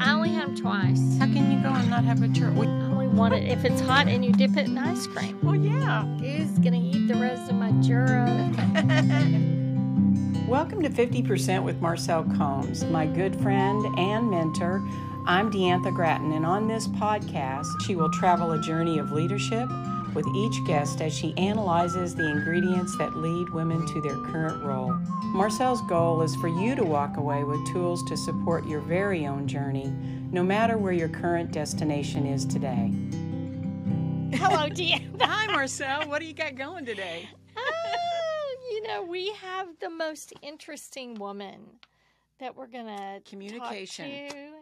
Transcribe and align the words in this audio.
I 0.00 0.14
only 0.14 0.30
had 0.30 0.46
them 0.48 0.56
twice. 0.56 1.18
How 1.18 1.26
can 1.26 1.52
you 1.52 1.62
go 1.62 1.68
and 1.68 1.90
not 1.90 2.04
have 2.04 2.22
a 2.22 2.28
churro? 2.28 2.54
We- 2.54 2.66
I 2.66 2.90
only 2.90 3.08
want 3.08 3.34
it 3.34 3.46
if 3.50 3.66
it's 3.66 3.82
hot 3.82 4.08
and 4.08 4.24
you 4.24 4.32
dip 4.32 4.56
it 4.56 4.64
in 4.64 4.78
ice 4.78 5.06
cream. 5.06 5.38
well, 5.42 5.54
yeah. 5.54 6.04
Who's 6.16 6.58
gonna 6.60 6.80
eat 6.80 7.06
the 7.06 7.16
rest 7.16 7.50
of 7.50 7.56
my 7.56 7.70
churro? 7.72 8.24
Welcome 10.48 10.80
to 10.82 10.88
50% 10.88 11.64
with 11.64 11.82
Marcel 11.82 12.24
Combs, 12.34 12.84
my 12.84 13.04
good 13.04 13.38
friend 13.42 13.84
and 13.98 14.30
mentor. 14.30 14.82
I'm 15.26 15.52
Deantha 15.52 15.94
Grattan, 15.94 16.32
and 16.32 16.46
on 16.46 16.66
this 16.66 16.88
podcast, 16.88 17.66
she 17.86 17.94
will 17.94 18.10
travel 18.10 18.52
a 18.52 18.60
journey 18.62 18.98
of 18.98 19.12
leadership 19.12 19.68
with 20.14 20.26
each 20.34 20.64
guest 20.66 21.02
as 21.02 21.12
she 21.12 21.36
analyzes 21.36 22.14
the 22.14 22.26
ingredients 22.26 22.96
that 22.96 23.16
lead 23.16 23.50
women 23.50 23.84
to 23.86 24.00
their 24.00 24.16
current 24.16 24.62
role. 24.64 24.94
Marcel's 25.32 25.80
goal 25.82 26.20
is 26.20 26.36
for 26.36 26.48
you 26.48 26.74
to 26.74 26.84
walk 26.84 27.16
away 27.16 27.42
with 27.42 27.66
tools 27.72 28.02
to 28.04 28.18
support 28.18 28.66
your 28.66 28.80
very 28.80 29.26
own 29.26 29.48
journey, 29.48 29.90
no 30.30 30.42
matter 30.42 30.76
where 30.76 30.92
your 30.92 31.08
current 31.08 31.50
destination 31.50 32.26
is 32.26 32.44
today. 32.44 32.92
Hello, 34.36 34.68
Deanna. 34.68 35.22
Hi, 35.22 35.46
Marcel. 35.46 36.06
What 36.06 36.20
do 36.20 36.26
you 36.26 36.34
got 36.34 36.54
going 36.54 36.84
today? 36.84 37.30
Oh, 37.56 38.56
you 38.72 38.86
know, 38.86 39.02
we 39.02 39.32
have 39.40 39.68
the 39.80 39.88
most 39.88 40.34
interesting 40.42 41.14
woman 41.14 41.60
that 42.38 42.54
we're 42.54 42.66
gonna 42.66 43.20
talk 43.20 43.24
Communication. 43.24 44.52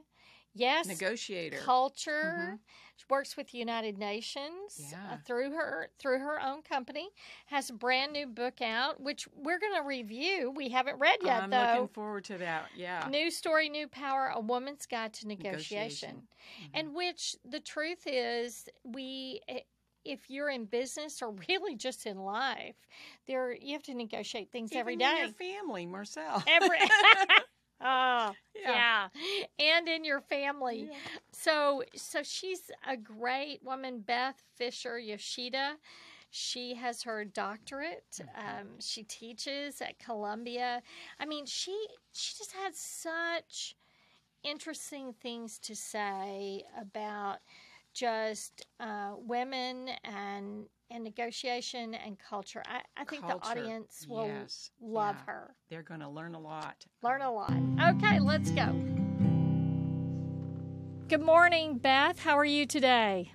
Yes, 0.55 0.87
Negotiator. 0.87 1.59
culture. 1.59 2.34
Mm-hmm. 2.38 2.55
She 3.00 3.06
works 3.09 3.34
with 3.36 3.50
the 3.50 3.59
United 3.59 3.96
Nations 3.96 4.92
uh, 4.95 5.16
through 5.27 5.52
her 5.52 5.88
through 5.98 6.18
her 6.18 6.38
own 6.40 6.60
company. 6.62 7.09
Has 7.46 7.70
a 7.70 7.73
brand 7.73 8.12
new 8.12 8.26
book 8.26 8.60
out, 8.60 9.00
which 9.00 9.26
we're 9.34 9.59
going 9.59 9.74
to 9.74 9.86
review. 9.86 10.52
We 10.54 10.68
haven't 10.68 10.98
read 10.98 11.16
yet, 11.24 11.45
I'm 11.45 11.50
though. 11.50 11.73
looking 11.73 11.88
forward 11.88 12.24
to 12.24 12.36
that. 12.38 12.66
Yeah. 12.76 13.06
New 13.10 13.30
story, 13.30 13.68
new 13.70 13.88
power: 13.88 14.30
A 14.34 14.40
Woman's 14.40 14.84
Guide 14.87 15.15
to 15.15 15.26
Negotiation, 15.29 15.60
Negotiation. 15.60 16.23
Mm-hmm. 16.62 16.70
and 16.79 16.95
which 16.95 17.37
the 17.48 17.60
truth 17.60 18.02
is, 18.07 18.68
we. 18.84 19.40
eh, 19.48 19.60
If 20.04 20.30
you're 20.30 20.51
in 20.51 20.64
business 20.66 21.20
or 21.23 21.30
really 21.48 21.76
just 21.76 22.07
in 22.07 22.18
life, 22.18 22.76
there 23.26 23.54
you 23.54 23.73
have 23.74 23.82
to 23.85 23.95
negotiate 23.95 24.51
things 24.51 24.70
every 24.74 24.95
Even 24.95 25.07
in 25.07 25.16
your 25.18 25.29
family, 25.32 25.87
Marcel. 25.87 26.42
Every 26.46 26.79
oh 27.80 28.32
Yeah. 28.54 29.09
yeah. 29.59 29.66
and 29.76 29.88
in 29.88 30.04
your 30.04 30.20
family. 30.20 30.88
Yeah. 30.90 30.96
So 31.32 31.82
so 31.95 32.23
she's 32.23 32.70
a 32.86 32.96
great 32.96 33.62
woman, 33.62 34.00
Beth 34.00 34.42
Fisher 34.56 34.98
Yoshida. 34.98 35.76
She 36.30 36.74
has 36.74 37.02
her 37.02 37.24
doctorate. 37.24 38.04
Mm-hmm. 38.20 38.60
Um, 38.60 38.66
she 38.80 39.02
teaches 39.02 39.80
at 39.80 39.98
Columbia. 39.98 40.82
I 41.18 41.26
mean, 41.26 41.46
she 41.46 41.86
she 42.12 42.34
just 42.38 42.52
had 42.52 42.74
such 42.74 43.74
interesting 44.42 45.12
things 45.20 45.58
to 45.60 45.74
say 45.76 46.64
about 46.80 47.38
just 47.92 48.66
uh, 48.78 49.12
women 49.18 49.90
and 50.04 50.66
and 50.91 51.05
negotiation 51.05 51.95
and 51.95 52.19
culture. 52.19 52.63
I, 52.66 52.80
I 52.96 53.05
think 53.05 53.27
the 53.27 53.38
audience 53.43 54.07
will 54.09 54.27
Yes. 54.27 54.71
love 54.80 55.16
Yeah. 55.16 55.24
her. 55.32 55.57
They're 55.69 55.82
going 55.82 56.01
to 56.01 56.09
learn 56.09 56.35
a 56.35 56.41
lot. 56.41 56.85
Learn 57.02 57.23
a 57.23 57.30
lot. 57.32 57.52
Okay, 57.80 58.19
let's 58.21 58.51
go. 58.51 58.66
Good 61.09 61.23
morning, 61.23 61.79
Beth. 61.79 62.19
How 62.21 62.37
are 62.38 62.45
you 62.45 62.66
today? 62.66 63.32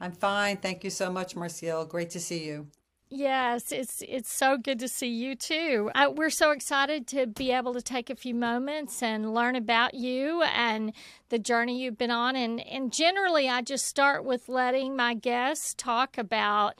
I'm 0.00 0.12
fine. 0.12 0.58
Thank 0.58 0.84
you 0.84 0.90
so 0.90 1.10
much, 1.10 1.34
Marcial. 1.34 1.84
Great 1.84 2.10
to 2.10 2.20
see 2.20 2.44
you. 2.46 2.68
Yes, 3.10 3.72
it's 3.72 4.02
it's 4.06 4.30
so 4.30 4.58
good 4.58 4.78
to 4.80 4.88
see 4.88 5.08
you 5.08 5.34
too. 5.34 5.90
Uh, 5.94 6.12
we're 6.14 6.28
so 6.28 6.50
excited 6.50 7.06
to 7.08 7.26
be 7.26 7.50
able 7.52 7.72
to 7.72 7.80
take 7.80 8.10
a 8.10 8.14
few 8.14 8.34
moments 8.34 9.02
and 9.02 9.32
learn 9.32 9.56
about 9.56 9.94
you 9.94 10.42
and 10.42 10.92
the 11.30 11.38
journey 11.38 11.82
you've 11.82 11.96
been 11.96 12.10
on. 12.10 12.36
And 12.36 12.60
and 12.60 12.92
generally, 12.92 13.48
I 13.48 13.62
just 13.62 13.86
start 13.86 14.26
with 14.26 14.50
letting 14.50 14.94
my 14.94 15.14
guests 15.14 15.72
talk 15.72 16.18
about, 16.18 16.78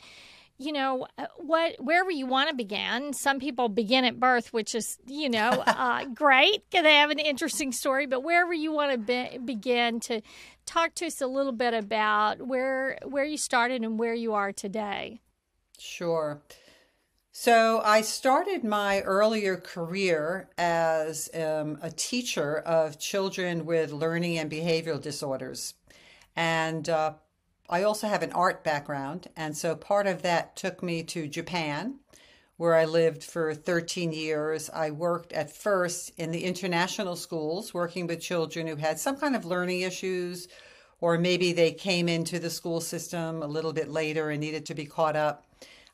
you 0.59 0.71
know, 0.71 1.07
uh, 1.17 1.29
what 1.39 1.77
wherever 1.79 2.11
you 2.11 2.27
want 2.27 2.51
to 2.51 2.55
begin. 2.55 3.15
Some 3.15 3.39
people 3.39 3.71
begin 3.71 4.05
at 4.05 4.21
birth, 4.21 4.53
which 4.53 4.75
is 4.75 4.99
you 5.07 5.31
know 5.31 5.49
uh, 5.67 6.05
great 6.15 6.63
because 6.69 6.85
they 6.85 6.97
have 6.97 7.11
an 7.11 7.21
interesting 7.21 7.73
story. 7.73 8.05
But 8.05 8.23
wherever 8.23 8.53
you 8.53 8.71
want 8.71 8.93
to 8.93 8.99
be, 8.99 9.39
begin 9.39 9.99
to 10.01 10.21
talk 10.67 10.95
to 10.97 11.07
us 11.07 11.23
a 11.23 11.27
little 11.27 11.53
bit 11.53 11.73
about 11.73 12.47
where 12.47 12.99
where 13.07 13.25
you 13.25 13.39
started 13.39 13.83
and 13.83 13.99
where 13.99 14.15
you 14.15 14.35
are 14.35 14.53
today. 14.53 15.21
Sure. 15.79 16.43
So 17.31 17.81
I 17.85 18.01
started 18.01 18.65
my 18.65 19.01
earlier 19.03 19.57
career 19.57 20.51
as 20.59 21.31
um, 21.35 21.79
a 21.81 21.91
teacher 21.91 22.59
of 22.59 22.99
children 22.99 23.65
with 23.65 23.93
learning 23.93 24.39
and 24.39 24.51
behavioral 24.51 25.01
disorders. 25.01 25.75
And 26.35 26.89
uh, 26.89 27.13
I 27.69 27.85
also 27.85 28.09
have 28.09 28.25
an 28.25 28.33
art 28.33 28.65
background. 28.65 29.29
And 29.37 29.57
so 29.57 29.77
part 29.77 30.09
of 30.09 30.23
that 30.23 30.57
took 30.57 30.83
me 30.83 31.05
to 31.05 31.29
Japan, 31.29 32.01
where 32.57 32.75
I 32.75 32.85
lived 32.85 33.23
for 33.23 33.55
13 33.55 34.13
years. 34.13 34.69
I 34.71 34.91
worked 34.91 35.33
at 35.33 35.55
first 35.55 36.11
in 36.17 36.33
the 36.33 36.45
international 36.45 37.15
schools, 37.15 37.73
working 37.73 38.09
with 38.09 38.21
children 38.21 38.67
who 38.67 38.77
had 38.77 38.99
some 38.99 39.17
kind 39.17 39.37
of 39.37 39.45
learning 39.45 39.83
issues, 39.83 40.49
or 41.01 41.19
maybe 41.19 41.53
they 41.53 41.71
came 41.71 42.09
into 42.09 42.41
the 42.41 42.51
school 42.51 42.81
system 42.81 43.43
a 43.45 43.47
little 43.47 43.73
bit 43.73 43.89
later 43.89 44.31
and 44.31 44.41
needed 44.41 44.67
to 44.67 44.75
be 44.75 44.87
caught 44.87 45.15
up. 45.15 45.48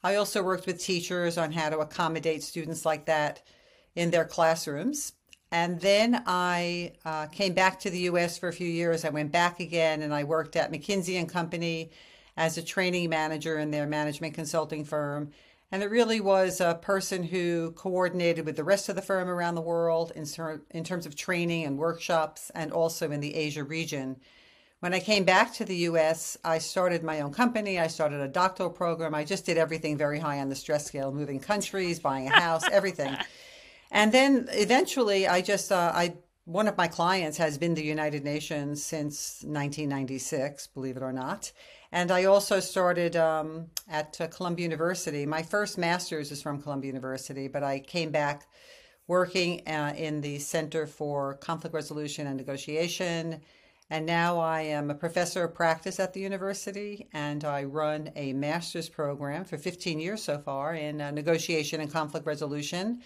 I 0.05 0.17
also 0.17 0.43
worked 0.43 0.67
with 0.67 0.79
teachers 0.79 1.39
on 1.39 1.51
how 1.51 1.71
to 1.71 1.79
accommodate 1.79 2.43
students 2.43 2.85
like 2.85 3.07
that 3.07 3.41
in 3.97 4.11
their 4.11 4.27
classrooms. 4.27 5.15
And 5.51 5.81
then 5.81 6.23
I 6.27 6.93
uh, 7.07 7.27
came 7.27 7.55
back 7.55 7.81
to 7.81 7.91
the 7.91 8.01
US 8.01 8.37
for 8.37 8.49
a 8.49 8.53
few 8.53 8.69
years. 8.69 9.07
I 9.07 9.09
went 9.09 9.33
back 9.33 9.61
again 9.61 10.03
and 10.03 10.13
I 10.13 10.25
worked 10.25 10.57
at 10.57 10.71
McKinsey 10.71 11.19
and 11.19 11.27
Company 11.27 11.91
as 12.37 12.59
a 12.59 12.63
training 12.63 13.09
manager 13.09 13.59
in 13.59 13.71
their 13.71 13.87
management 13.87 14.35
consulting 14.35 14.85
firm. 14.85 15.31
And 15.73 15.83
it 15.83 15.91
really 15.91 16.21
was 16.21 16.61
a 16.61 16.79
person 16.83 17.23
who 17.23 17.73
coordinated 17.73 18.45
with 18.45 18.57
the 18.57 18.65
rest 18.65 18.91
of 18.91 18.97
the 18.97 19.03
firm 19.03 19.31
around 19.31 19.55
the 19.55 19.63
world 19.63 20.13
in, 20.15 20.27
ter- 20.27 20.61
in 20.71 20.85
terms 20.85 21.07
of 21.07 21.17
training 21.17 21.65
and 21.65 21.79
workshops 21.79 22.51
and 22.55 22.73
also 22.73 23.11
in 23.11 23.21
the 23.21 23.35
Asia 23.35 23.65
region. 23.65 24.17
When 24.81 24.93
I 24.93 25.01
came 25.01 25.25
back 25.25 25.55
to 25.55 25.65
the 25.65 25.77
US, 25.89 26.37
I 26.45 26.59
started 26.59 27.03
my 27.03 27.21
own 27.21 27.33
company. 27.33 27.79
I 27.79 27.87
started 27.87 28.21
a 28.21 28.29
doctoral 28.29 28.71
program. 28.71 29.15
I 29.15 29.25
just 29.25 29.47
did 29.47 29.57
everything 29.57 29.97
very 29.97 30.19
high 30.19 30.41
on 30.41 30.49
the 30.49 30.55
stress 30.55 30.85
scale, 30.85 31.13
moving 31.13 31.41
countries, 31.41 31.99
buying 31.99 32.29
a 32.29 32.31
house, 32.41 32.65
everything. 32.71 33.17
And 33.91 34.13
then 34.13 34.49
eventually 34.51 35.27
I 35.27 35.41
just 35.41 35.73
uh, 35.73 35.93
I 35.95 36.15
one 36.45 36.69
of 36.69 36.77
my 36.77 36.89
clients 36.89 37.39
has 37.39 37.57
been 37.57 37.75
the 37.75 37.83
United 37.83 38.23
Nations 38.23 38.85
since 38.85 39.43
1996, 39.45 40.67
believe 40.69 40.99
it 40.99 41.03
or 41.03 41.13
not. 41.13 41.51
And 41.91 42.11
I 42.11 42.25
also 42.25 42.61
started 42.61 43.17
um, 43.17 43.69
at 43.89 44.21
uh, 44.21 44.27
Columbia 44.27 44.65
University. 44.65 45.25
My 45.25 45.43
first 45.43 45.79
master's 45.79 46.31
is 46.31 46.43
from 46.43 46.61
Columbia 46.61 46.89
University, 46.89 47.49
but 47.49 47.63
I 47.63 47.79
came 47.79 48.11
back 48.11 48.47
working 49.07 49.67
uh, 49.67 49.95
in 49.97 50.21
the 50.21 50.39
Center 50.39 50.87
for 50.87 51.35
Conflict 51.35 51.73
Resolution 51.73 52.27
and 52.27 52.37
Negotiation. 52.37 53.41
And 53.91 54.07
now 54.07 54.39
I 54.39 54.63
am 54.63 54.91
a 54.91 54.95
professor 54.95 55.45
of 55.45 55.55
practice 55.55 56.01
at 56.01 56.15
the 56.15 56.21
university, 56.21 57.09
and 57.13 57.45
I 57.45 57.65
run 57.65 58.11
a 58.17 58.33
master's 58.33 58.89
program 58.89 59.45
for 59.45 59.59
15 59.59 60.01
years 60.01 60.23
so 60.23 60.39
far 60.39 60.75
in 60.75 61.01
uh, 61.01 61.11
negotiation 61.11 61.81
and 61.81 61.93
conflict 61.93 62.27
resolution. 62.27 63.03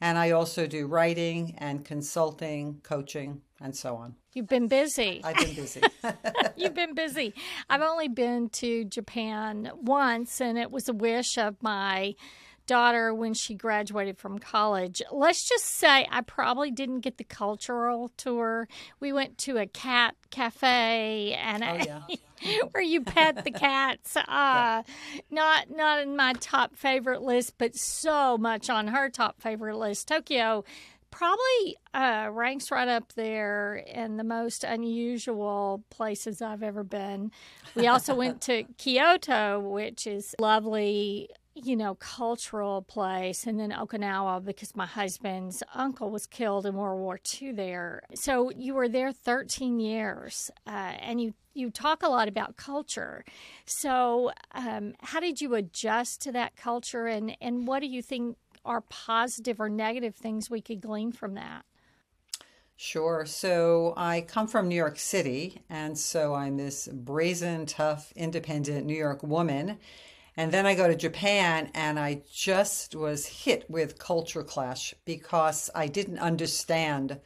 And 0.00 0.16
I 0.16 0.30
also 0.30 0.66
do 0.66 0.86
writing 0.86 1.54
and 1.58 1.84
consulting, 1.84 2.80
coaching, 2.82 3.40
and 3.60 3.74
so 3.74 3.96
on. 3.96 4.14
You've 4.32 4.46
been 4.46 4.68
busy. 4.68 5.20
I've 5.24 5.36
been 5.36 5.54
busy. 5.54 5.82
You've 6.56 6.74
been 6.74 6.94
busy. 6.94 7.34
I've 7.68 7.82
only 7.82 8.08
been 8.08 8.50
to 8.50 8.84
Japan 8.84 9.72
once, 9.74 10.40
and 10.40 10.58
it 10.58 10.70
was 10.70 10.88
a 10.88 10.92
wish 10.92 11.36
of 11.38 11.60
my 11.62 12.14
daughter 12.68 13.12
when 13.12 13.34
she 13.34 13.54
graduated 13.54 14.16
from 14.18 14.38
college. 14.38 15.02
Let's 15.10 15.48
just 15.48 15.64
say 15.64 16.06
I 16.08 16.20
probably 16.20 16.70
didn't 16.70 17.00
get 17.00 17.18
the 17.18 17.24
cultural 17.24 18.10
tour. 18.16 18.68
We 19.00 19.12
went 19.12 19.38
to 19.38 19.56
a 19.56 19.66
cat 19.66 20.14
cafe 20.30 21.32
and 21.34 21.64
Oh, 21.64 21.84
yeah. 21.84 22.58
where 22.70 22.82
you 22.84 23.02
pet 23.02 23.42
the 23.42 23.50
cats. 23.50 24.16
Uh, 24.28 24.82
Not 25.30 25.70
not 25.70 26.00
in 26.02 26.14
my 26.14 26.34
top 26.34 26.76
favorite 26.76 27.22
list, 27.22 27.54
but 27.58 27.74
so 27.74 28.38
much 28.38 28.70
on 28.70 28.86
her 28.88 29.08
top 29.08 29.40
favorite 29.40 29.76
list. 29.76 30.06
Tokyo 30.06 30.64
probably 31.10 31.76
uh, 31.94 32.28
ranks 32.30 32.70
right 32.70 32.86
up 32.86 33.14
there 33.14 33.76
in 33.76 34.18
the 34.18 34.24
most 34.24 34.62
unusual 34.62 35.82
places 35.90 36.42
I've 36.42 36.62
ever 36.62 36.84
been. 36.84 37.30
We 37.74 37.86
also 37.86 38.14
went 38.14 38.42
to 38.42 38.64
Kyoto, 38.78 39.60
which 39.60 40.06
is 40.06 40.34
lovely 40.38 41.30
you 41.64 41.76
know, 41.76 41.94
cultural 41.94 42.82
place, 42.82 43.46
and 43.46 43.58
then 43.58 43.70
Okinawa 43.70 44.44
because 44.44 44.74
my 44.76 44.86
husband's 44.86 45.62
uncle 45.74 46.10
was 46.10 46.26
killed 46.26 46.66
in 46.66 46.74
World 46.74 47.00
War 47.00 47.18
II 47.40 47.52
there. 47.52 48.02
So 48.14 48.50
you 48.50 48.74
were 48.74 48.88
there 48.88 49.12
13 49.12 49.80
years, 49.80 50.50
uh, 50.66 50.70
and 51.00 51.20
you 51.20 51.34
you 51.54 51.70
talk 51.70 52.02
a 52.02 52.08
lot 52.08 52.28
about 52.28 52.56
culture. 52.56 53.24
So 53.66 54.30
um, 54.52 54.94
how 55.00 55.18
did 55.18 55.40
you 55.40 55.54
adjust 55.54 56.22
to 56.22 56.32
that 56.32 56.56
culture, 56.56 57.06
and 57.06 57.36
and 57.40 57.66
what 57.66 57.80
do 57.80 57.86
you 57.86 58.02
think 58.02 58.36
are 58.64 58.82
positive 58.82 59.60
or 59.60 59.68
negative 59.68 60.14
things 60.14 60.50
we 60.50 60.60
could 60.60 60.80
glean 60.80 61.12
from 61.12 61.34
that? 61.34 61.64
Sure. 62.80 63.26
So 63.26 63.92
I 63.96 64.20
come 64.20 64.46
from 64.46 64.68
New 64.68 64.76
York 64.76 65.00
City, 65.00 65.62
and 65.68 65.98
so 65.98 66.34
I'm 66.34 66.56
this 66.56 66.86
brazen, 66.86 67.66
tough, 67.66 68.12
independent 68.14 68.86
New 68.86 68.96
York 68.96 69.24
woman. 69.24 69.78
And 70.38 70.52
then 70.52 70.66
I 70.66 70.76
go 70.76 70.86
to 70.86 70.94
Japan, 70.94 71.68
and 71.74 71.98
I 71.98 72.22
just 72.32 72.94
was 72.94 73.26
hit 73.26 73.68
with 73.68 73.98
culture 73.98 74.44
clash 74.44 74.94
because 75.04 75.68
I 75.74 75.88
didn't 75.88 76.20
understand 76.20 77.18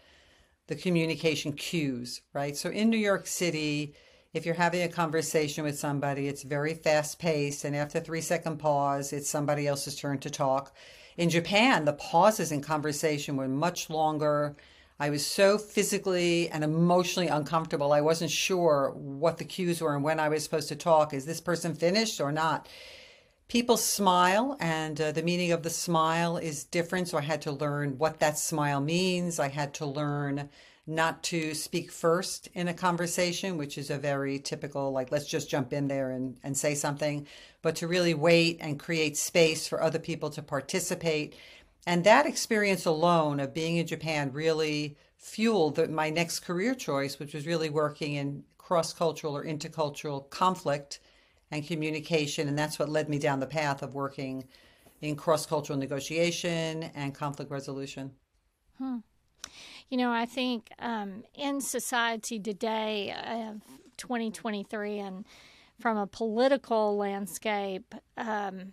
the 0.66 0.76
communication 0.76 1.52
cues, 1.52 2.22
right? 2.32 2.56
So 2.56 2.70
in 2.70 2.88
New 2.88 2.96
York 2.96 3.26
City, 3.26 3.92
if 4.32 4.46
you're 4.46 4.54
having 4.54 4.80
a 4.80 4.88
conversation 4.88 5.62
with 5.62 5.78
somebody, 5.78 6.26
it's 6.26 6.42
very 6.42 6.72
fast 6.72 7.18
paced, 7.18 7.64
and 7.66 7.76
after 7.76 8.00
three 8.00 8.22
second 8.22 8.56
pause, 8.56 9.12
it's 9.12 9.28
somebody 9.28 9.66
else's 9.66 9.94
turn 9.94 10.16
to 10.20 10.30
talk. 10.30 10.74
In 11.18 11.28
Japan, 11.28 11.84
the 11.84 11.92
pauses 11.92 12.50
in 12.50 12.62
conversation 12.62 13.36
were 13.36 13.46
much 13.46 13.90
longer 13.90 14.56
I 14.98 15.10
was 15.10 15.26
so 15.26 15.58
physically 15.58 16.48
and 16.48 16.62
emotionally 16.62 17.28
uncomfortable. 17.28 17.92
I 17.92 18.00
wasn't 18.00 18.30
sure 18.30 18.92
what 18.94 19.38
the 19.38 19.44
cues 19.44 19.80
were 19.80 19.96
and 19.96 20.04
when 20.04 20.20
I 20.20 20.28
was 20.28 20.44
supposed 20.44 20.68
to 20.68 20.76
talk. 20.76 21.12
Is 21.12 21.26
this 21.26 21.40
person 21.40 21.74
finished 21.74 22.20
or 22.20 22.30
not? 22.30 22.68
People 23.52 23.76
smile, 23.76 24.56
and 24.60 24.99
uh, 24.99 25.12
the 25.12 25.22
meaning 25.22 25.52
of 25.52 25.62
the 25.62 25.69
smile 25.69 26.38
is 26.38 26.64
different. 26.64 27.08
So 27.08 27.19
I 27.19 27.20
had 27.20 27.43
to 27.43 27.52
learn 27.52 27.99
what 27.99 28.19
that 28.20 28.38
smile 28.38 28.81
means. 28.81 29.38
I 29.38 29.49
had 29.49 29.75
to 29.75 29.84
learn 29.84 30.49
not 30.87 31.22
to 31.25 31.52
speak 31.52 31.93
first 31.93 32.49
in 32.54 32.66
a 32.66 32.72
conversation, 32.72 33.58
which 33.58 33.76
is 33.76 33.90
a 33.90 33.99
very 33.99 34.38
typical, 34.38 34.90
like, 34.90 35.12
let's 35.12 35.26
just 35.26 35.50
jump 35.50 35.75
in 35.75 35.87
there 35.87 36.12
and, 36.12 36.38
and 36.43 36.56
say 36.56 36.75
something, 36.75 37.26
but 37.60 37.76
to 37.76 37.87
really 37.87 38.14
wait 38.14 38.56
and 38.58 38.81
create 38.81 39.19
space 39.19 39.69
for 39.69 39.82
other 39.82 39.98
people 39.98 40.31
to 40.31 40.40
participate 40.40 41.37
and 41.87 42.05
that 42.05 42.25
experience 42.25 42.87
alone 42.87 43.38
of 43.38 43.52
being 43.52 43.76
in 43.76 43.87
Japan 43.87 44.32
really 44.32 44.96
fueled 45.19 45.75
the, 45.75 45.88
my 45.88 46.08
next 46.08 46.40
career 46.40 46.75
choice, 46.75 47.19
which 47.19 47.34
was 47.34 47.46
really 47.46 47.69
working 47.69 48.14
in 48.14 48.44
cross 48.56 48.94
cultural 48.94 49.37
or 49.37 49.44
intercultural 49.44 50.31
conflict 50.31 51.00
and 51.52 51.64
communication. 51.64 52.49
And 52.49 52.58
that's 52.58 52.78
what 52.78 52.88
led 52.88 53.08
me 53.08 53.19
down 53.19 53.38
the 53.38 53.46
path 53.46 53.82
of 53.82 53.94
working 53.94 54.44
in 55.02 55.14
cross 55.14 55.46
cultural 55.46 55.78
negotiation 55.78 56.84
and 56.94 57.14
conflict 57.14 57.50
resolution. 57.50 58.10
Hmm. 58.78 58.99
You 59.90 59.99
know, 59.99 60.10
I 60.10 60.25
think 60.25 60.70
um, 60.78 61.25
in 61.34 61.60
society 61.60 62.40
today 62.40 63.10
of 63.12 63.60
2023 63.99 64.99
and 64.99 65.26
from 65.78 65.99
a 65.99 66.06
political 66.06 66.96
landscape, 66.96 67.94
um, 68.16 68.72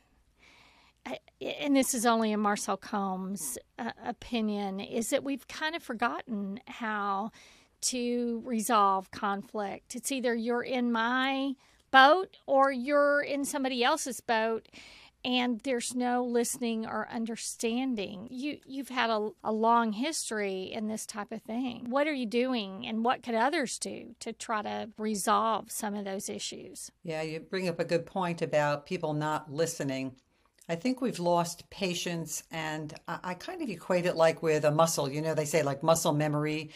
and 1.41 1.75
this 1.75 1.93
is 1.93 2.05
only 2.05 2.31
in 2.31 2.39
Marcel 2.39 2.77
Combs' 2.77 3.57
uh, 3.77 3.91
opinion, 4.05 4.79
is 4.79 5.09
that 5.09 5.23
we've 5.23 5.47
kind 5.47 5.75
of 5.75 5.83
forgotten 5.83 6.61
how 6.67 7.31
to 7.81 8.41
resolve 8.45 9.11
conflict. 9.11 9.95
It's 9.95 10.11
either 10.11 10.35
you're 10.35 10.63
in 10.63 10.91
my 10.91 11.55
boat 11.91 12.37
or 12.45 12.71
you're 12.71 13.21
in 13.21 13.45
somebody 13.45 13.83
else's 13.83 14.21
boat 14.21 14.67
and 15.23 15.59
there's 15.61 15.93
no 15.95 16.23
listening 16.23 16.85
or 16.85 17.07
understanding. 17.11 18.27
You 18.31 18.59
you've 18.65 18.89
had 18.89 19.09
a, 19.09 19.29
a 19.43 19.51
long 19.51 19.91
history 19.91 20.63
in 20.71 20.87
this 20.87 21.05
type 21.05 21.31
of 21.31 21.41
thing. 21.41 21.89
What 21.89 22.07
are 22.07 22.13
you 22.13 22.25
doing 22.25 22.87
and 22.87 23.03
what 23.03 23.23
could 23.23 23.35
others 23.35 23.77
do 23.79 24.15
to 24.21 24.31
try 24.31 24.61
to 24.61 24.89
resolve 24.97 25.71
some 25.71 25.93
of 25.95 26.05
those 26.05 26.29
issues? 26.29 26.91
Yeah, 27.03 27.21
you 27.21 27.39
bring 27.39 27.67
up 27.67 27.79
a 27.79 27.85
good 27.85 28.05
point 28.05 28.41
about 28.41 28.85
people 28.85 29.13
not 29.13 29.51
listening. 29.51 30.15
I 30.69 30.75
think 30.75 31.01
we've 31.01 31.19
lost 31.19 31.69
patience, 31.71 32.43
and 32.51 32.93
I, 33.07 33.19
I, 33.23 33.33
kind 33.33 33.63
of 33.63 33.69
equate 33.69 34.05
it 34.05 34.15
like 34.15 34.43
with 34.43 34.65
a 34.65 34.71
muscle. 34.71 35.09
You 35.09 35.21
know, 35.21 35.33
they 35.33 35.45
say 35.45 35.63
like 35.63 35.81
muscle 35.81 36.13
memory. 36.13 36.69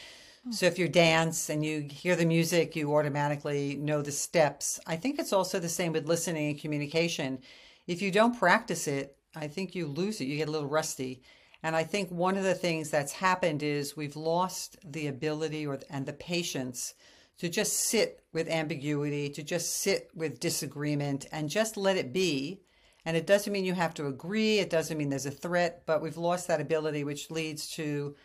So 0.51 0.65
if 0.65 0.77
you 0.77 0.89
dance 0.89 1.49
and 1.49 1.63
you 1.63 1.87
hear 1.89 2.15
the 2.15 2.25
music, 2.25 2.75
you 2.75 2.93
automatically 2.95 3.75
know 3.75 4.01
the 4.01 4.11
steps. 4.11 4.79
I 4.85 4.97
think 4.97 5.17
it's 5.17 5.31
also 5.31 5.57
the 5.57 5.69
same 5.69 5.93
with 5.93 6.07
listening 6.07 6.51
and 6.51 6.59
communication. 6.59 7.39
If 7.87 8.01
you 8.01 8.11
don't 8.11 8.37
practice 8.37 8.87
it, 8.87 9.17
I 9.35 9.47
think 9.47 9.73
you 9.73 9.87
lose 9.87 10.19
it. 10.19 10.25
You 10.25 10.37
get 10.37 10.49
a 10.49 10.51
little 10.51 10.67
rusty. 10.67 11.21
And 11.63 11.75
I 11.75 11.83
think 11.83 12.11
one 12.11 12.37
of 12.37 12.43
the 12.43 12.55
things 12.55 12.89
that's 12.89 13.13
happened 13.13 13.63
is 13.63 13.95
we've 13.95 14.17
lost 14.17 14.77
the 14.83 15.07
ability 15.07 15.65
or 15.65 15.79
and 15.89 16.05
the 16.05 16.13
patience 16.13 16.93
to 17.37 17.47
just 17.47 17.73
sit 17.73 18.21
with 18.33 18.49
ambiguity, 18.49 19.29
to 19.29 19.43
just 19.43 19.77
sit 19.77 20.09
with 20.13 20.41
disagreement 20.41 21.25
and 21.31 21.49
just 21.49 21.77
let 21.77 21.95
it 21.95 22.11
be 22.11 22.59
and 23.05 23.17
it 23.17 23.27
doesn't 23.27 23.51
mean 23.51 23.65
you 23.65 23.73
have 23.73 23.93
to 23.95 24.07
agree, 24.07 24.59
it 24.59 24.69
doesn't 24.69 24.97
mean 24.97 25.09
there's 25.09 25.25
a 25.25 25.31
threat, 25.31 25.83
but 25.85 26.01
we've 26.01 26.17
lost 26.17 26.47
that 26.47 26.61
ability, 26.61 27.03
which 27.03 27.29
leads 27.29 27.69
to 27.71 28.15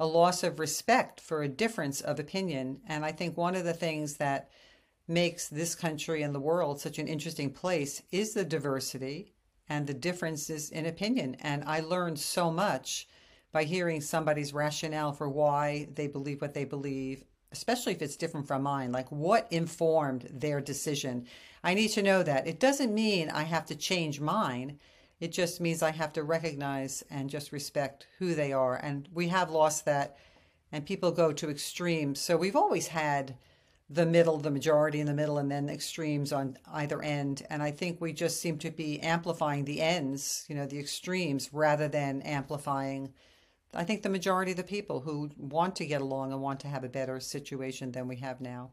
a 0.00 0.06
loss 0.06 0.42
of 0.42 0.58
respect 0.58 1.20
for 1.20 1.42
a 1.42 1.48
difference 1.48 2.00
of 2.00 2.18
opinion. 2.18 2.80
And 2.88 3.04
I 3.04 3.12
think 3.12 3.36
one 3.36 3.54
of 3.54 3.64
the 3.64 3.74
things 3.74 4.16
that 4.16 4.48
makes 5.06 5.48
this 5.48 5.74
country 5.74 6.22
and 6.22 6.34
the 6.34 6.40
world 6.40 6.80
such 6.80 6.98
an 6.98 7.06
interesting 7.06 7.52
place 7.52 8.02
is 8.10 8.32
the 8.32 8.44
diversity 8.44 9.34
and 9.68 9.86
the 9.86 9.94
differences 9.94 10.70
in 10.70 10.86
opinion. 10.86 11.36
And 11.40 11.62
I 11.64 11.80
learned 11.80 12.18
so 12.18 12.50
much 12.50 13.08
by 13.52 13.64
hearing 13.64 14.00
somebody's 14.00 14.54
rationale 14.54 15.12
for 15.12 15.28
why 15.28 15.88
they 15.94 16.06
believe 16.06 16.40
what 16.40 16.54
they 16.54 16.64
believe, 16.64 17.24
especially 17.52 17.92
if 17.92 18.00
it's 18.00 18.16
different 18.16 18.46
from 18.48 18.62
mine. 18.62 18.92
Like, 18.92 19.10
what 19.10 19.48
informed 19.50 20.30
their 20.32 20.62
decision? 20.62 21.26
I 21.62 21.74
need 21.74 21.88
to 21.88 22.02
know 22.02 22.22
that. 22.22 22.46
It 22.46 22.58
doesn't 22.58 22.94
mean 22.94 23.28
I 23.28 23.42
have 23.42 23.66
to 23.66 23.76
change 23.76 24.18
mine. 24.18 24.78
It 25.20 25.32
just 25.32 25.60
means 25.60 25.82
I 25.82 25.90
have 25.90 26.14
to 26.14 26.22
recognize 26.22 27.04
and 27.10 27.28
just 27.28 27.52
respect 27.52 28.06
who 28.18 28.34
they 28.34 28.52
are. 28.52 28.74
And 28.74 29.06
we 29.12 29.28
have 29.28 29.50
lost 29.50 29.84
that, 29.84 30.16
and 30.72 30.86
people 30.86 31.12
go 31.12 31.32
to 31.32 31.50
extremes. 31.50 32.18
So 32.20 32.36
we've 32.36 32.56
always 32.56 32.88
had 32.88 33.36
the 33.90 34.06
middle, 34.06 34.38
the 34.38 34.50
majority 34.50 35.00
in 35.00 35.06
the 35.06 35.12
middle, 35.12 35.36
and 35.36 35.50
then 35.50 35.68
extremes 35.68 36.32
on 36.32 36.56
either 36.72 37.02
end. 37.02 37.44
And 37.50 37.62
I 37.62 37.70
think 37.70 38.00
we 38.00 38.12
just 38.12 38.40
seem 38.40 38.56
to 38.58 38.70
be 38.70 39.00
amplifying 39.00 39.64
the 39.64 39.82
ends, 39.82 40.46
you 40.48 40.54
know, 40.54 40.66
the 40.66 40.78
extremes, 40.78 41.52
rather 41.52 41.88
than 41.88 42.22
amplifying, 42.22 43.12
I 43.74 43.84
think, 43.84 44.02
the 44.02 44.08
majority 44.08 44.52
of 44.52 44.56
the 44.56 44.62
people 44.62 45.00
who 45.00 45.30
want 45.36 45.76
to 45.76 45.86
get 45.86 46.00
along 46.00 46.32
and 46.32 46.40
want 46.40 46.60
to 46.60 46.68
have 46.68 46.84
a 46.84 46.88
better 46.88 47.20
situation 47.20 47.92
than 47.92 48.08
we 48.08 48.16
have 48.16 48.40
now. 48.40 48.70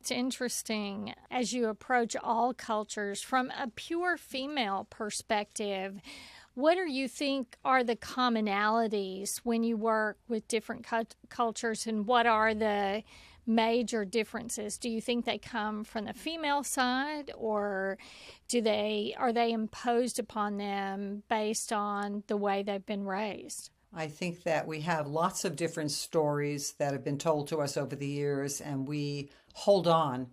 It's 0.00 0.10
interesting 0.10 1.14
as 1.30 1.52
you 1.52 1.68
approach 1.68 2.16
all 2.22 2.54
cultures 2.54 3.20
from 3.20 3.50
a 3.50 3.68
pure 3.68 4.16
female 4.16 4.86
perspective. 4.88 6.00
What 6.54 6.76
do 6.76 6.90
you 6.90 7.06
think 7.06 7.56
are 7.64 7.84
the 7.84 7.94
commonalities 7.94 9.38
when 9.44 9.62
you 9.62 9.76
work 9.76 10.18
with 10.26 10.48
different 10.48 10.86
cultures, 11.28 11.86
and 11.86 12.06
what 12.06 12.26
are 12.26 12.54
the 12.54 13.02
major 13.46 14.04
differences? 14.04 14.78
Do 14.78 14.88
you 14.88 15.00
think 15.00 15.24
they 15.24 15.38
come 15.38 15.84
from 15.84 16.06
the 16.06 16.14
female 16.14 16.64
side, 16.64 17.30
or 17.36 17.98
do 18.48 18.60
they 18.60 19.14
are 19.18 19.32
they 19.32 19.52
imposed 19.52 20.18
upon 20.18 20.56
them 20.56 21.22
based 21.28 21.72
on 21.72 22.24
the 22.26 22.36
way 22.36 22.62
they've 22.62 22.84
been 22.84 23.04
raised? 23.04 23.70
I 23.94 24.08
think 24.08 24.42
that 24.42 24.66
we 24.66 24.82
have 24.82 25.06
lots 25.06 25.44
of 25.44 25.56
different 25.56 25.90
stories 25.90 26.72
that 26.78 26.92
have 26.92 27.04
been 27.04 27.18
told 27.18 27.48
to 27.48 27.58
us 27.58 27.76
over 27.76 27.96
the 27.96 28.06
years, 28.06 28.60
and 28.60 28.86
we 28.86 29.30
hold 29.54 29.88
on 29.88 30.28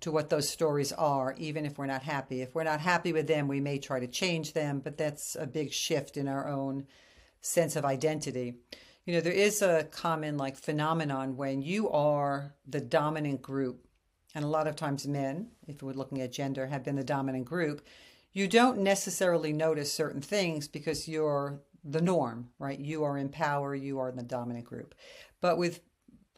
to 0.00 0.10
what 0.10 0.30
those 0.30 0.48
stories 0.48 0.92
are, 0.92 1.34
even 1.38 1.64
if 1.64 1.78
we're 1.78 1.86
not 1.86 2.02
happy. 2.02 2.40
If 2.40 2.54
we're 2.54 2.64
not 2.64 2.80
happy 2.80 3.12
with 3.12 3.26
them, 3.26 3.48
we 3.48 3.60
may 3.60 3.78
try 3.78 4.00
to 4.00 4.06
change 4.06 4.52
them, 4.52 4.80
but 4.80 4.96
that's 4.96 5.36
a 5.36 5.46
big 5.46 5.72
shift 5.72 6.16
in 6.16 6.28
our 6.28 6.48
own 6.48 6.86
sense 7.40 7.76
of 7.76 7.84
identity. 7.84 8.54
You 9.04 9.14
know, 9.14 9.20
there 9.20 9.32
is 9.32 9.62
a 9.62 9.84
common 9.90 10.36
like 10.36 10.56
phenomenon 10.56 11.36
when 11.36 11.62
you 11.62 11.90
are 11.90 12.54
the 12.66 12.80
dominant 12.80 13.42
group, 13.42 13.86
and 14.34 14.44
a 14.44 14.48
lot 14.48 14.66
of 14.66 14.76
times 14.76 15.06
men, 15.06 15.48
if 15.66 15.82
we're 15.82 15.92
looking 15.92 16.20
at 16.20 16.32
gender, 16.32 16.66
have 16.66 16.84
been 16.84 16.96
the 16.96 17.04
dominant 17.04 17.46
group. 17.46 17.80
You 18.32 18.46
don't 18.46 18.80
necessarily 18.80 19.52
notice 19.52 19.92
certain 19.92 20.20
things 20.20 20.68
because 20.68 21.08
you're 21.08 21.60
the 21.84 22.02
norm, 22.02 22.50
right? 22.58 22.78
You 22.78 23.04
are 23.04 23.16
in 23.16 23.28
power, 23.28 23.74
you 23.74 23.98
are 23.98 24.08
in 24.08 24.16
the 24.16 24.22
dominant 24.22 24.64
group. 24.64 24.94
But 25.40 25.58
with 25.58 25.80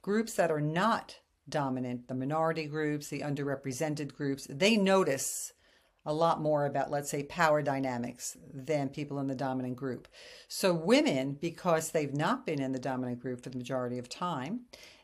groups 0.03 0.35
that 0.35 0.51
are 0.51 0.61
not 0.61 1.17
dominant, 1.49 2.09
the 2.09 2.15
minority 2.15 2.67
groups, 2.67 3.09
the 3.09 3.21
underrepresented 3.21 4.15
groups, 4.15 4.47
they 4.49 4.77
notice 4.77 5.53
a 6.07 6.15
lot 6.15 6.41
more 6.41 6.65
about, 6.65 6.91
let's 6.91 7.11
say, 7.11 7.23
power 7.25 7.61
dynamics 7.61 8.37
than 8.53 8.89
people 8.89 9.19
in 9.19 9.27
the 9.27 9.35
dominant 9.35 9.77
group. 9.77 10.09
So, 10.49 10.73
women, 10.73 11.37
because 11.41 11.91
they've 11.91 12.15
not 12.15 12.47
been 12.47 12.61
in 12.61 12.73
the 12.73 12.79
dominant 12.79 13.21
group 13.21 13.43
for 13.43 13.51
the 13.51 13.59
majority 13.59 13.99
of 13.99 14.09
time, 14.09 14.61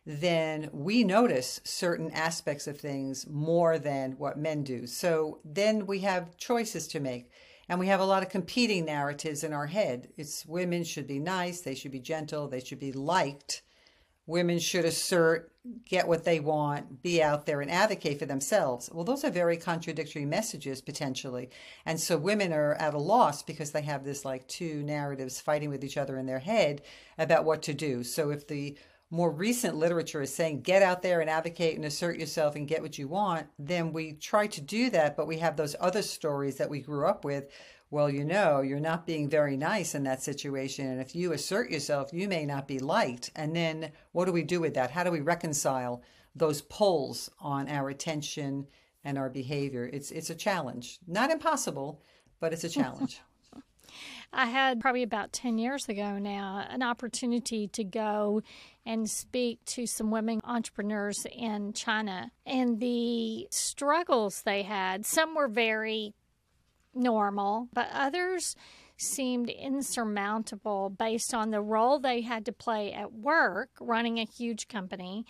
then 0.07 0.71
we 0.73 1.05
notice 1.05 1.61
certain 1.65 2.11
aspects 2.13 2.67
of 2.67 2.79
things 2.81 3.27
more 3.29 3.79
than 3.79 4.13
what 4.13 4.39
men 4.39 4.63
do. 4.63 4.87
So, 4.87 5.41
then 5.45 5.87
we 5.87 6.01
have 6.01 6.37
choices 6.39 6.89
to 6.89 7.01
make. 7.01 7.31
And 7.69 7.81
we 7.81 7.89
have 7.89 8.01
a 8.01 8.05
lot 8.05 8.23
of 8.23 8.29
competing 8.29 8.85
narratives 8.85 9.43
in 9.43 9.53
our 9.53 9.67
head. 9.67 10.09
It's 10.17 10.47
women 10.47 10.85
should 10.85 11.07
be 11.07 11.19
nice, 11.19 11.61
they 11.61 11.75
should 11.75 11.93
be 11.93 12.01
gentle, 12.01 12.49
they 12.49 12.61
should 12.61 12.79
be 12.79 12.93
liked. 12.93 13.63
Women 14.29 14.59
should 14.59 14.85
assert, 14.85 15.53
get 15.85 16.09
what 16.09 16.25
they 16.25 16.41
want, 16.41 17.01
be 17.01 17.23
out 17.23 17.47
there 17.47 17.61
and 17.61 17.71
advocate 17.71 18.19
for 18.19 18.27
themselves. 18.27 18.91
Well, 18.93 19.05
those 19.05 19.25
are 19.25 19.31
very 19.31 19.57
contradictory 19.57 20.25
messages 20.25 20.81
potentially. 20.81 21.51
And 21.85 22.01
so 22.01 22.17
women 22.17 22.53
are 22.53 22.75
at 22.75 22.95
a 22.95 22.99
loss 22.99 23.45
because 23.45 23.71
they 23.71 23.83
have 23.83 24.05
this 24.05 24.25
like 24.25 24.49
two 24.49 24.83
narratives 24.83 25.41
fighting 25.41 25.71
with 25.71 25.85
each 25.85 25.97
other 25.97 26.19
in 26.19 26.27
their 26.27 26.41
head 26.41 26.83
about 27.19 27.45
what 27.45 27.63
to 27.63 27.75
do. 27.75 28.03
So 28.03 28.31
if 28.31 28.49
the 28.49 28.77
more 29.11 29.31
recent 29.31 29.77
literature 29.77 30.23
is 30.23 30.35
saying 30.35 30.63
get 30.63 30.83
out 30.83 31.03
there 31.03 31.21
and 31.21 31.31
advocate 31.31 31.77
and 31.77 31.85
assert 31.85 32.19
yourself 32.19 32.57
and 32.57 32.67
get 32.67 32.83
what 32.83 32.99
you 32.99 33.09
want, 33.09 33.47
then 33.59 33.93
we 33.93 34.13
try 34.13 34.47
to 34.49 34.61
do 34.61 34.91
that, 34.91 35.17
but 35.17 35.27
we 35.27 35.39
have 35.39 35.57
those 35.57 35.77
other 35.81 36.03
stories 36.03 36.57
that 36.57 36.71
we 36.71 36.81
grew 36.81 37.07
up 37.07 37.25
with. 37.25 37.49
Well, 37.89 38.11
you 38.11 38.25
know, 38.25 38.63
you're 38.63 38.81
not 38.81 39.07
being 39.07 39.31
very 39.31 39.57
nice 39.57 39.95
in 39.95 40.03
that 40.05 40.23
situation. 40.23 40.87
And 40.87 41.01
if 41.01 41.15
you 41.15 41.33
assert 41.33 41.71
yourself, 41.71 42.13
you 42.13 42.27
may 42.27 42.45
not 42.45 42.67
be 42.67 42.81
liked. 42.81 43.31
And 43.37 43.55
then 43.55 43.93
what 44.11 44.25
do 44.25 44.33
we 44.33 44.43
do 44.43 44.61
with 44.61 44.75
that? 44.75 44.91
How 44.91 45.05
do 45.05 45.13
we 45.13 45.21
reconcile 45.21 46.03
those 46.35 46.63
pulls 46.63 47.31
on 47.39 47.69
our 47.69 47.89
attention 47.89 48.67
and 49.05 49.17
our 49.17 49.31
behavior? 49.31 49.89
It's, 49.93 50.11
it's 50.11 50.31
a 50.31 50.35
challenge. 50.35 50.99
Not 51.07 51.31
impossible, 51.31 52.03
but 52.41 52.53
it's 52.53 52.65
a 52.65 52.69
challenge. 52.81 53.21
I 54.33 54.47
had 54.47 54.81
probably 54.81 55.03
about 55.03 55.33
10 55.33 55.59
years 55.59 55.89
ago 55.89 56.19
now 56.19 56.65
an 56.69 56.83
opportunity 56.83 57.69
to 57.69 57.85
go 57.85 58.43
and 58.85 59.09
speak 59.09 59.65
to 59.67 59.87
some 59.87 60.11
women 60.11 60.41
entrepreneurs 60.45 61.27
in 61.33 61.73
China 61.73 62.31
and 62.45 62.81
the 62.81 63.49
struggles 63.51 64.43
they 64.43 64.63
had. 64.63 65.07
Some 65.07 65.35
were 65.35 65.49
very 65.49 66.15
normal, 66.95 67.69
but 67.73 67.89
others 67.93 68.57
seemed 68.99 69.51
insurmountable 69.51 70.89
based 70.89 71.35
on 71.35 71.51
the 71.51 71.61
role 71.61 71.99
they 71.99 72.23
had 72.23 72.47
to 72.47 72.53
play 72.53 72.93
at 72.93 73.13
work, 73.13 73.71
running 73.81 74.19
a 74.19 74.25
huge 74.25 74.69
company, 74.69 75.27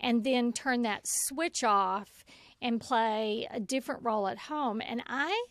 and 0.00 0.24
then 0.24 0.52
turn 0.52 0.82
that 0.82 1.06
switch 1.06 1.64
off 1.64 2.24
and 2.60 2.80
play 2.80 3.48
a 3.50 3.60
different 3.60 4.04
role 4.04 4.28
at 4.28 4.38
home. 4.38 4.80
And 4.80 5.02
I 5.06 5.46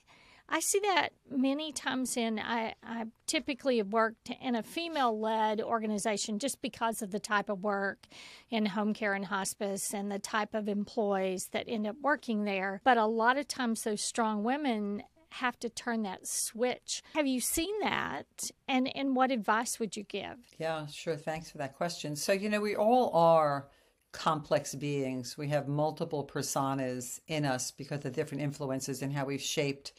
I 0.50 0.60
see 0.62 0.80
that 0.80 1.10
many 1.30 1.72
times 1.72 2.16
in, 2.16 2.40
I, 2.40 2.74
I 2.82 3.06
typically 3.26 3.78
have 3.78 3.92
worked 3.92 4.32
in 4.42 4.56
a 4.56 4.64
female 4.64 5.20
led 5.20 5.62
organization 5.62 6.40
just 6.40 6.62
because 6.62 7.02
of 7.02 7.12
the 7.12 7.20
type 7.20 7.50
of 7.50 7.64
work 7.64 8.08
in 8.50 8.66
home 8.66 8.94
care 8.94 9.14
and 9.14 9.26
hospice 9.26 9.94
and 9.94 10.12
the 10.12 10.20
type 10.20 10.54
of 10.54 10.70
employees 10.70 11.50
that 11.52 11.66
end 11.68 11.86
up 11.86 11.98
working 12.02 12.46
there. 12.46 12.82
But 12.84 12.98
a 12.98 13.06
lot 13.06 13.38
of 13.38 13.48
times, 13.48 13.84
those 13.84 14.02
strong 14.02 14.44
women 14.44 15.04
have 15.32 15.60
to 15.60 15.70
turn 15.70 16.04
that 16.04 16.26
switch. 16.26 17.04
Have 17.14 17.28
you 17.28 17.42
seen 17.42 17.80
that? 17.82 18.50
And, 18.68 18.90
and 18.96 19.16
what 19.16 19.32
advice 19.32 19.80
would 19.80 19.98
you 19.98 20.04
give? 20.04 20.38
Yeah, 20.58 20.88
sure. 20.88 21.18
Thanks 21.18 21.52
for 21.52 21.58
that 21.58 21.76
question. 21.76 22.16
So, 22.16 22.32
you 22.32 22.50
know, 22.50 22.62
we 22.62 22.76
all 22.76 23.12
are 23.14 23.68
complex 24.14 24.74
beings. 24.74 25.38
We 25.38 25.50
have 25.50 25.68
multiple 25.68 26.26
personas 26.26 27.20
in 27.28 27.46
us 27.46 27.72
because 27.72 28.06
of 28.06 28.14
different 28.14 28.44
influences 28.44 29.02
and 29.02 29.12
how 29.12 29.26
we've 29.26 29.42
shaped 29.42 29.92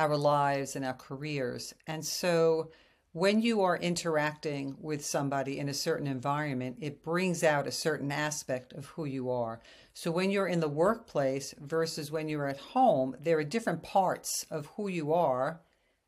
our 0.00 0.16
lives 0.16 0.74
and 0.74 0.84
our 0.84 0.94
careers. 0.94 1.74
And 1.86 2.04
so 2.04 2.70
when 3.12 3.42
you 3.42 3.60
are 3.60 3.76
interacting 3.76 4.76
with 4.80 5.04
somebody 5.04 5.58
in 5.58 5.68
a 5.68 5.74
certain 5.74 6.06
environment, 6.06 6.78
it 6.80 7.02
brings 7.02 7.44
out 7.44 7.66
a 7.66 7.72
certain 7.72 8.10
aspect 8.10 8.72
of 8.72 8.86
who 8.86 9.04
you 9.04 9.30
are. 9.30 9.60
So 9.92 10.10
when 10.10 10.30
you're 10.30 10.46
in 10.46 10.60
the 10.60 10.68
workplace 10.68 11.54
versus 11.60 12.10
when 12.10 12.28
you're 12.28 12.46
at 12.46 12.58
home, 12.58 13.14
there 13.20 13.38
are 13.38 13.44
different 13.44 13.82
parts 13.82 14.46
of 14.50 14.66
who 14.76 14.88
you 14.88 15.12
are 15.12 15.60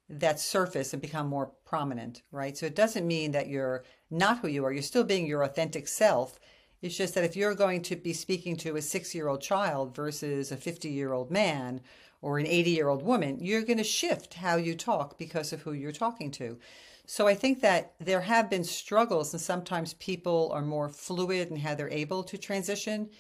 that 0.09 0.41
surface 0.41 0.93
and 0.93 1.03
become 1.03 1.27
more 1.27 1.53
prominent, 1.65 2.23
right? 2.31 2.57
So 2.57 2.67
it 2.67 2.77
doesn't 2.77 3.07
mean 3.07 3.33
that 3.33 3.49
you're 3.49 3.85
not 4.11 4.39
who 4.39 4.49
you 4.49 4.65
are. 4.65 4.73
You're 4.73 4.83
still 4.83 5.05
being 5.05 5.27
your 5.27 5.43
authentic 5.43 5.89
self. 5.89 6.39
It's 6.83 6.97
just 6.97 7.15
that 7.15 7.25
if 7.25 7.37
you're 7.37 7.55
going 7.55 7.83
to 7.83 7.97
be 7.97 8.13
speaking 8.13 8.57
to 8.59 8.77
a 8.77 8.83
six 8.83 9.15
year 9.15 9.29
old 9.29 9.43
child 9.43 9.95
versus 9.95 10.53
a 10.53 10.57
50 10.57 10.89
year 10.89 11.13
old 11.13 11.31
man 11.31 11.81
or 12.23 12.39
an 12.39 12.47
80 12.47 12.71
year 12.71 12.89
old 12.89 13.03
woman, 13.03 13.39
you're 13.41 13.63
going 13.63 13.79
to 13.79 13.85
shift 13.85 14.35
how 14.35 14.57
you 14.57 14.75
talk 14.75 15.19
because 15.19 15.53
of 15.53 15.63
who 15.63 15.73
you're 15.73 15.93
talking 15.93 16.31
to. 16.31 16.59
So 17.05 17.27
I 17.27 17.35
think 17.35 17.61
that 17.61 17.95
there 18.01 18.21
have 18.23 18.49
been 18.49 18.65
struggles, 18.65 19.35
and 19.35 19.41
sometimes 19.41 19.95
people 19.95 20.51
are 20.55 20.63
more 20.63 20.89
fluid 20.89 21.51
in 21.51 21.57
how 21.57 21.75
they're 21.75 21.91
able 21.91 22.23
to 22.25 22.39
transition 22.39 23.11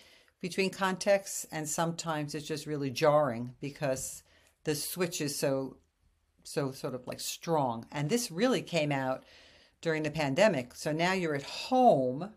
between 0.40 0.70
contexts, 0.70 1.46
and 1.52 1.68
sometimes 1.68 2.34
it's 2.34 2.46
just 2.46 2.66
really 2.66 2.90
jarring 2.90 3.54
because 3.60 4.22
the 4.64 4.74
switch 4.74 5.20
is 5.20 5.36
so, 5.36 5.76
so 6.44 6.70
sort 6.70 6.94
of 6.94 7.06
like 7.06 7.20
strong. 7.20 7.86
And 7.90 8.08
this 8.08 8.30
really 8.30 8.62
came 8.62 8.92
out 8.92 9.24
during 9.80 10.04
the 10.04 10.10
pandemic. 10.10 10.74
So 10.74 10.92
now 10.92 11.12
you're 11.12 11.34
at 11.34 11.42
home 11.42 12.30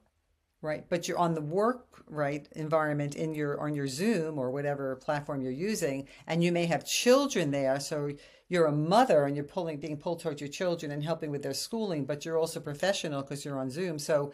right 0.66 0.86
but 0.90 1.08
you're 1.08 1.18
on 1.18 1.34
the 1.34 1.42
work 1.42 2.04
right 2.08 2.48
environment 2.56 3.16
in 3.16 3.34
your 3.34 3.60
on 3.62 3.74
your 3.74 3.88
zoom 3.88 4.38
or 4.38 4.52
whatever 4.52 4.96
platform 4.98 5.42
you're 5.42 5.52
using 5.52 6.08
and 6.28 6.44
you 6.44 6.52
may 6.52 6.66
have 6.66 6.86
children 6.86 7.52
there 7.52 7.80
so 7.80 8.12
you're 8.48 8.66
a 8.66 8.72
mother 8.72 9.26
and 9.26 9.36
you're 9.36 9.46
pulling 9.46 9.80
being 9.80 9.98
pulled 9.98 10.20
towards 10.20 10.40
your 10.40 10.50
children 10.50 10.92
and 10.92 11.04
helping 11.04 11.32
with 11.32 11.42
their 11.42 11.54
schooling 11.54 12.06
but 12.06 12.26
you're 12.26 12.38
also 12.38 12.60
professional 12.60 13.22
because 13.22 13.44
you're 13.44 13.60
on 13.60 13.70
zoom. 13.70 13.98
So 13.98 14.32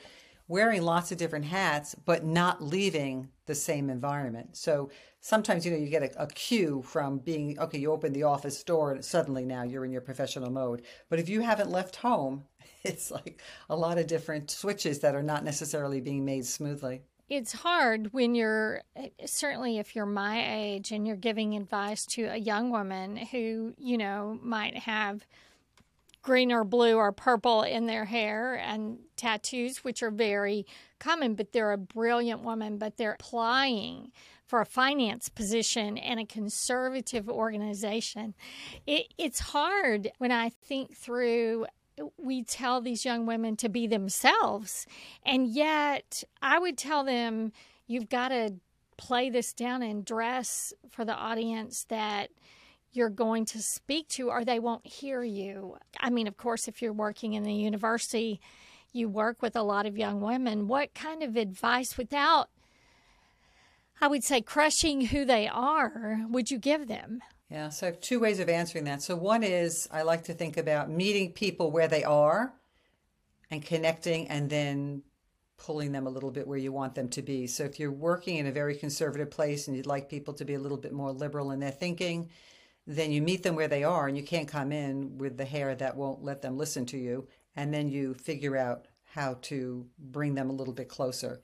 wearing 0.47 0.81
lots 0.81 1.11
of 1.11 1.17
different 1.17 1.45
hats 1.45 1.95
but 2.05 2.25
not 2.25 2.61
leaving 2.61 3.29
the 3.45 3.55
same 3.55 3.89
environment. 3.89 4.57
So 4.57 4.89
sometimes 5.21 5.65
you 5.65 5.71
know 5.71 5.77
you 5.77 5.88
get 5.88 6.03
a, 6.03 6.23
a 6.23 6.27
cue 6.27 6.81
from 6.85 7.19
being 7.19 7.57
okay 7.59 7.77
you 7.77 7.91
open 7.91 8.11
the 8.11 8.23
office 8.23 8.61
door 8.63 8.91
and 8.91 9.05
suddenly 9.05 9.45
now 9.45 9.63
you're 9.63 9.85
in 9.85 9.91
your 9.91 10.01
professional 10.01 10.51
mode. 10.51 10.81
But 11.09 11.19
if 11.19 11.29
you 11.29 11.41
haven't 11.41 11.71
left 11.71 11.97
home 11.97 12.43
it's 12.83 13.11
like 13.11 13.41
a 13.69 13.75
lot 13.75 13.97
of 13.97 14.07
different 14.07 14.51
switches 14.51 15.00
that 15.00 15.15
are 15.15 15.23
not 15.23 15.43
necessarily 15.43 16.01
being 16.01 16.25
made 16.25 16.45
smoothly. 16.45 17.01
It's 17.29 17.53
hard 17.53 18.11
when 18.11 18.35
you're 18.35 18.81
eh, 18.95 19.09
certainly 19.25 19.77
if 19.77 19.95
you're 19.95 20.05
my 20.05 20.43
age 20.53 20.91
and 20.91 21.07
you're 21.07 21.15
giving 21.15 21.55
advice 21.55 22.05
to 22.07 22.25
a 22.25 22.38
young 22.38 22.71
woman 22.71 23.15
who, 23.15 23.73
you 23.77 23.97
know, 23.97 24.38
might 24.41 24.77
have 24.79 25.25
green 26.21 26.51
or 26.51 26.63
blue 26.63 26.97
or 26.97 27.11
purple 27.11 27.63
in 27.63 27.85
their 27.85 28.05
hair 28.05 28.55
and 28.55 29.00
tattoos, 29.15 29.83
which 29.83 30.03
are 30.03 30.11
very 30.11 30.65
common, 31.00 31.35
but 31.35 31.51
they're 31.51 31.71
a 31.71 31.77
brilliant 31.77 32.41
woman, 32.41 32.77
but 32.77 32.97
they're 32.97 33.13
applying 33.13 34.11
for 34.45 34.59
a 34.59 34.65
finance 34.65 35.29
position 35.29 35.95
in 35.95 36.19
a 36.19 36.25
conservative 36.25 37.29
organization. 37.29 38.35
It, 38.85 39.13
it's 39.17 39.39
hard 39.39 40.11
when 40.17 40.31
I 40.31 40.50
think 40.50 40.95
through 40.95 41.67
we 42.17 42.43
tell 42.43 42.81
these 42.81 43.05
young 43.05 43.25
women 43.25 43.55
to 43.58 43.70
be 43.70 43.88
themselves. 43.88 44.86
And 45.25 45.48
yet, 45.48 46.24
I 46.41 46.60
would 46.60 46.77
tell 46.77 47.03
them, 47.03 47.51
you've 47.88 48.10
got 48.10 48.29
to 48.29 48.55
play 48.98 49.29
this 49.29 49.53
down 49.53 49.81
and 49.81 50.05
dress 50.05 50.74
for 50.89 51.03
the 51.05 51.15
audience 51.15 51.86
that 51.89 52.29
you're 52.93 53.10
going 53.10 53.46
to 53.46 53.62
speak 53.62 54.08
to, 54.10 54.29
or 54.29 54.43
they 54.43 54.60
won't 54.60 54.86
hear 54.86 55.24
you. 55.24 55.77
I 56.00 56.10
mean, 56.10 56.27
of 56.27 56.38
course, 56.38 56.67
if 56.67 56.81
you're 56.81 56.93
working 56.93 57.34
in 57.34 57.43
the 57.43 57.53
university, 57.53 58.41
you 58.91 59.08
work 59.08 59.41
with 59.41 59.55
a 59.55 59.63
lot 59.63 59.86
of 59.86 59.98
young 59.98 60.20
women. 60.20 60.67
What 60.67 60.93
kind 60.93 61.24
of 61.24 61.38
advice, 61.38 61.98
without, 61.98 62.50
I 64.01 64.08
would 64.08 64.24
say, 64.24 64.41
crushing 64.41 65.05
who 65.05 65.24
they 65.24 65.48
are, 65.48 66.25
would 66.29 66.51
you 66.51 66.58
give 66.58 66.88
them? 66.88 67.22
Yeah, 67.51 67.67
so 67.67 67.86
I 67.86 67.89
have 67.89 68.00
two 68.00 68.22
ways 68.22 68.39
of 68.39 68.48
answering 68.48 68.86
that. 68.86 69.01
So, 69.01 69.17
one 69.17 69.43
is 69.43 69.86
I 69.91 70.03
like 70.03 70.24
to 70.24 70.34
think 70.34 70.55
about 70.55 70.89
meeting 70.89 71.34
people 71.34 71.70
where 71.70 71.89
they 71.89 72.05
are 72.05 72.53
and 73.50 73.62
connecting 73.62 74.29
and 74.29 74.50
then 74.50 75.03
pulling 75.58 75.91
them 75.91 76.08
a 76.08 76.10
little 76.10 76.31
bit 76.31 76.48
where 76.48 76.58
you 76.58 76.72
want 76.72 76.96
them 76.96 77.10
to 77.10 77.22
be. 77.22 77.48
So, 77.48 77.65
if 77.65 77.77
you're 77.77 77.91
working 77.91 78.38
in 78.38 78.48
a 78.48 78.53
very 78.53 78.74
conservative 78.74 79.29
place 79.29 79.67
and 79.67 79.75
you'd 79.75 79.86
like 79.86 80.10
people 80.10 80.34
to 80.36 80.46
be 80.46 80.53
a 80.53 80.60
little 80.60 80.77
bit 80.77 80.93
more 80.93 81.12
liberal 81.12 81.51
in 81.51 81.60
their 81.60 81.72
thinking, 81.72 82.29
then 82.88 83.12
you 83.12 83.22
meet 83.22 83.43
them 83.43 83.58
where 83.58 83.67
they 83.67 83.84
are 83.84 84.08
and 84.08 84.15
you 84.15 84.24
can't 84.24 84.48
come 84.48 84.72
in 84.72 85.17
with 85.17 85.36
the 85.36 85.43
hair 85.43 85.75
that 85.75 85.98
won't 85.98 86.24
let 86.24 86.41
them 86.41 86.58
listen 86.58 86.86
to 86.86 86.98
you. 86.98 87.27
And 87.58 87.74
then 87.74 87.89
you 87.89 88.13
figure 88.13 88.55
out 88.55 88.88
how 89.03 89.39
to 89.41 89.86
bring 90.00 90.36
them 90.36 90.50
a 90.50 90.53
little 90.53 90.74
bit 90.74 90.88
closer. 90.88 91.41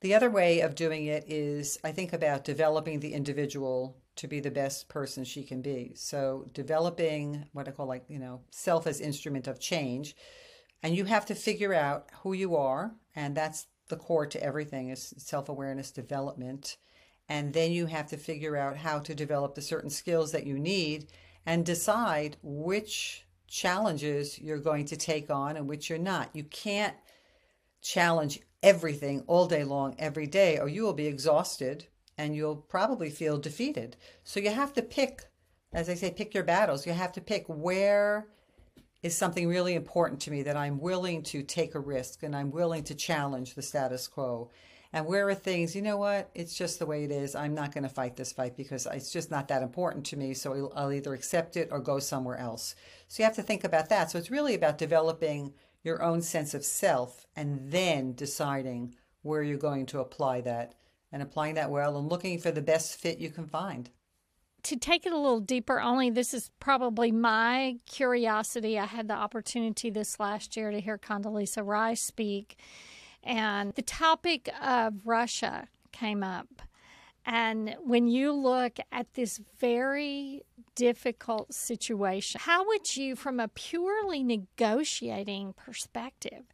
The 0.00 0.16
other 0.16 0.30
way 0.30 0.62
of 0.62 0.74
doing 0.74 1.06
it 1.06 1.30
is 1.30 1.78
I 1.84 1.92
think 1.92 2.12
about 2.12 2.42
developing 2.42 2.98
the 2.98 3.14
individual 3.14 4.01
to 4.16 4.28
be 4.28 4.40
the 4.40 4.50
best 4.50 4.88
person 4.88 5.24
she 5.24 5.42
can 5.42 5.62
be. 5.62 5.92
So 5.94 6.46
developing 6.52 7.46
what 7.52 7.68
I 7.68 7.70
call 7.70 7.86
like, 7.86 8.04
you 8.08 8.18
know, 8.18 8.40
self 8.50 8.86
as 8.86 9.00
instrument 9.00 9.46
of 9.46 9.60
change. 9.60 10.14
And 10.82 10.96
you 10.96 11.04
have 11.04 11.26
to 11.26 11.34
figure 11.34 11.72
out 11.72 12.08
who 12.22 12.32
you 12.32 12.56
are, 12.56 12.94
and 13.14 13.36
that's 13.36 13.66
the 13.88 13.96
core 13.96 14.26
to 14.26 14.42
everything 14.42 14.88
is 14.88 15.14
self-awareness 15.18 15.90
development. 15.92 16.76
And 17.28 17.52
then 17.52 17.72
you 17.72 17.86
have 17.86 18.08
to 18.08 18.16
figure 18.16 18.56
out 18.56 18.76
how 18.76 18.98
to 19.00 19.14
develop 19.14 19.54
the 19.54 19.62
certain 19.62 19.90
skills 19.90 20.32
that 20.32 20.46
you 20.46 20.58
need 20.58 21.06
and 21.46 21.64
decide 21.64 22.36
which 22.42 23.26
challenges 23.46 24.38
you're 24.38 24.58
going 24.58 24.86
to 24.86 24.96
take 24.96 25.30
on 25.30 25.56
and 25.56 25.68
which 25.68 25.88
you're 25.88 25.98
not. 25.98 26.30
You 26.34 26.44
can't 26.44 26.96
challenge 27.80 28.40
everything 28.62 29.24
all 29.26 29.46
day 29.46 29.64
long 29.64 29.94
every 29.98 30.26
day 30.26 30.58
or 30.58 30.68
you 30.68 30.82
will 30.82 30.92
be 30.92 31.06
exhausted 31.06 31.86
and 32.18 32.34
you'll 32.34 32.56
probably 32.56 33.10
feel 33.10 33.38
defeated. 33.38 33.96
So 34.24 34.40
you 34.40 34.50
have 34.50 34.72
to 34.74 34.82
pick, 34.82 35.22
as 35.72 35.88
I 35.88 35.94
say, 35.94 36.10
pick 36.10 36.34
your 36.34 36.44
battles. 36.44 36.86
You 36.86 36.92
have 36.92 37.12
to 37.12 37.20
pick 37.20 37.44
where 37.48 38.26
is 39.02 39.16
something 39.16 39.48
really 39.48 39.74
important 39.74 40.20
to 40.20 40.30
me 40.30 40.42
that 40.44 40.56
I'm 40.56 40.78
willing 40.78 41.22
to 41.24 41.42
take 41.42 41.74
a 41.74 41.80
risk 41.80 42.22
and 42.22 42.36
I'm 42.36 42.50
willing 42.50 42.84
to 42.84 42.94
challenge 42.94 43.54
the 43.54 43.62
status 43.62 44.06
quo. 44.06 44.50
And 44.92 45.06
where 45.06 45.28
are 45.28 45.34
things, 45.34 45.74
you 45.74 45.80
know 45.80 45.96
what, 45.96 46.30
it's 46.34 46.54
just 46.54 46.78
the 46.78 46.86
way 46.86 47.02
it 47.02 47.10
is. 47.10 47.34
I'm 47.34 47.54
not 47.54 47.72
going 47.72 47.82
to 47.84 47.88
fight 47.88 48.14
this 48.14 48.32
fight 48.32 48.56
because 48.56 48.86
it's 48.92 49.10
just 49.10 49.30
not 49.30 49.48
that 49.48 49.62
important 49.62 50.04
to 50.06 50.18
me. 50.18 50.34
So 50.34 50.70
I'll 50.76 50.92
either 50.92 51.14
accept 51.14 51.56
it 51.56 51.70
or 51.72 51.80
go 51.80 51.98
somewhere 51.98 52.36
else. 52.36 52.74
So 53.08 53.22
you 53.22 53.24
have 53.24 53.36
to 53.36 53.42
think 53.42 53.64
about 53.64 53.88
that. 53.88 54.10
So 54.10 54.18
it's 54.18 54.30
really 54.30 54.54
about 54.54 54.76
developing 54.76 55.54
your 55.82 56.02
own 56.02 56.20
sense 56.20 56.52
of 56.52 56.64
self 56.64 57.26
and 57.34 57.72
then 57.72 58.12
deciding 58.12 58.94
where 59.22 59.42
you're 59.42 59.56
going 59.56 59.86
to 59.86 60.00
apply 60.00 60.42
that 60.42 60.74
and 61.12 61.22
applying 61.22 61.54
that 61.54 61.70
well 61.70 61.96
and 61.98 62.08
looking 62.08 62.38
for 62.38 62.50
the 62.50 62.62
best 62.62 62.96
fit 62.96 63.18
you 63.18 63.30
can 63.30 63.46
find. 63.46 63.90
To 64.64 64.76
take 64.76 65.06
it 65.06 65.12
a 65.12 65.18
little 65.18 65.40
deeper, 65.40 65.80
only 65.80 66.08
this 66.08 66.32
is 66.32 66.50
probably 66.60 67.10
my 67.10 67.76
curiosity. 67.86 68.78
I 68.78 68.86
had 68.86 69.08
the 69.08 69.14
opportunity 69.14 69.90
this 69.90 70.20
last 70.20 70.56
year 70.56 70.70
to 70.70 70.80
hear 70.80 70.98
Condoleezza 70.98 71.66
Rice 71.66 72.00
speak, 72.00 72.56
and 73.24 73.74
the 73.74 73.82
topic 73.82 74.48
of 74.62 75.04
Russia 75.04 75.68
came 75.90 76.22
up. 76.22 76.62
And 77.24 77.76
when 77.84 78.08
you 78.08 78.32
look 78.32 78.78
at 78.90 79.14
this 79.14 79.40
very 79.60 80.42
difficult 80.74 81.54
situation, 81.54 82.40
how 82.42 82.66
would 82.66 82.96
you, 82.96 83.14
from 83.14 83.38
a 83.38 83.48
purely 83.48 84.24
negotiating 84.24 85.52
perspective, 85.52 86.44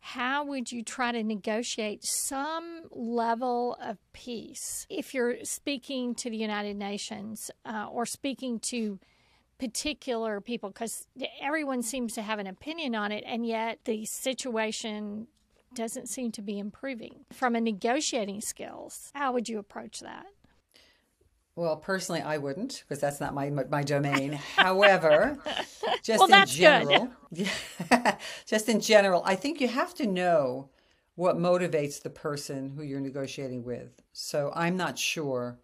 how 0.00 0.44
would 0.44 0.72
you 0.72 0.82
try 0.82 1.12
to 1.12 1.22
negotiate 1.22 2.04
some 2.04 2.82
level 2.90 3.76
of 3.82 3.98
peace 4.12 4.86
if 4.88 5.12
you're 5.12 5.44
speaking 5.44 6.14
to 6.16 6.30
the 6.30 6.36
United 6.36 6.76
Nations 6.76 7.50
uh, 7.66 7.86
or 7.90 8.06
speaking 8.06 8.60
to 8.70 8.98
particular 9.58 10.40
people? 10.40 10.70
Because 10.70 11.06
everyone 11.40 11.82
seems 11.82 12.14
to 12.14 12.22
have 12.22 12.38
an 12.38 12.46
opinion 12.46 12.94
on 12.94 13.12
it, 13.12 13.24
and 13.26 13.46
yet 13.46 13.80
the 13.84 14.06
situation 14.06 15.26
doesn't 15.74 16.08
seem 16.08 16.32
to 16.32 16.42
be 16.42 16.58
improving. 16.58 17.24
From 17.32 17.54
a 17.54 17.60
negotiating 17.60 18.40
skills, 18.40 19.10
how 19.14 19.32
would 19.32 19.48
you 19.48 19.58
approach 19.58 20.00
that? 20.00 20.26
Well, 21.56 21.76
personally, 21.76 22.20
I 22.20 22.38
wouldn't 22.38 22.82
because 22.82 23.00
that's 23.00 23.20
not 23.20 23.32
my 23.32 23.50
my 23.50 23.82
domain. 23.82 24.32
However, 24.56 25.38
just 26.02 26.18
well, 26.18 26.42
in 26.42 26.46
general, 26.46 27.10
just 28.46 28.68
in 28.68 28.80
general, 28.80 29.22
I 29.24 29.36
think 29.36 29.60
you 29.60 29.68
have 29.68 29.94
to 29.94 30.06
know 30.06 30.70
what 31.14 31.36
motivates 31.36 32.02
the 32.02 32.10
person 32.10 32.70
who 32.70 32.82
you're 32.82 33.00
negotiating 33.00 33.62
with. 33.62 34.02
So 34.12 34.52
I'm 34.54 34.76
not 34.76 34.98
sure 34.98 35.60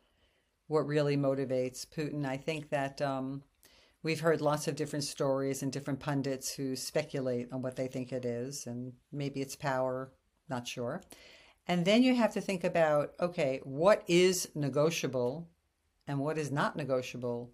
what 0.68 0.86
really 0.86 1.16
motivates 1.16 1.84
Putin. 1.84 2.24
I 2.24 2.36
think 2.36 2.70
that 2.70 3.02
um, 3.02 3.42
we've 4.02 4.20
heard 4.20 4.40
lots 4.40 4.68
of 4.68 4.76
different 4.76 5.04
stories 5.04 5.62
and 5.62 5.72
different 5.72 6.00
pundits 6.00 6.54
who 6.54 6.76
speculate 6.76 7.48
on 7.52 7.62
what 7.62 7.76
they 7.76 7.86
think 7.86 8.12
it 8.12 8.24
is, 8.24 8.66
and 8.66 8.92
maybe 9.12 9.40
it's 9.40 9.56
power. 9.56 10.12
Not 10.48 10.66
sure. 10.66 11.02
And 11.66 11.84
then 11.84 12.02
you 12.02 12.14
have 12.16 12.32
to 12.34 12.40
think 12.40 12.64
about 12.64 13.12
okay, 13.20 13.60
what 13.64 14.02
is 14.08 14.48
negotiable 14.54 15.48
and 16.06 16.18
what 16.18 16.38
is 16.38 16.50
not 16.50 16.76
negotiable. 16.76 17.52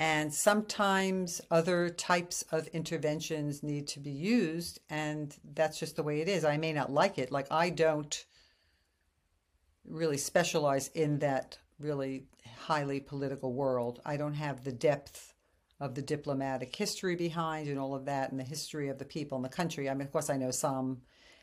And 0.00 0.34
sometimes 0.34 1.40
other 1.50 1.88
types 1.88 2.42
of 2.50 2.66
interventions 2.68 3.62
need 3.62 3.86
to 3.88 4.00
be 4.00 4.10
used, 4.10 4.80
and 4.90 5.36
that's 5.54 5.78
just 5.78 5.96
the 5.96 6.02
way 6.02 6.20
it 6.20 6.28
is. 6.28 6.44
I 6.44 6.56
may 6.56 6.72
not 6.72 6.90
like 6.90 7.16
it. 7.16 7.30
Like, 7.30 7.46
I 7.50 7.70
don't 7.70 8.24
really 9.84 10.16
specialize 10.16 10.88
in 10.88 11.20
that 11.20 11.58
really 11.78 12.24
highly 12.56 12.98
political 12.98 13.52
world. 13.52 14.00
I 14.04 14.16
don't 14.16 14.34
have 14.34 14.64
the 14.64 14.72
depth 14.72 15.33
of 15.84 15.94
the 15.94 16.02
diplomatic 16.02 16.74
history 16.74 17.14
behind 17.14 17.68
and 17.68 17.78
all 17.78 17.94
of 17.94 18.06
that, 18.06 18.30
and 18.30 18.40
the 18.40 18.44
history 18.44 18.88
of 18.88 18.98
the 18.98 19.04
people 19.04 19.36
in 19.36 19.42
the 19.42 19.48
country. 19.50 19.90
I 19.90 19.92
mean, 19.92 20.06
of 20.06 20.12
course, 20.12 20.30
I 20.30 20.38
know 20.38 20.50
some 20.50 21.02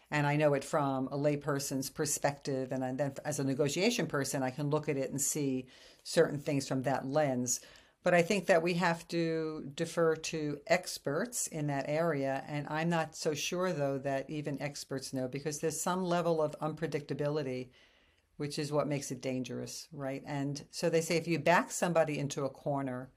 and 0.10 0.26
I 0.26 0.36
know 0.36 0.56
it 0.56 0.64
from 0.64 1.08
a 1.08 1.18
layperson's 1.18 1.92
perspective. 1.92 2.72
And 2.72 3.00
then 3.00 3.14
as 3.24 3.40
a 3.40 3.44
negotiation 3.44 4.08
person, 4.08 4.42
I 4.42 4.50
can 4.50 4.72
look 4.72 4.90
at 4.90 4.98
it 4.98 5.12
and 5.12 5.22
see 5.22 5.68
certain 6.04 6.40
things 6.40 6.68
from 6.68 6.82
that 6.82 7.06
lens. 7.06 7.62
But 8.04 8.16
I 8.16 8.24
think 8.24 8.48
that 8.48 8.64
we 8.64 8.74
have 8.74 9.08
to 9.10 9.72
defer 9.76 10.16
to 10.16 10.60
experts 10.66 11.46
in 11.46 11.68
that 11.68 11.86
area. 11.88 12.44
And 12.48 12.66
I'm 12.68 12.90
not 12.90 13.16
so 13.16 13.36
sure, 13.36 13.72
though, 13.72 14.00
that 14.00 14.28
even 14.28 14.60
experts 14.60 15.14
know 15.14 15.28
because 15.28 15.60
there's 15.60 15.80
some 15.80 16.04
level 16.04 16.42
of 16.42 16.60
unpredictability, 16.60 17.70
which 18.38 18.58
is 18.58 18.72
what 18.72 18.88
makes 18.88 19.12
it 19.12 19.22
dangerous, 19.22 19.88
right? 19.94 20.24
And 20.25 20.66
so 20.72 20.90
they 20.90 21.01
say 21.01 21.16
if 21.16 21.27
you 21.27 21.38
back 21.38 21.70
somebody 21.70 22.18
into 22.18 22.44
a 22.44 22.50
corner 22.50 23.12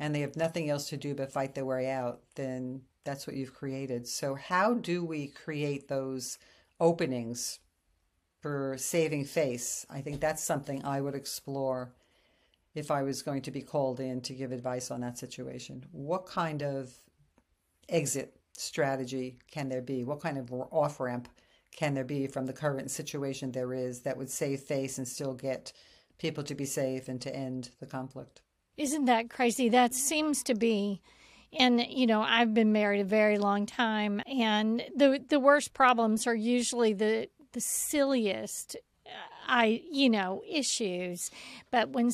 and 0.00 0.14
they 0.14 0.20
have 0.20 0.34
nothing 0.34 0.70
else 0.70 0.88
to 0.88 0.96
do 0.96 1.14
but 1.14 1.30
fight 1.30 1.54
their 1.54 1.66
way 1.66 1.90
out, 1.90 2.22
then 2.34 2.80
that's 3.04 3.26
what 3.26 3.36
you've 3.36 3.54
created. 3.54 4.08
So, 4.08 4.34
how 4.34 4.74
do 4.74 5.04
we 5.04 5.28
create 5.28 5.88
those 5.88 6.38
openings 6.80 7.60
for 8.40 8.76
saving 8.78 9.26
face? 9.26 9.84
I 9.90 10.00
think 10.00 10.20
that's 10.20 10.42
something 10.42 10.82
I 10.84 11.02
would 11.02 11.14
explore 11.14 11.92
if 12.74 12.90
I 12.90 13.02
was 13.02 13.20
going 13.20 13.42
to 13.42 13.50
be 13.50 13.60
called 13.60 14.00
in 14.00 14.22
to 14.22 14.32
give 14.32 14.52
advice 14.52 14.90
on 14.90 15.02
that 15.02 15.18
situation. 15.18 15.84
What 15.92 16.24
kind 16.24 16.62
of 16.62 16.90
exit 17.88 18.40
strategy 18.56 19.38
can 19.50 19.68
there 19.68 19.82
be? 19.82 20.02
What 20.02 20.20
kind 20.20 20.38
of 20.38 20.50
off 20.52 20.98
ramp 20.98 21.28
can 21.76 21.92
there 21.92 22.04
be 22.04 22.26
from 22.26 22.46
the 22.46 22.52
current 22.54 22.90
situation 22.90 23.52
there 23.52 23.74
is 23.74 24.00
that 24.00 24.16
would 24.16 24.30
save 24.30 24.60
face 24.60 24.96
and 24.96 25.06
still 25.06 25.34
get 25.34 25.72
people 26.18 26.42
to 26.44 26.54
be 26.54 26.64
safe 26.64 27.08
and 27.08 27.20
to 27.20 27.34
end 27.34 27.70
the 27.80 27.86
conflict? 27.86 28.40
Isn't 28.80 29.04
that 29.04 29.28
crazy? 29.28 29.68
That 29.68 29.92
seems 29.92 30.42
to 30.44 30.54
be 30.54 31.02
and 31.52 31.84
you 31.88 32.06
know 32.06 32.22
i've 32.22 32.54
been 32.54 32.72
married 32.72 33.00
a 33.00 33.04
very 33.04 33.38
long 33.38 33.66
time 33.66 34.20
and 34.26 34.84
the 34.94 35.20
the 35.28 35.40
worst 35.40 35.74
problems 35.74 36.26
are 36.26 36.34
usually 36.34 36.92
the 36.92 37.28
the 37.52 37.60
silliest 37.60 38.76
uh, 39.04 39.10
i 39.48 39.82
you 39.90 40.08
know 40.08 40.42
issues 40.48 41.30
but 41.72 41.90
when 41.90 42.10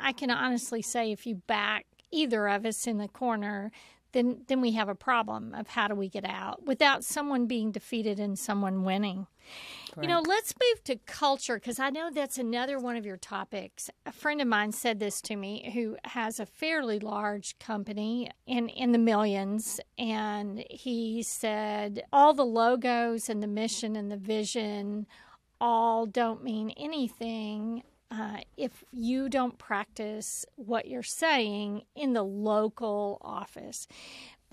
i 0.00 0.12
can 0.12 0.30
honestly 0.30 0.82
say 0.82 1.12
if 1.12 1.24
you 1.24 1.36
back 1.46 1.86
either 2.10 2.48
of 2.48 2.66
us 2.66 2.86
in 2.86 2.98
the 2.98 3.06
corner 3.06 3.70
then 4.10 4.42
then 4.48 4.60
we 4.60 4.72
have 4.72 4.88
a 4.88 4.94
problem 4.94 5.54
of 5.54 5.68
how 5.68 5.86
do 5.86 5.94
we 5.94 6.08
get 6.08 6.24
out 6.24 6.64
without 6.64 7.04
someone 7.04 7.46
being 7.46 7.70
defeated 7.70 8.18
and 8.18 8.38
someone 8.38 8.82
winning 8.82 9.26
you 10.00 10.08
know, 10.08 10.22
let's 10.26 10.54
move 10.60 10.84
to 10.84 10.96
culture 11.06 11.56
because 11.56 11.78
I 11.78 11.90
know 11.90 12.10
that's 12.10 12.38
another 12.38 12.78
one 12.78 12.96
of 12.96 13.06
your 13.06 13.16
topics. 13.16 13.90
A 14.06 14.12
friend 14.12 14.40
of 14.40 14.48
mine 14.48 14.72
said 14.72 14.98
this 14.98 15.20
to 15.22 15.36
me 15.36 15.70
who 15.74 15.96
has 16.04 16.40
a 16.40 16.46
fairly 16.46 16.98
large 16.98 17.58
company 17.58 18.30
in, 18.46 18.68
in 18.68 18.92
the 18.92 18.98
millions. 18.98 19.80
And 19.98 20.64
he 20.70 21.22
said 21.22 22.02
all 22.12 22.34
the 22.34 22.44
logos 22.44 23.28
and 23.28 23.42
the 23.42 23.48
mission 23.48 23.96
and 23.96 24.10
the 24.10 24.16
vision 24.16 25.06
all 25.60 26.06
don't 26.06 26.42
mean 26.42 26.70
anything 26.76 27.82
uh, 28.10 28.38
if 28.56 28.84
you 28.92 29.28
don't 29.28 29.58
practice 29.58 30.44
what 30.56 30.86
you're 30.86 31.02
saying 31.02 31.82
in 31.96 32.12
the 32.12 32.22
local 32.22 33.18
office. 33.22 33.88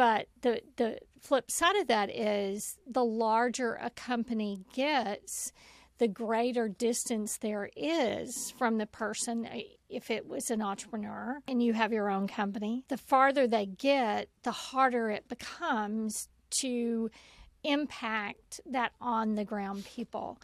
But 0.01 0.29
the 0.41 0.63
the 0.77 0.97
flip 1.19 1.51
side 1.51 1.75
of 1.75 1.85
that 1.85 2.09
is 2.09 2.79
the 2.87 3.05
larger 3.05 3.75
a 3.75 3.91
company 3.91 4.65
gets, 4.73 5.51
the 5.99 6.07
greater 6.07 6.67
distance 6.67 7.37
there 7.37 7.69
is 7.77 8.49
from 8.57 8.79
the 8.79 8.87
person. 8.87 9.45
Uh, 9.45 9.59
if 9.89 10.09
it 10.09 10.27
was 10.27 10.49
an 10.49 10.59
entrepreneur 10.59 11.41
and 11.47 11.61
you 11.61 11.73
have 11.73 11.93
your 11.93 12.09
own 12.09 12.27
company, 12.27 12.83
the 12.87 12.97
farther 12.97 13.45
they 13.45 13.67
get, 13.67 14.29
the 14.41 14.51
harder 14.51 15.11
it 15.11 15.27
becomes 15.27 16.29
to 16.61 17.11
impact 17.63 18.61
that 18.65 18.93
on 18.99 19.35
the 19.35 19.45
ground 19.45 19.85
people. 19.85 20.39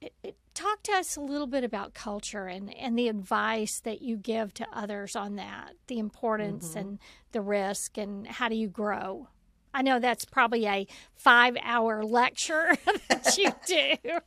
It, 0.00 0.12
it, 0.22 0.36
talk 0.54 0.82
to 0.84 0.92
us 0.92 1.16
a 1.16 1.20
little 1.20 1.46
bit 1.46 1.64
about 1.64 1.94
culture 1.94 2.46
and, 2.46 2.74
and 2.76 2.98
the 2.98 3.08
advice 3.08 3.80
that 3.80 4.02
you 4.02 4.16
give 4.16 4.52
to 4.54 4.66
others 4.72 5.16
on 5.16 5.36
that, 5.36 5.74
the 5.86 5.98
importance 5.98 6.70
mm-hmm. 6.70 6.78
and 6.78 6.98
the 7.32 7.40
risk, 7.40 7.96
and 7.96 8.26
how 8.26 8.48
do 8.48 8.56
you 8.56 8.68
grow? 8.68 9.28
I 9.74 9.82
know 9.82 9.98
that's 9.98 10.24
probably 10.24 10.66
a 10.66 10.86
five 11.14 11.56
hour 11.62 12.04
lecture 12.04 12.76
that 13.08 13.36
you 13.38 13.52
do. 13.66 14.18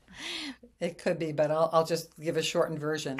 It 0.79 0.97
could 0.97 1.19
be, 1.19 1.31
but 1.31 1.51
I'll, 1.51 1.69
I'll 1.71 1.85
just 1.85 2.19
give 2.19 2.37
a 2.37 2.43
shortened 2.43 2.79
version. 2.79 3.19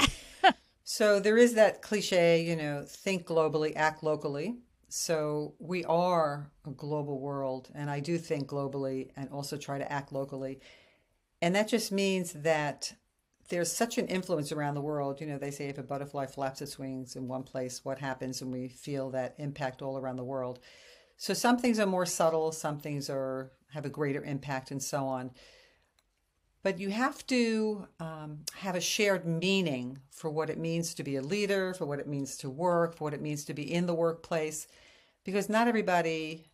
so 0.84 1.20
there 1.20 1.38
is 1.38 1.54
that 1.54 1.82
cliche, 1.82 2.42
you 2.42 2.56
know, 2.56 2.84
think 2.88 3.28
globally, 3.28 3.74
act 3.76 4.04
locally. 4.04 4.56
So 4.88 5.56
we 5.60 5.84
are 5.86 6.52
a 6.66 6.72
global 6.72 7.20
world, 7.20 7.70
and 7.74 7.90
I 7.90 8.00
do 8.00 8.18
think 8.18 8.48
globally 8.48 9.10
and 9.16 9.30
also 9.30 9.58
try 9.58 9.78
to 9.78 9.92
act 9.92 10.12
locally. 10.12 10.60
And 11.42 11.56
that 11.56 11.68
just 11.68 11.92
means 11.92 12.34
that 12.34 12.94
there's 13.50 13.72
such 13.72 13.98
an 13.98 14.08
influence 14.08 14.52
around 14.52 14.76
the 14.76 14.82
world. 14.82 15.22
You 15.22 15.28
know, 15.28 15.38
they 15.38 15.52
say 15.52 15.68
if 15.68 15.78
a 15.78 15.84
butterfly 15.84 16.26
flaps 16.28 16.62
its 16.62 16.80
wings 16.80 17.16
in 17.16 17.28
one 17.28 17.44
place, 17.44 17.84
what 17.84 18.00
happens? 18.00 18.42
And 18.42 18.52
we 18.52 18.68
feel 18.70 19.12
that 19.12 19.36
impact 19.38 19.82
all 19.82 19.98
around 19.98 20.16
the 20.18 20.24
world. 20.24 20.60
So 21.18 21.34
some 21.34 21.58
things 21.58 21.80
are 21.80 21.86
more 21.86 22.06
subtle, 22.06 22.52
some 22.52 22.80
things 22.80 23.10
are 23.10 23.52
have 23.74 23.86
a 23.86 23.90
greater 23.90 24.24
impact, 24.24 24.72
and 24.72 24.82
so 24.82 25.06
on. 25.06 25.32
But 26.66 26.80
you 26.80 26.90
have 26.90 27.28
to 27.28 27.88
um, 28.00 28.40
have 28.56 28.74
a 28.74 28.82
shared 28.82 29.24
meaning 29.24 30.00
for 30.10 30.32
what 30.32 30.50
it 30.50 30.58
means 30.58 30.96
to 30.96 31.04
be 31.04 31.16
a 31.16 31.22
leader, 31.22 31.76
for 31.76 31.86
what 31.86 32.00
it 32.00 32.08
means 32.08 32.38
to 32.38 32.50
work, 32.50 32.96
for 32.96 33.04
what 33.04 33.14
it 33.14 33.22
means 33.22 33.46
to 33.46 33.54
be 33.54 33.72
in 33.72 33.86
the 33.86 33.94
workplace, 33.94 34.66
because 35.24 35.48
not 35.48 35.68
everybody 35.68 36.48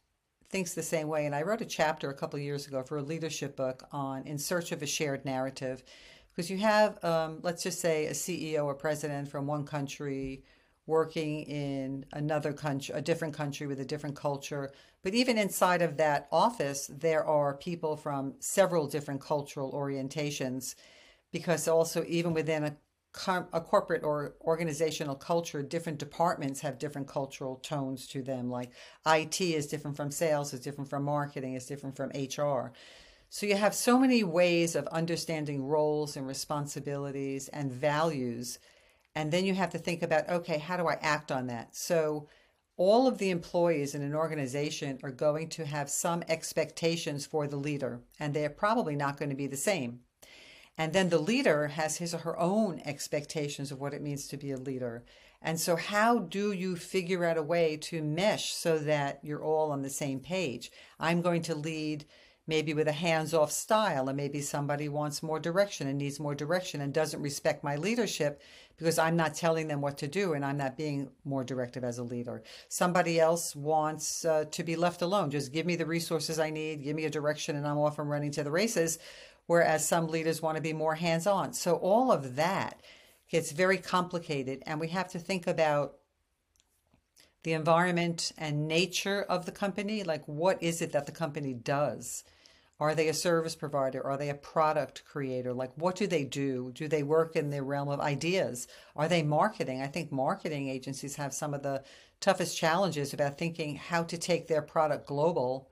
thinks 0.49 0.73
the 0.73 0.83
same 0.83 1.07
way. 1.07 1.25
And 1.25 1.33
I 1.33 1.43
wrote 1.43 1.61
a 1.61 1.65
chapter 1.65 2.09
a 2.09 2.13
couple 2.13 2.37
of 2.37 2.43
years 2.43 2.67
ago 2.67 2.83
for 2.83 2.97
a 2.97 3.01
leadership 3.01 3.55
book 3.55 3.83
on 3.93 4.27
In 4.27 4.37
Search 4.37 4.73
of 4.73 4.83
a 4.83 4.85
Shared 4.85 5.23
Narrative. 5.23 5.81
Because 6.27 6.51
you 6.51 6.57
have, 6.57 7.01
um, 7.05 7.39
let's 7.41 7.63
just 7.63 7.79
say, 7.79 8.07
a 8.07 8.11
CEO 8.11 8.65
or 8.65 8.75
president 8.75 9.29
from 9.29 9.47
one 9.47 9.63
country 9.63 10.43
working 10.85 11.43
in 11.43 12.05
another 12.13 12.53
country, 12.53 12.93
a 12.95 13.01
different 13.01 13.33
country 13.33 13.67
with 13.67 13.79
a 13.79 13.85
different 13.85 14.15
culture. 14.15 14.71
But 15.03 15.13
even 15.13 15.37
inside 15.37 15.81
of 15.81 15.97
that 15.97 16.27
office, 16.31 16.89
there 16.91 17.25
are 17.25 17.55
people 17.55 17.95
from 17.95 18.33
several 18.39 18.87
different 18.87 19.21
cultural 19.21 19.71
orientations, 19.71 20.75
because 21.31 21.67
also, 21.67 22.03
even 22.07 22.33
within 22.33 22.63
a, 22.63 22.77
a 23.53 23.61
corporate 23.61 24.03
or 24.03 24.35
organizational 24.41 25.15
culture, 25.15 25.61
different 25.61 25.97
departments 25.97 26.61
have 26.61 26.77
different 26.77 27.07
cultural 27.07 27.57
tones 27.57 28.07
to 28.07 28.21
them. 28.21 28.49
Like 28.49 28.71
IT 29.05 29.39
is 29.39 29.67
different 29.67 29.97
from 29.97 30.11
sales, 30.11 30.53
is 30.53 30.59
different 30.59 30.89
from 30.89 31.03
marketing, 31.03 31.53
is 31.55 31.65
different 31.65 31.95
from 31.95 32.09
HR. 32.09 32.73
So 33.29 33.45
you 33.45 33.55
have 33.55 33.73
so 33.73 33.97
many 33.97 34.25
ways 34.25 34.75
of 34.75 34.87
understanding 34.87 35.65
roles 35.65 36.17
and 36.17 36.27
responsibilities 36.27 37.47
and 37.47 37.71
values 37.71 38.59
and 39.15 39.31
then 39.31 39.45
you 39.45 39.53
have 39.53 39.71
to 39.71 39.77
think 39.77 40.01
about, 40.01 40.29
okay, 40.29 40.57
how 40.57 40.77
do 40.77 40.87
I 40.87 40.97
act 41.01 41.31
on 41.31 41.47
that? 41.47 41.75
So 41.75 42.27
all 42.77 43.07
of 43.07 43.17
the 43.17 43.29
employees 43.29 43.93
in 43.93 44.01
an 44.01 44.15
organization 44.15 44.99
are 45.03 45.11
going 45.11 45.49
to 45.49 45.65
have 45.65 45.89
some 45.89 46.23
expectations 46.27 47.25
for 47.25 47.47
the 47.47 47.57
leader, 47.57 48.01
and 48.19 48.33
they're 48.33 48.49
probably 48.49 48.95
not 48.95 49.17
going 49.17 49.29
to 49.29 49.35
be 49.35 49.47
the 49.47 49.57
same. 49.57 49.99
And 50.77 50.93
then 50.93 51.09
the 51.09 51.19
leader 51.19 51.67
has 51.67 51.97
his 51.97 52.13
or 52.13 52.19
her 52.19 52.39
own 52.39 52.81
expectations 52.85 53.71
of 53.71 53.79
what 53.79 53.93
it 53.93 54.01
means 54.01 54.27
to 54.27 54.37
be 54.37 54.51
a 54.51 54.57
leader. 54.57 55.03
And 55.41 55.59
so, 55.59 55.75
how 55.75 56.19
do 56.19 56.51
you 56.51 56.75
figure 56.75 57.25
out 57.25 57.37
a 57.37 57.43
way 57.43 57.75
to 57.77 58.01
mesh 58.01 58.53
so 58.53 58.79
that 58.79 59.19
you're 59.23 59.43
all 59.43 59.71
on 59.71 59.81
the 59.81 59.89
same 59.89 60.19
page? 60.19 60.71
I'm 60.99 61.21
going 61.21 61.41
to 61.43 61.55
lead 61.55 62.05
maybe 62.51 62.73
with 62.73 62.89
a 62.89 62.91
hands 62.91 63.33
off 63.33 63.49
style, 63.49 64.09
and 64.09 64.17
maybe 64.17 64.41
somebody 64.41 64.89
wants 64.89 65.23
more 65.23 65.39
direction 65.39 65.87
and 65.87 65.97
needs 65.97 66.19
more 66.19 66.35
direction 66.35 66.81
and 66.81 66.93
doesn't 66.93 67.21
respect 67.21 67.63
my 67.63 67.77
leadership 67.77 68.41
because 68.75 68.99
I'm 68.99 69.15
not 69.15 69.35
telling 69.35 69.69
them 69.69 69.79
what 69.79 69.97
to 69.99 70.07
do 70.09 70.33
and 70.33 70.43
I'm 70.43 70.57
not 70.57 70.75
being 70.75 71.11
more 71.23 71.45
directive 71.45 71.85
as 71.85 71.97
a 71.97 72.03
leader. 72.03 72.43
Somebody 72.67 73.21
else 73.21 73.55
wants 73.55 74.25
uh, 74.25 74.43
to 74.51 74.63
be 74.63 74.75
left 74.75 75.01
alone. 75.01 75.31
Just 75.31 75.53
give 75.53 75.65
me 75.65 75.77
the 75.77 75.85
resources 75.85 76.39
I 76.39 76.49
need, 76.49 76.83
give 76.83 76.97
me 76.97 77.05
a 77.05 77.09
direction, 77.09 77.55
and 77.55 77.65
I'm 77.65 77.77
off 77.77 77.99
and 77.99 78.09
running 78.09 78.31
to 78.31 78.43
the 78.43 78.51
races. 78.51 78.99
Whereas 79.45 79.87
some 79.87 80.07
leaders 80.07 80.41
want 80.41 80.57
to 80.57 80.61
be 80.61 80.73
more 80.73 80.95
hands 80.95 81.27
on. 81.27 81.53
So 81.53 81.75
all 81.75 82.11
of 82.11 82.35
that 82.35 82.81
gets 83.29 83.53
very 83.53 83.77
complicated, 83.77 84.61
and 84.65 84.77
we 84.77 84.89
have 84.89 85.07
to 85.11 85.19
think 85.19 85.47
about 85.47 85.93
the 87.43 87.53
environment 87.53 88.33
and 88.37 88.67
nature 88.67 89.21
of 89.21 89.45
the 89.45 89.53
company. 89.53 90.03
Like, 90.03 90.27
what 90.27 90.61
is 90.61 90.81
it 90.81 90.91
that 90.91 91.05
the 91.05 91.13
company 91.13 91.53
does? 91.53 92.25
Are 92.81 92.95
they 92.95 93.09
a 93.09 93.13
service 93.13 93.55
provider? 93.55 94.03
Are 94.03 94.17
they 94.17 94.29
a 94.29 94.33
product 94.33 95.03
creator? 95.05 95.53
Like, 95.53 95.71
what 95.75 95.95
do 95.95 96.07
they 96.07 96.23
do? 96.23 96.71
Do 96.73 96.87
they 96.87 97.03
work 97.03 97.35
in 97.35 97.51
the 97.51 97.61
realm 97.61 97.89
of 97.89 97.99
ideas? 97.99 98.67
Are 98.95 99.07
they 99.07 99.21
marketing? 99.21 99.83
I 99.83 99.87
think 99.87 100.11
marketing 100.11 100.67
agencies 100.67 101.15
have 101.17 101.31
some 101.31 101.53
of 101.53 101.61
the 101.61 101.83
toughest 102.21 102.57
challenges 102.57 103.13
about 103.13 103.37
thinking 103.37 103.75
how 103.75 104.01
to 104.05 104.17
take 104.17 104.47
their 104.47 104.63
product 104.63 105.05
global, 105.05 105.69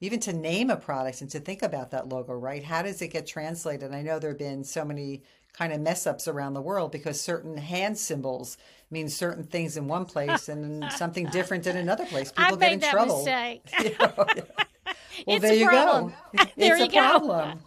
even 0.00 0.18
to 0.20 0.32
name 0.32 0.70
a 0.70 0.76
product 0.76 1.20
and 1.20 1.30
to 1.32 1.40
think 1.40 1.62
about 1.62 1.90
that 1.90 2.08
logo, 2.08 2.32
right? 2.32 2.64
How 2.64 2.80
does 2.80 3.02
it 3.02 3.08
get 3.08 3.26
translated? 3.26 3.92
I 3.92 4.00
know 4.00 4.18
there 4.18 4.30
have 4.30 4.38
been 4.38 4.64
so 4.64 4.82
many 4.82 5.24
kind 5.52 5.74
of 5.74 5.80
mess 5.82 6.06
ups 6.06 6.26
around 6.26 6.54
the 6.54 6.62
world 6.62 6.90
because 6.90 7.20
certain 7.20 7.58
hand 7.58 7.98
symbols 7.98 8.56
mean 8.90 9.10
certain 9.10 9.44
things 9.44 9.76
in 9.76 9.88
one 9.88 10.06
place 10.06 10.48
and 10.48 10.90
something 10.96 11.26
different 11.26 11.66
in 11.66 11.76
another 11.76 12.06
place. 12.06 12.32
People 12.32 12.54
I 12.54 12.56
get 12.56 12.72
in 12.72 12.80
trouble. 12.80 13.26
Mistake. 14.86 14.96
you 15.26 15.26
know, 15.26 15.26
yeah. 15.26 15.26
Well, 15.26 15.36
it's 15.36 15.42
there 15.42 15.54
you 15.54 15.68
problem. 15.68 16.14
go. 16.36 16.44
there 16.56 16.76
it's 16.76 16.80
you 16.80 16.86
a 16.86 16.88
go. 16.88 17.18
problem. 17.18 17.60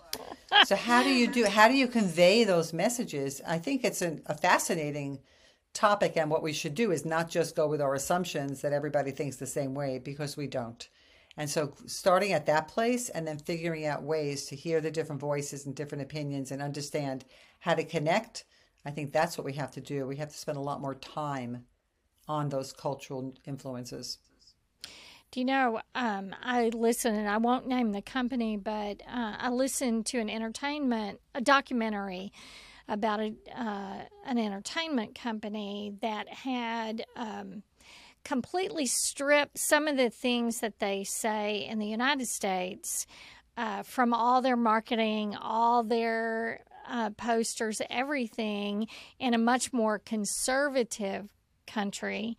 so 0.65 0.75
how 0.75 1.03
do 1.03 1.09
you 1.09 1.27
do? 1.27 1.45
How 1.45 1.67
do 1.67 1.75
you 1.75 1.87
convey 1.87 2.43
those 2.43 2.73
messages? 2.73 3.41
I 3.47 3.57
think 3.59 3.83
it's 3.83 4.01
an, 4.01 4.21
a 4.25 4.35
fascinating 4.35 5.19
topic, 5.73 6.17
and 6.17 6.29
what 6.29 6.43
we 6.43 6.53
should 6.53 6.75
do 6.75 6.91
is 6.91 7.05
not 7.05 7.29
just 7.29 7.55
go 7.55 7.67
with 7.67 7.81
our 7.81 7.93
assumptions 7.95 8.61
that 8.61 8.73
everybody 8.73 9.11
thinks 9.11 9.37
the 9.37 9.47
same 9.47 9.73
way 9.73 9.99
because 9.99 10.37
we 10.37 10.47
don't. 10.47 10.87
And 11.37 11.49
so, 11.49 11.73
starting 11.85 12.33
at 12.33 12.45
that 12.47 12.67
place 12.67 13.09
and 13.09 13.27
then 13.27 13.37
figuring 13.37 13.85
out 13.85 14.03
ways 14.03 14.45
to 14.47 14.55
hear 14.55 14.81
the 14.81 14.91
different 14.91 15.21
voices 15.21 15.65
and 15.65 15.75
different 15.75 16.01
opinions 16.01 16.51
and 16.51 16.61
understand 16.61 17.23
how 17.59 17.75
to 17.75 17.83
connect, 17.83 18.45
I 18.85 18.91
think 18.91 19.11
that's 19.13 19.37
what 19.37 19.45
we 19.45 19.53
have 19.53 19.71
to 19.71 19.81
do. 19.81 20.05
We 20.05 20.17
have 20.17 20.29
to 20.29 20.37
spend 20.37 20.57
a 20.57 20.61
lot 20.61 20.81
more 20.81 20.95
time 20.95 21.65
on 22.27 22.49
those 22.49 22.73
cultural 22.73 23.33
influences. 23.45 24.17
Do 25.31 25.39
you 25.39 25.45
know, 25.45 25.79
um, 25.93 26.35
I 26.41 26.69
listen, 26.69 27.13
and 27.13 27.29
I 27.29 27.37
won't 27.37 27.67
name 27.67 27.91
the 27.91 28.01
company, 28.01 28.57
but 28.57 29.01
uh, 29.07 29.35
I 29.37 29.49
listened 29.49 30.07
to 30.07 30.17
an 30.17 30.29
entertainment, 30.29 31.19
a 31.35 31.41
documentary 31.41 32.31
about 32.87 33.19
a, 33.19 33.35
uh, 33.55 34.05
an 34.25 34.39
entertainment 34.39 35.13
company 35.13 35.93
that 36.01 36.27
had 36.29 37.05
um, 37.15 37.61
completely 38.23 38.87
stripped 38.87 39.59
some 39.59 39.87
of 39.87 39.97
the 39.97 40.09
things 40.09 40.61
that 40.61 40.79
they 40.79 41.03
say 41.03 41.67
in 41.69 41.77
the 41.77 41.85
United 41.85 42.27
States 42.27 43.05
uh, 43.55 43.83
from 43.83 44.15
all 44.15 44.41
their 44.41 44.57
marketing, 44.57 45.35
all 45.35 45.83
their 45.83 46.61
uh, 46.87 47.11
posters, 47.11 47.83
everything 47.91 48.87
in 49.19 49.35
a 49.35 49.37
much 49.37 49.71
more 49.71 49.99
conservative 49.99 51.29
country 51.67 52.35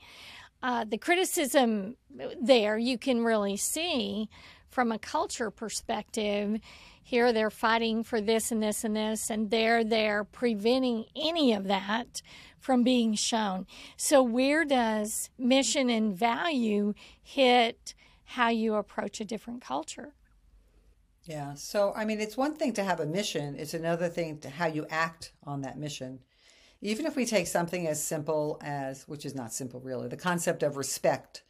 uh, 0.63 0.85
the 0.85 0.99
criticism 0.99 1.97
there 2.41 2.77
you 2.77 2.99
can 2.99 3.25
really 3.25 3.57
see 3.57 4.29
from 4.69 4.93
a 4.93 4.99
culture 4.99 5.51
perspective. 5.51 6.61
Here 7.03 7.33
they're 7.33 7.51
fighting 7.51 8.05
for 8.05 8.21
this 8.21 8.53
and 8.53 8.63
this 8.63 8.85
and 8.85 8.95
this, 8.95 9.31
and 9.31 9.51
there 9.51 9.83
they're 9.83 10.25
preventing 10.25 11.07
any 11.17 11.53
of 11.53 11.65
that 11.65 12.23
from 12.59 12.85
being 12.85 13.15
shown. 13.15 13.67
So, 13.97 14.23
where 14.23 14.65
does 14.65 15.31
mission 15.39 15.91
and 15.91 16.17
value 16.17 16.95
hit 17.21 17.95
how 18.25 18.51
you 18.51 18.75
approach 18.75 19.21
a 19.21 19.25
different 19.25 19.61
culture? 19.63 20.15
Yeah. 21.25 21.55
So, 21.55 21.93
I 21.97 22.05
mean, 22.05 22.21
it's 22.21 22.37
one 22.37 22.55
thing 22.55 22.73
to 22.75 22.85
have 22.85 23.01
a 23.01 23.07
mission, 23.07 23.57
it's 23.57 23.75
another 23.75 24.09
thing 24.09 24.39
to 24.39 24.51
how 24.51 24.67
you 24.67 24.87
act 24.91 25.33
on 25.45 25.63
that 25.63 25.79
mission. 25.79 26.21
Even 26.83 27.07
if 27.07 27.17
we 27.17 27.27
take 27.27 27.47
something 27.47 27.87
as 27.87 28.03
simple 28.03 28.59
as, 28.63 29.07
which 29.07 29.27
is 29.27 29.35
not 29.35 29.53
simple 29.53 29.81
really, 29.81 30.09
the 30.09 30.17
concept 30.17 30.63
of 30.63 30.77
respect, 30.77 31.43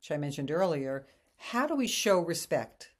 which 0.00 0.10
I 0.10 0.16
mentioned 0.16 0.50
earlier, 0.50 1.06
how 1.36 1.66
do 1.66 1.76
we 1.76 1.86
show 1.86 2.20
respect? 2.20 2.90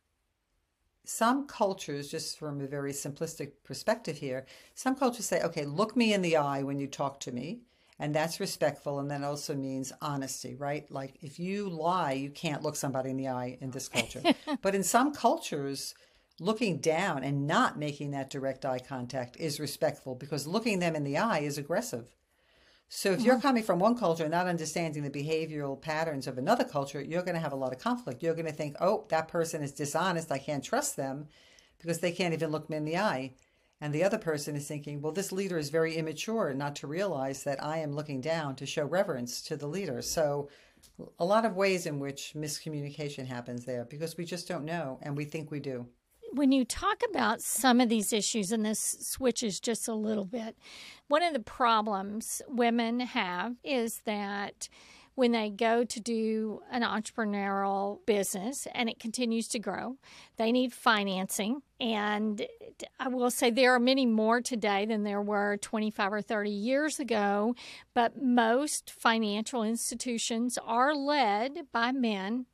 Some 1.05 1.47
cultures, 1.47 2.11
just 2.11 2.39
from 2.39 2.61
a 2.61 2.67
very 2.67 2.93
simplistic 2.93 3.53
perspective 3.65 4.19
here, 4.19 4.47
some 4.75 4.97
cultures 4.97 5.27
say, 5.27 5.43
okay, 5.43 5.65
look 5.65 5.97
me 5.97 6.13
in 6.13 6.23
the 6.23 6.37
eye 6.37 6.63
when 6.63 6.79
you 6.79 6.87
talk 6.87 7.21
to 7.21 7.33
me. 7.33 7.61
And 7.99 8.15
that's 8.15 8.41
respectful. 8.41 8.99
And 8.99 9.11
that 9.11 9.23
also 9.23 9.55
means 9.55 9.93
honesty, 10.03 10.55
right? 10.55 10.91
Like 10.91 11.15
if 11.23 11.39
you 11.39 11.69
lie, 11.71 12.13
you 12.13 12.31
can't 12.31 12.63
look 12.63 12.77
somebody 12.77 13.11
in 13.11 13.17
the 13.17 13.29
eye 13.29 13.57
in 13.61 13.71
this 13.71 13.89
culture. 13.89 14.23
but 14.63 14.75
in 14.75 14.83
some 14.83 15.15
cultures, 15.15 15.95
looking 16.39 16.79
down 16.79 17.25
and 17.25 17.47
not 17.47 17.79
making 17.79 18.11
that 18.11 18.31
direct 18.31 18.65
eye 18.65 18.79
contact 18.79 19.37
is 19.39 19.61
respectful 19.61 20.15
because 20.15 20.47
looking 20.47 20.79
them 20.79 20.95
in 20.95 21.05
the 21.05 21.17
eye 21.17 21.39
is 21.39 21.59
aggressive. 21.59 22.15
So 22.89 23.11
if 23.11 23.23
you're 23.23 23.35
mm-hmm. 23.35 23.43
coming 23.43 23.63
from 23.65 23.81
one 23.81 23.97
culture 23.97 24.25
and 24.25 24.31
not 24.31 24.47
understanding 24.47 25.03
the 25.03 25.11
behavioral 25.11 25.81
patterns 25.81 26.27
of 26.27 26.39
another 26.39 26.65
culture, 26.65 27.01
you're 27.01 27.23
going 27.23 27.35
to 27.35 27.41
have 27.41 27.53
a 27.53 27.57
lot 27.57 27.73
of 27.73 27.81
conflict. 27.81 28.23
You're 28.23 28.35
going 28.35 28.47
to 28.47 28.53
think, 28.53 28.77
"Oh, 28.81 29.07
that 29.09 29.29
person 29.29 29.63
is 29.63 29.73
dishonest. 29.73 30.31
I 30.31 30.39
can't 30.39 30.63
trust 30.63 30.97
them 30.97 31.27
because 31.79 31.99
they 31.99 32.13
can't 32.13 32.35
even 32.35 32.53
look 32.53 32.71
me 32.71 32.77
in 32.77 32.85
the 32.85 32.99
eye." 32.99 33.35
And 33.81 33.93
the 33.93 34.05
other 34.05 34.19
person 34.19 34.55
is 34.55 34.69
thinking, 34.69 35.03
"Well, 35.03 35.13
this 35.13 35.33
leader 35.33 35.59
is 35.59 35.71
very 35.71 35.97
immature 35.97 36.55
not 36.55 36.77
to 36.77 36.87
realize 36.87 37.43
that 37.43 37.63
I 37.63 37.79
am 37.79 37.93
looking 37.93 38.21
down 38.21 38.55
to 38.57 38.67
show 38.67 38.85
reverence 38.85 39.43
to 39.43 39.57
the 39.57 39.67
leader." 39.67 40.01
So 40.01 40.49
a 41.19 41.25
lot 41.25 41.45
of 41.45 41.57
ways 41.57 41.87
in 41.87 41.99
which 41.99 42.35
miscommunication 42.37 43.27
happens 43.27 43.65
there 43.65 43.85
because 43.85 44.17
we 44.17 44.25
just 44.25 44.47
don't 44.47 44.65
know 44.65 45.01
and 45.03 45.17
we 45.17 45.25
think 45.25 45.51
we 45.51 45.59
do 45.59 45.89
when 46.37 46.53
you 46.53 46.65
talk 46.65 47.01
about 47.11 47.41
some 47.41 47.81
of 47.81 47.89
these 47.89 48.13
issues, 48.13 48.53
and 48.53 48.65
this 48.65 48.97
switches 49.01 49.59
just 49.59 49.89
a 49.89 49.95
little 49.95 50.27
bit, 50.27 50.57
one 51.09 51.23
of 51.23 51.33
the 51.33 51.41
problems 51.41 52.43
women 52.47 53.01
have 53.01 53.57
is 53.65 54.03
that 54.05 54.69
when 55.15 55.33
they 55.33 55.49
go 55.49 55.83
to 55.83 55.99
do 55.99 56.61
an 56.71 56.83
entrepreneurial 56.83 58.05
business 58.05 58.69
and 58.75 58.91
it 58.91 58.99
continues 58.99 59.49
to 59.49 59.59
grow, 59.59 59.97
they 60.37 60.53
need 60.53 60.75
financing. 60.75 61.63
And 61.81 62.47
I 63.01 63.09
will 63.09 63.31
say 63.31 63.51
there 63.51 63.75
are 63.75 63.81
many 63.81 64.05
more 64.05 64.43
today 64.43 64.85
than 64.85 65.05
there 65.05 65.23
were 65.23 65.57
25 65.57 66.13
or 66.13 66.21
30 66.21 66.51
years 66.51 67.01
ago, 67.01 67.55
but 67.95 68.23
most 68.23 68.91
financial 68.91 69.63
institutions 69.63 70.59
are 70.63 70.95
led 70.95 71.67
by 71.73 71.93
men. 71.93 72.45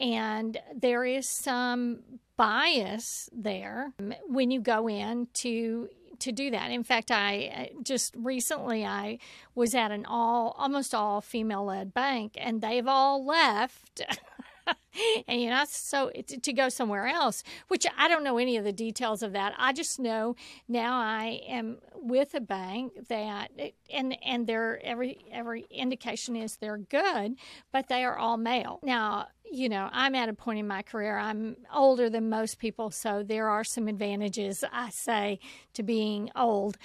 And 0.00 0.58
there 0.74 1.04
is 1.04 1.28
some 1.28 2.00
bias 2.36 3.28
there 3.32 3.92
when 4.26 4.50
you 4.50 4.60
go 4.60 4.88
in 4.88 5.28
to 5.34 5.88
to 6.20 6.32
do 6.32 6.50
that. 6.50 6.70
In 6.70 6.82
fact, 6.82 7.10
I 7.10 7.70
uh, 7.70 7.80
just 7.82 8.14
recently 8.16 8.84
I 8.84 9.18
was 9.54 9.74
at 9.74 9.92
an 9.92 10.04
all 10.04 10.54
almost 10.58 10.94
all 10.94 11.20
female 11.20 11.66
led 11.66 11.94
bank 11.94 12.34
and 12.36 12.60
they've 12.60 12.86
all 12.86 13.24
left 13.24 14.02
and 15.28 15.40
you 15.40 15.50
know, 15.50 15.64
so 15.68 16.10
to, 16.26 16.40
to 16.40 16.52
go 16.52 16.68
somewhere 16.68 17.06
else 17.06 17.42
which 17.68 17.86
i 17.96 18.08
don't 18.08 18.24
know 18.24 18.38
any 18.38 18.56
of 18.56 18.64
the 18.64 18.72
details 18.72 19.22
of 19.22 19.32
that. 19.32 19.54
I 19.58 19.72
just 19.72 19.98
know 19.98 20.36
now 20.68 20.98
i 20.98 21.40
am 21.48 21.78
with 21.94 22.34
a 22.34 22.40
bank 22.40 22.92
that 23.08 23.50
and 23.92 24.16
and 24.24 24.46
their 24.46 24.80
every 24.84 25.18
every 25.32 25.66
indication 25.70 26.36
is 26.36 26.56
they're 26.56 26.78
good 26.78 27.36
but 27.72 27.88
they 27.88 28.04
are 28.04 28.16
all 28.16 28.36
male. 28.36 28.80
Now 28.82 29.28
you 29.50 29.68
know 29.68 29.88
i'm 29.92 30.14
at 30.14 30.28
a 30.28 30.34
point 30.34 30.58
in 30.58 30.66
my 30.66 30.82
career 30.82 31.16
i'm 31.16 31.56
older 31.74 32.10
than 32.10 32.28
most 32.28 32.58
people 32.58 32.90
so 32.90 33.22
there 33.22 33.48
are 33.48 33.64
some 33.64 33.88
advantages 33.88 34.62
i 34.70 34.90
say 34.90 35.40
to 35.72 35.82
being 35.82 36.28
old. 36.36 36.76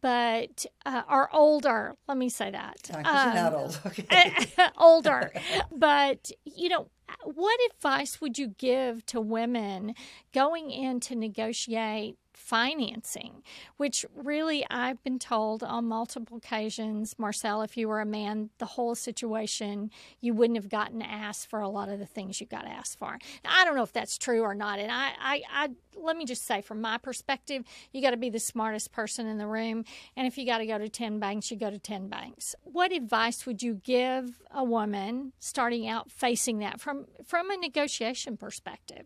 But 0.00 0.66
uh, 0.84 1.02
or 1.08 1.34
older 1.34 1.96
let 2.08 2.18
me 2.18 2.28
say 2.28 2.50
that. 2.50 2.90
Um, 2.92 3.02
not 3.34 3.54
old. 3.54 3.80
Okay. 3.86 4.30
older. 4.78 5.32
But 5.74 6.30
you 6.44 6.68
know 6.68 6.88
what 7.24 7.58
advice 7.72 8.20
would 8.20 8.38
you 8.38 8.48
give 8.48 9.04
to 9.06 9.20
women 9.20 9.94
going 10.32 10.70
in 10.70 11.00
to 11.00 11.14
negotiate 11.14 12.16
financing, 12.40 13.42
which 13.76 14.04
really 14.16 14.66
I've 14.70 15.02
been 15.04 15.18
told 15.18 15.62
on 15.62 15.84
multiple 15.84 16.38
occasions, 16.38 17.14
Marcel, 17.18 17.62
if 17.62 17.76
you 17.76 17.86
were 17.86 18.00
a 18.00 18.06
man, 18.06 18.50
the 18.58 18.66
whole 18.66 18.94
situation, 18.94 19.90
you 20.20 20.34
wouldn't 20.34 20.56
have 20.56 20.68
gotten 20.68 21.02
asked 21.02 21.48
for 21.48 21.60
a 21.60 21.68
lot 21.68 21.88
of 21.88 21.98
the 21.98 22.06
things 22.06 22.40
you 22.40 22.46
got 22.46 22.66
asked 22.66 22.98
for. 22.98 23.18
Now, 23.44 23.50
I 23.52 23.64
don't 23.64 23.76
know 23.76 23.82
if 23.82 23.92
that's 23.92 24.18
true 24.18 24.40
or 24.40 24.54
not. 24.54 24.78
And 24.78 24.90
I, 24.90 25.12
I, 25.20 25.42
I 25.52 25.68
let 25.96 26.16
me 26.16 26.24
just 26.24 26.46
say, 26.46 26.62
from 26.62 26.80
my 26.80 26.98
perspective, 26.98 27.62
you 27.92 28.00
got 28.00 28.10
to 28.10 28.16
be 28.16 28.30
the 28.30 28.40
smartest 28.40 28.90
person 28.90 29.26
in 29.26 29.38
the 29.38 29.46
room. 29.46 29.84
And 30.16 30.26
if 30.26 30.38
you 30.38 30.46
got 30.46 30.58
to 30.58 30.66
go 30.66 30.78
to 30.78 30.88
10 30.88 31.18
banks, 31.18 31.50
you 31.50 31.56
go 31.56 31.70
to 31.70 31.78
10 31.78 32.08
banks. 32.08 32.54
What 32.64 32.90
advice 32.90 33.44
would 33.46 33.62
you 33.62 33.74
give 33.74 34.40
a 34.50 34.64
woman 34.64 35.32
starting 35.38 35.86
out 35.86 36.10
facing 36.10 36.58
that 36.60 36.80
from, 36.80 37.06
from 37.24 37.50
a 37.50 37.56
negotiation 37.56 38.36
perspective? 38.36 39.04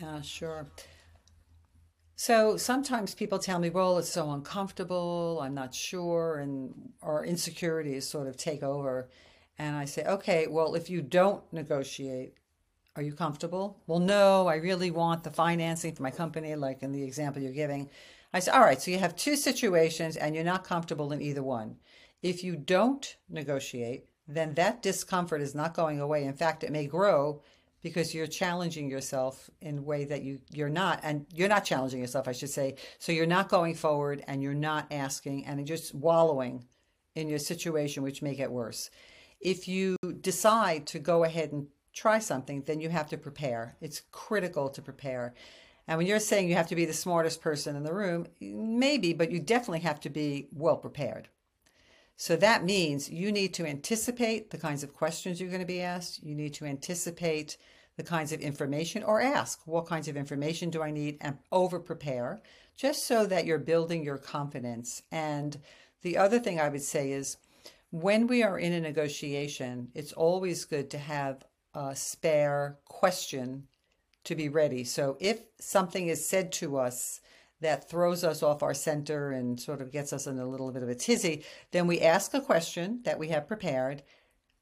Yeah, 0.00 0.20
sure. 0.20 0.66
So 2.16 2.56
sometimes 2.56 3.14
people 3.14 3.38
tell 3.38 3.58
me, 3.58 3.70
well, 3.70 3.98
it's 3.98 4.08
so 4.08 4.30
uncomfortable, 4.30 5.40
I'm 5.42 5.54
not 5.54 5.74
sure, 5.74 6.38
and 6.38 6.92
our 7.02 7.24
insecurities 7.24 8.08
sort 8.08 8.28
of 8.28 8.36
take 8.36 8.62
over. 8.62 9.08
And 9.58 9.76
I 9.76 9.84
say, 9.84 10.04
okay, 10.04 10.46
well, 10.48 10.74
if 10.74 10.88
you 10.88 11.02
don't 11.02 11.42
negotiate, 11.52 12.34
are 12.96 13.02
you 13.02 13.12
comfortable? 13.12 13.80
Well, 13.88 13.98
no, 13.98 14.46
I 14.46 14.56
really 14.56 14.92
want 14.92 15.24
the 15.24 15.30
financing 15.30 15.94
for 15.94 16.04
my 16.04 16.12
company, 16.12 16.54
like 16.54 16.82
in 16.82 16.92
the 16.92 17.02
example 17.02 17.42
you're 17.42 17.52
giving. 17.52 17.90
I 18.32 18.38
say, 18.38 18.52
all 18.52 18.60
right, 18.60 18.80
so 18.80 18.92
you 18.92 18.98
have 18.98 19.16
two 19.16 19.34
situations 19.34 20.16
and 20.16 20.34
you're 20.34 20.44
not 20.44 20.64
comfortable 20.64 21.12
in 21.12 21.20
either 21.20 21.42
one. 21.42 21.76
If 22.22 22.44
you 22.44 22.56
don't 22.56 23.16
negotiate, 23.28 24.06
then 24.26 24.54
that 24.54 24.82
discomfort 24.82 25.40
is 25.40 25.54
not 25.54 25.74
going 25.74 26.00
away. 26.00 26.24
In 26.24 26.34
fact, 26.34 26.62
it 26.62 26.72
may 26.72 26.86
grow 26.86 27.42
because 27.84 28.14
you're 28.14 28.26
challenging 28.26 28.88
yourself 28.88 29.50
in 29.60 29.78
a 29.78 29.82
way 29.82 30.06
that 30.06 30.22
you 30.22 30.40
you're 30.50 30.70
not 30.70 31.00
and 31.02 31.26
you're 31.32 31.50
not 31.50 31.66
challenging 31.66 32.00
yourself 32.00 32.26
I 32.26 32.32
should 32.32 32.50
say. 32.50 32.76
So 32.98 33.12
you're 33.12 33.26
not 33.26 33.50
going 33.50 33.74
forward 33.74 34.24
and 34.26 34.42
you're 34.42 34.54
not 34.54 34.86
asking 34.90 35.44
and 35.44 35.58
you're 35.60 35.76
just 35.76 35.94
wallowing 35.94 36.64
in 37.14 37.28
your 37.28 37.38
situation 37.38 38.02
which 38.02 38.22
may 38.22 38.34
get 38.34 38.50
worse. 38.50 38.90
If 39.38 39.68
you 39.68 39.96
decide 40.22 40.86
to 40.88 40.98
go 40.98 41.24
ahead 41.24 41.52
and 41.52 41.68
try 41.92 42.18
something 42.18 42.62
then 42.62 42.80
you 42.80 42.88
have 42.88 43.10
to 43.10 43.18
prepare. 43.18 43.76
It's 43.82 44.02
critical 44.10 44.70
to 44.70 44.82
prepare. 44.82 45.34
And 45.86 45.98
when 45.98 46.06
you're 46.06 46.20
saying 46.20 46.48
you 46.48 46.54
have 46.54 46.68
to 46.68 46.76
be 46.76 46.86
the 46.86 46.94
smartest 46.94 47.42
person 47.42 47.76
in 47.76 47.84
the 47.84 47.92
room 47.92 48.26
maybe 48.40 49.12
but 49.12 49.30
you 49.30 49.40
definitely 49.40 49.80
have 49.80 50.00
to 50.00 50.08
be 50.08 50.48
well 50.52 50.78
prepared 50.78 51.28
so 52.16 52.36
that 52.36 52.64
means 52.64 53.10
you 53.10 53.32
need 53.32 53.54
to 53.54 53.66
anticipate 53.66 54.50
the 54.50 54.58
kinds 54.58 54.82
of 54.82 54.94
questions 54.94 55.40
you're 55.40 55.50
going 55.50 55.60
to 55.60 55.66
be 55.66 55.82
asked. 55.82 56.22
You 56.22 56.34
need 56.34 56.54
to 56.54 56.64
anticipate 56.64 57.56
the 57.96 58.04
kinds 58.04 58.32
of 58.32 58.40
information 58.40 59.02
or 59.02 59.20
ask 59.20 59.60
what 59.66 59.86
kinds 59.86 60.08
of 60.08 60.16
information 60.16 60.70
do 60.70 60.82
I 60.82 60.90
need 60.90 61.18
and 61.20 61.38
over 61.50 61.78
prepare 61.78 62.40
just 62.76 63.06
so 63.06 63.26
that 63.26 63.46
you're 63.46 63.58
building 63.58 64.04
your 64.04 64.18
confidence. 64.18 65.02
And 65.12 65.58
the 66.02 66.16
other 66.16 66.38
thing 66.38 66.60
I 66.60 66.68
would 66.68 66.82
say 66.82 67.12
is 67.12 67.36
when 67.90 68.26
we 68.26 68.42
are 68.42 68.58
in 68.58 68.72
a 68.72 68.80
negotiation, 68.80 69.88
it's 69.94 70.12
always 70.12 70.64
good 70.64 70.90
to 70.90 70.98
have 70.98 71.44
a 71.74 71.94
spare 71.94 72.78
question 72.86 73.68
to 74.24 74.34
be 74.34 74.48
ready. 74.48 74.84
So 74.84 75.16
if 75.20 75.40
something 75.60 76.08
is 76.08 76.28
said 76.28 76.50
to 76.52 76.76
us 76.78 77.20
that 77.64 77.88
throws 77.88 78.24
us 78.24 78.42
off 78.42 78.62
our 78.62 78.74
center 78.74 79.32
and 79.32 79.58
sort 79.58 79.80
of 79.80 79.90
gets 79.90 80.12
us 80.12 80.26
in 80.26 80.38
a 80.38 80.46
little 80.46 80.70
bit 80.70 80.82
of 80.82 80.88
a 80.88 80.94
tizzy, 80.94 81.42
then 81.70 81.86
we 81.86 82.00
ask 82.00 82.34
a 82.34 82.40
question 82.40 83.00
that 83.04 83.18
we 83.18 83.28
have 83.28 83.48
prepared 83.48 84.02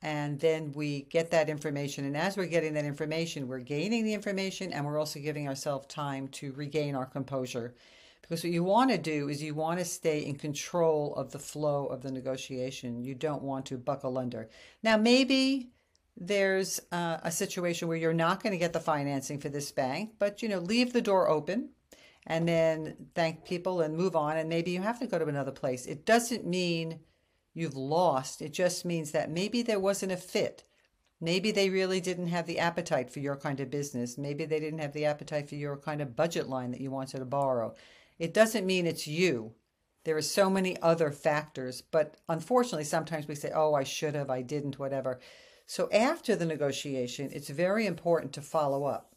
and 0.03 0.39
then 0.41 0.73
we 0.73 1.03
get 1.03 1.31
that 1.31 1.49
information. 1.49 2.05
And 2.05 2.17
as 2.17 2.37
we're 2.37 2.47
getting 2.47 2.75
that 2.75 2.85
information, 2.85 3.49
we're 3.49 3.59
gaining 3.59 4.05
the 4.05 4.15
information 4.15 4.73
and 4.73 4.85
we're 4.85 4.99
also 4.99 5.21
giving 5.21 5.49
ourselves 5.49 5.87
time 5.87 6.29
to 6.29 6.53
regain 6.53 6.95
our 6.95 7.07
composure. 7.07 7.75
Because 8.21 8.45
what 8.45 8.53
you 8.53 8.65
want 8.65 8.91
to 8.91 8.99
do 8.99 9.29
is 9.29 9.43
you 9.43 9.55
want 9.55 9.81
to 9.81 9.85
stay 9.85 10.25
in 10.25 10.37
control 10.37 11.15
of 11.17 11.33
the 11.33 11.39
flow 11.39 11.87
of 11.87 12.03
the 12.03 12.11
negotiation. 12.11 13.03
You 13.03 13.15
don't 13.15 13.43
want 13.43 13.67
to 13.67 13.79
buckle 13.79 14.17
under. 14.17 14.49
Now, 14.83 14.97
maybe 14.97 15.71
there's 16.17 16.81
uh, 16.93 17.19
a 17.23 17.33
situation 17.33 17.89
where 17.89 17.97
you're 17.97 18.13
not 18.13 18.43
going 18.43 18.53
to 18.53 18.59
get 18.59 18.73
the 18.73 18.81
financing 18.81 19.41
for 19.41 19.49
this 19.49 19.73
bank, 19.73 20.13
but 20.19 20.41
you 20.41 20.49
know, 20.49 20.59
leave 20.59 20.93
the 20.93 21.03
door 21.03 21.29
open 21.29 21.71
and 22.27 22.47
then 22.47 23.09
thank 23.15 23.45
people 23.45 23.81
and 23.81 23.97
move 23.97 24.15
on. 24.15 24.37
And 24.37 24.49
maybe 24.49 24.71
you 24.71 24.83
have 24.83 25.01
to 25.01 25.07
go 25.07 25.19
to 25.19 25.27
another 25.27 25.53
place. 25.53 25.87
It 25.87 26.07
doesn't 26.07 26.47
mean 26.47 27.01
you've 27.55 27.77
lost. 27.77 28.43
It 28.43 28.53
just 28.53 28.85
means 28.85 29.11
that 29.13 29.31
maybe 29.31 29.63
there 29.63 29.81
wasn't 29.81 30.13
a 30.13 30.17
fit. 30.17 30.65
Maybe 31.21 31.53
they 31.53 31.71
really 31.71 32.01
didn't 32.01 32.29
have 32.29 32.47
the 32.47 32.59
appetite 32.59 33.11
for 33.11 33.21
your 33.21 33.37
kind 33.37 33.61
of 33.61 33.71
business. 33.71 34.19
Maybe 34.19 34.45
they 34.45 34.59
didn't 34.59 34.81
have 34.81 34.93
the 34.93 35.05
appetite 35.05 35.49
for 35.49 35.55
your 35.55 35.77
kind 35.77 36.01
of 36.01 36.17
budget 36.17 36.49
line 36.49 36.73
that 36.73 36.81
you 36.81 36.91
wanted 36.91 37.19
to 37.19 37.25
borrow. 37.25 37.75
It 38.19 38.35
doesn't 38.35 38.67
mean 38.67 38.87
it's 38.87 39.07
you. 39.07 39.55
There 40.05 40.17
are 40.17 40.23
so 40.23 40.51
many 40.51 40.81
other 40.83 41.13
factors, 41.13 41.81
but 41.81 42.17
unfortunately, 42.29 42.85
sometimes 42.85 43.29
we 43.29 43.37
say, 43.37 43.53
oh, 43.55 43.75
I 43.75 43.85
should 43.85 44.17
have, 44.17 44.31
I 44.31 44.43
didn't, 44.43 44.81
whatever. 44.81 45.21
So 45.65 45.89
after 45.93 46.35
the 46.35 46.45
negotiation, 46.45 47.31
it's 47.33 47.51
very 47.51 47.87
important 47.87 48.33
to 48.33 48.43
follow 48.43 48.85
up 48.85 49.12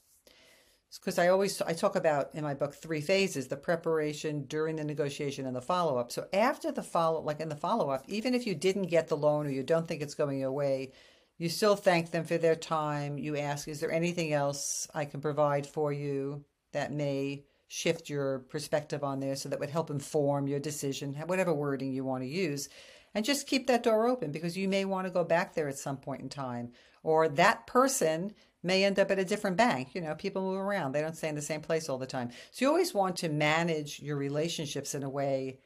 because 1.00 1.20
I 1.20 1.28
always 1.30 1.62
I 1.62 1.74
talk 1.74 1.96
about 1.96 2.30
in 2.34 2.44
my 2.44 2.54
book 2.54 2.74
three 2.74 3.02
phases: 3.02 3.48
the 3.48 3.58
preparation, 3.58 4.46
during 4.46 4.76
the 4.78 4.84
negotiation, 4.84 5.46
and 5.46 5.56
the 5.56 5.62
follow 5.62 5.98
up. 5.98 6.12
So 6.12 6.28
after 6.34 6.72
the 6.72 6.84
follow, 6.84 7.22
like 7.22 7.40
in 7.40 7.50
the 7.50 7.56
follow 7.56 7.90
up, 7.90 8.04
even 8.08 8.34
if 8.34 8.46
you 8.46 8.56
didn't 8.56 8.88
get 8.88 9.08
the 9.08 9.18
loan 9.18 9.48
or 9.48 9.52
you 9.52 9.64
don't 9.64 9.88
think 9.88 10.02
it's 10.02 10.16
going 10.16 10.40
your 10.40 10.52
way, 10.52 10.92
you 11.38 11.50
still 11.50 11.76
thank 11.76 12.12
them 12.12 12.26
for 12.26 12.38
their 12.38 12.56
time. 12.56 13.18
You 13.18 13.38
ask, 13.38 13.68
"Is 13.68 13.80
there 13.80 13.92
anything 13.92 14.34
else 14.34 14.88
I 14.94 15.06
can 15.06 15.22
provide 15.22 15.68
for 15.68 15.92
you 15.92 16.46
that 16.72 16.92
may 16.94 17.46
shift 17.68 18.10
your 18.10 18.40
perspective 18.40 19.04
on 19.04 19.20
this, 19.20 19.42
so 19.42 19.50
that 19.50 19.60
would 19.60 19.70
help 19.70 19.90
inform 19.90 20.48
your 20.48 20.60
decision, 20.60 21.16
whatever 21.26 21.54
wording 21.54 21.92
you 21.92 22.06
want 22.06 22.24
to 22.24 22.30
use." 22.30 22.70
And 23.14 23.24
just 23.24 23.48
keep 23.48 23.68
that 23.68 23.84
door 23.84 24.08
open 24.08 24.32
because 24.32 24.58
you 24.58 24.68
may 24.68 24.84
want 24.84 25.08
to 25.08 25.14
go 25.14 25.24
back 25.24 25.56
there 25.56 25.70
at 25.70 25.78
some 25.78 25.96
point 25.96 26.22
in 26.22 26.28
time, 26.28 26.74
or 27.06 27.30
that 27.30 27.68
person 27.68 28.34
may 28.64 28.84
end 28.84 29.00
up 29.00 29.12
at 29.12 29.20
a 29.20 29.24
different 29.24 29.56
bank. 29.56 29.94
You 29.94 30.02
know, 30.02 30.16
people 30.16 30.42
move 30.42 30.60
around, 30.60 30.92
they 30.92 31.02
don't 31.02 31.16
stay 31.16 31.30
in 31.30 31.36
the 31.36 31.42
same 31.42 31.62
place 31.62 31.88
all 31.88 32.00
the 32.00 32.08
time. 32.08 32.32
So 32.52 32.66
you 32.66 32.68
always 32.68 32.96
want 32.96 33.16
to 33.18 33.30
manage 33.30 34.00
your 34.00 34.18
relationships 34.18 34.96
in 34.96 35.04
a 35.04 35.10
way 35.10 35.60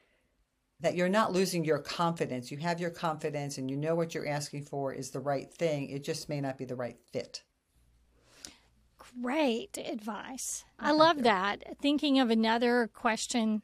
that 0.81 0.95
you're 0.95 1.07
not 1.07 1.31
losing 1.31 1.63
your 1.63 1.79
confidence. 1.79 2.51
You 2.51 2.57
have 2.57 2.81
your 2.81 2.89
confidence 2.89 3.57
and 3.57 3.71
you 3.71 3.77
know 3.77 3.95
what 3.95 4.13
you're 4.13 4.27
asking 4.27 4.65
for 4.65 4.93
is 4.93 5.11
the 5.11 5.21
right 5.21 5.51
thing. 5.51 5.89
It 5.89 6.03
just 6.03 6.27
may 6.27 6.41
not 6.41 6.57
be 6.57 6.65
the 6.65 6.75
right 6.75 6.97
fit. 7.11 7.41
Great 9.21 9.77
advice. 9.77 10.65
I 10.77 10.91
love 10.91 11.23
that. 11.23 11.77
Thinking 11.81 12.19
of 12.19 12.29
another 12.29 12.89
question 12.93 13.61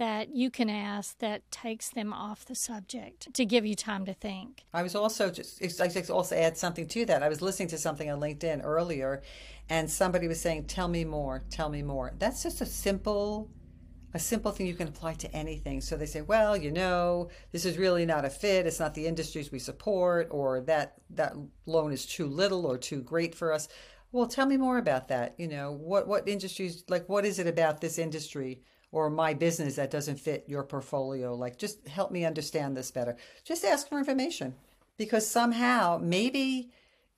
that 0.00 0.34
you 0.34 0.50
can 0.50 0.70
ask 0.70 1.18
that 1.18 1.42
takes 1.50 1.90
them 1.90 2.10
off 2.10 2.46
the 2.46 2.54
subject 2.54 3.34
to 3.34 3.44
give 3.44 3.66
you 3.66 3.74
time 3.74 4.06
to 4.06 4.14
think. 4.14 4.64
I 4.72 4.82
was 4.82 4.94
also 4.94 5.30
just 5.30 5.62
I 5.78 5.88
just 5.88 6.10
also 6.10 6.34
add 6.34 6.56
something 6.56 6.88
to 6.88 7.04
that. 7.04 7.22
I 7.22 7.28
was 7.28 7.42
listening 7.42 7.68
to 7.68 7.78
something 7.78 8.10
on 8.10 8.18
LinkedIn 8.18 8.62
earlier 8.64 9.20
and 9.68 9.90
somebody 9.90 10.26
was 10.26 10.40
saying 10.40 10.64
tell 10.64 10.88
me 10.88 11.04
more, 11.04 11.44
tell 11.50 11.68
me 11.68 11.82
more. 11.82 12.14
That's 12.18 12.42
just 12.42 12.62
a 12.62 12.66
simple 12.66 13.50
a 14.14 14.18
simple 14.18 14.52
thing 14.52 14.66
you 14.66 14.74
can 14.74 14.88
apply 14.88 15.12
to 15.14 15.30
anything. 15.36 15.82
So 15.82 15.98
they 15.98 16.06
say, 16.06 16.22
well, 16.22 16.56
you 16.56 16.70
know, 16.72 17.28
this 17.52 17.66
is 17.66 17.76
really 17.76 18.06
not 18.06 18.24
a 18.24 18.30
fit. 18.30 18.66
It's 18.66 18.80
not 18.80 18.94
the 18.94 19.06
industries 19.06 19.52
we 19.52 19.58
support 19.58 20.28
or 20.30 20.62
that 20.62 20.94
that 21.10 21.34
loan 21.66 21.92
is 21.92 22.06
too 22.06 22.26
little 22.26 22.64
or 22.64 22.78
too 22.78 23.02
great 23.02 23.34
for 23.34 23.52
us. 23.52 23.68
Well, 24.12 24.26
tell 24.26 24.46
me 24.46 24.56
more 24.56 24.78
about 24.78 25.08
that. 25.08 25.34
You 25.36 25.48
know, 25.48 25.72
what 25.72 26.08
what 26.08 26.26
industries 26.26 26.84
like 26.88 27.06
what 27.06 27.26
is 27.26 27.38
it 27.38 27.46
about 27.46 27.82
this 27.82 27.98
industry 27.98 28.62
or 28.92 29.08
my 29.10 29.34
business 29.34 29.76
that 29.76 29.90
doesn't 29.90 30.20
fit 30.20 30.44
your 30.48 30.64
portfolio. 30.64 31.34
Like, 31.34 31.58
just 31.58 31.86
help 31.88 32.10
me 32.10 32.24
understand 32.24 32.76
this 32.76 32.90
better. 32.90 33.16
Just 33.44 33.64
ask 33.64 33.88
for 33.88 33.98
information 33.98 34.54
because 34.96 35.26
somehow 35.26 35.98
maybe 36.02 36.70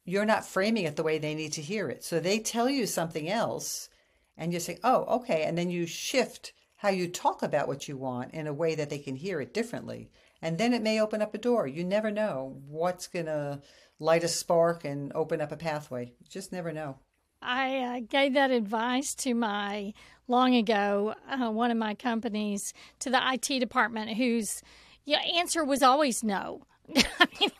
you're 0.04 0.24
not 0.24 0.46
framing 0.46 0.84
it 0.84 0.96
the 0.96 1.02
way 1.02 1.18
they 1.18 1.34
need 1.34 1.52
to 1.52 1.62
hear 1.62 1.88
it. 1.88 2.04
So 2.04 2.20
they 2.20 2.38
tell 2.38 2.68
you 2.68 2.86
something 2.86 3.28
else 3.28 3.88
and 4.36 4.52
you 4.52 4.60
say, 4.60 4.78
oh, 4.82 5.04
okay. 5.16 5.42
And 5.44 5.56
then 5.56 5.70
you 5.70 5.86
shift 5.86 6.52
how 6.76 6.88
you 6.88 7.08
talk 7.08 7.42
about 7.42 7.68
what 7.68 7.86
you 7.88 7.96
want 7.96 8.34
in 8.34 8.46
a 8.46 8.52
way 8.52 8.74
that 8.74 8.90
they 8.90 8.98
can 8.98 9.14
hear 9.14 9.40
it 9.40 9.54
differently. 9.54 10.10
And 10.40 10.58
then 10.58 10.72
it 10.72 10.82
may 10.82 11.00
open 11.00 11.22
up 11.22 11.34
a 11.34 11.38
door. 11.38 11.66
You 11.66 11.84
never 11.84 12.10
know 12.10 12.60
what's 12.66 13.06
going 13.06 13.26
to 13.26 13.62
light 14.00 14.24
a 14.24 14.28
spark 14.28 14.84
and 14.84 15.12
open 15.14 15.40
up 15.40 15.52
a 15.52 15.56
pathway. 15.56 16.12
You 16.18 16.26
just 16.28 16.50
never 16.50 16.72
know. 16.72 16.98
I 17.42 17.78
uh, 17.78 18.00
gave 18.08 18.34
that 18.34 18.50
advice 18.50 19.14
to 19.16 19.34
my 19.34 19.92
long 20.28 20.54
ago 20.54 21.14
uh, 21.28 21.50
one 21.50 21.70
of 21.70 21.76
my 21.76 21.94
companies 21.94 22.72
to 23.00 23.10
the 23.10 23.20
IT 23.32 23.58
department 23.58 24.16
whose 24.16 24.62
answer 25.34 25.64
was 25.64 25.82
always 25.82 26.22
no. 26.22 26.62
I 26.96 27.26
mean, 27.40 27.50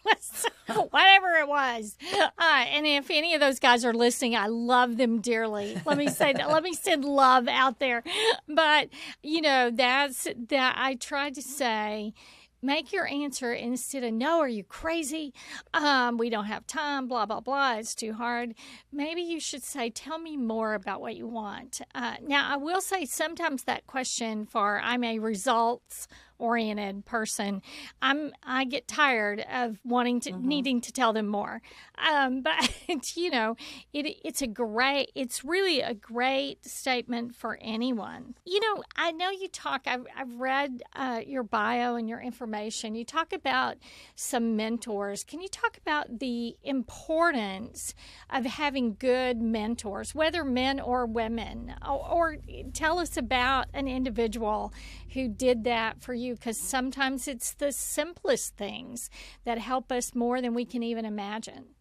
whatever 0.91 1.29
it 1.37 1.49
was. 1.49 1.97
Uh, 2.13 2.31
and 2.39 2.87
if 2.87 3.11
any 3.11 3.35
of 3.35 3.41
those 3.41 3.59
guys 3.59 3.85
are 3.85 3.95
listening, 3.95 4.37
I 4.37 4.47
love 4.47 4.97
them 4.97 5.21
dearly. 5.21 5.81
Let 5.87 5.97
me 5.97 6.09
say 6.09 6.33
that. 6.33 6.51
Let 6.51 6.63
me 6.63 6.75
send 6.75 7.05
love 7.05 7.49
out 7.49 7.79
there. 7.79 8.03
But 8.49 8.89
you 9.23 9.41
know, 9.41 9.71
that's 9.71 10.29
that. 10.49 10.75
I 10.77 10.95
tried 10.97 11.35
to 11.37 11.43
say 11.43 12.15
make 12.63 12.93
your 12.93 13.07
answer 13.07 13.53
instead 13.53 14.05
of 14.05 14.13
no 14.13 14.39
are 14.39 14.49
you 14.49 14.65
crazy? 14.65 15.35
Um, 15.75 16.17
we 16.17 16.31
don't 16.31 16.47
have 16.47 16.67
time 16.67 17.09
blah 17.09 17.27
blah 17.27 17.41
blah 17.41 17.75
it's 17.75 17.95
too 17.95 18.15
hard. 18.15 18.55
Maybe 18.93 19.23
you 19.23 19.41
should 19.41 19.63
say 19.63 19.91
tell 19.91 20.19
me 20.19 20.37
more 20.37 20.75
about 20.75 21.01
what 21.01 21.17
you 21.17 21.27
want. 21.27 21.81
Uh, 21.95 22.15
now 22.23 22.49
i 22.53 22.57
will 22.57 22.81
say 22.81 23.05
sometimes 23.05 23.65
that 23.65 23.87
question 23.87 24.47
for 24.47 24.81
i'm 24.83 25.05
a 25.05 25.19
results 25.19 26.07
oriented 26.43 27.07
person, 27.07 27.63
I'm 28.03 28.33
I 28.43 28.65
get 28.65 28.89
tired 28.89 29.45
of 29.51 29.79
wanting 29.85 30.19
to 30.21 30.33
mm-hmm. 30.33 30.49
needing 30.49 30.81
to 30.83 30.93
tell 30.93 31.13
them 31.13 31.29
more. 31.29 31.63
Um, 31.97 32.43
but 32.43 33.17
you 33.17 33.31
know, 33.31 33.57
it 33.93 34.17
it's 34.25 34.43
a 34.43 34.47
great 34.47 35.13
it's 35.15 35.45
really 35.45 35.81
a 35.81 35.95
great 35.95 36.67
statement 36.67 37.37
for 37.37 37.59
anyone. 37.63 38.35
You 38.45 38.61
know, 38.61 38.83
I 38.97 39.13
know 39.13 39.31
you 39.31 39.49
talk. 39.49 39.83
I've 39.87 40.07
I've 40.17 40.35
read 40.35 40.83
uh, 40.95 41.21
your 41.25 41.45
bio 41.45 41.95
and 41.95 42.09
your 42.09 42.21
information. 42.21 42.95
You 42.95 43.05
talk 43.05 43.33
about 43.33 43.77
some 44.17 44.57
mentors. 44.57 45.23
Can 45.23 45.41
you 45.41 45.49
talk 45.49 45.79
about 45.79 46.19
the 46.19 46.57
importance 46.65 47.95
of 48.29 48.45
having 48.47 48.97
good 48.99 49.41
mentors, 49.41 50.15
whether 50.15 50.45
men 50.45 50.81
or 50.81 51.07
women, 51.07 51.75
or, 51.87 52.11
or 52.11 52.37
tell 52.73 52.99
us 52.99 53.17
about 53.17 53.67
an 53.73 53.87
individual 53.87 54.73
who 55.13 55.29
did 55.29 55.65
that 55.65 56.03
for 56.03 56.15
you 56.15 56.32
because 56.35 56.59
sometimes 56.59 57.29
it's 57.29 57.53
the 57.53 57.73
simplest 57.73 58.57
things 58.57 59.11
that 59.45 59.59
help 59.59 59.91
us 59.93 60.15
more 60.15 60.41
than 60.41 60.55
we 60.55 60.65
can 60.65 60.83
even 60.83 61.05
imagine. 61.05 61.75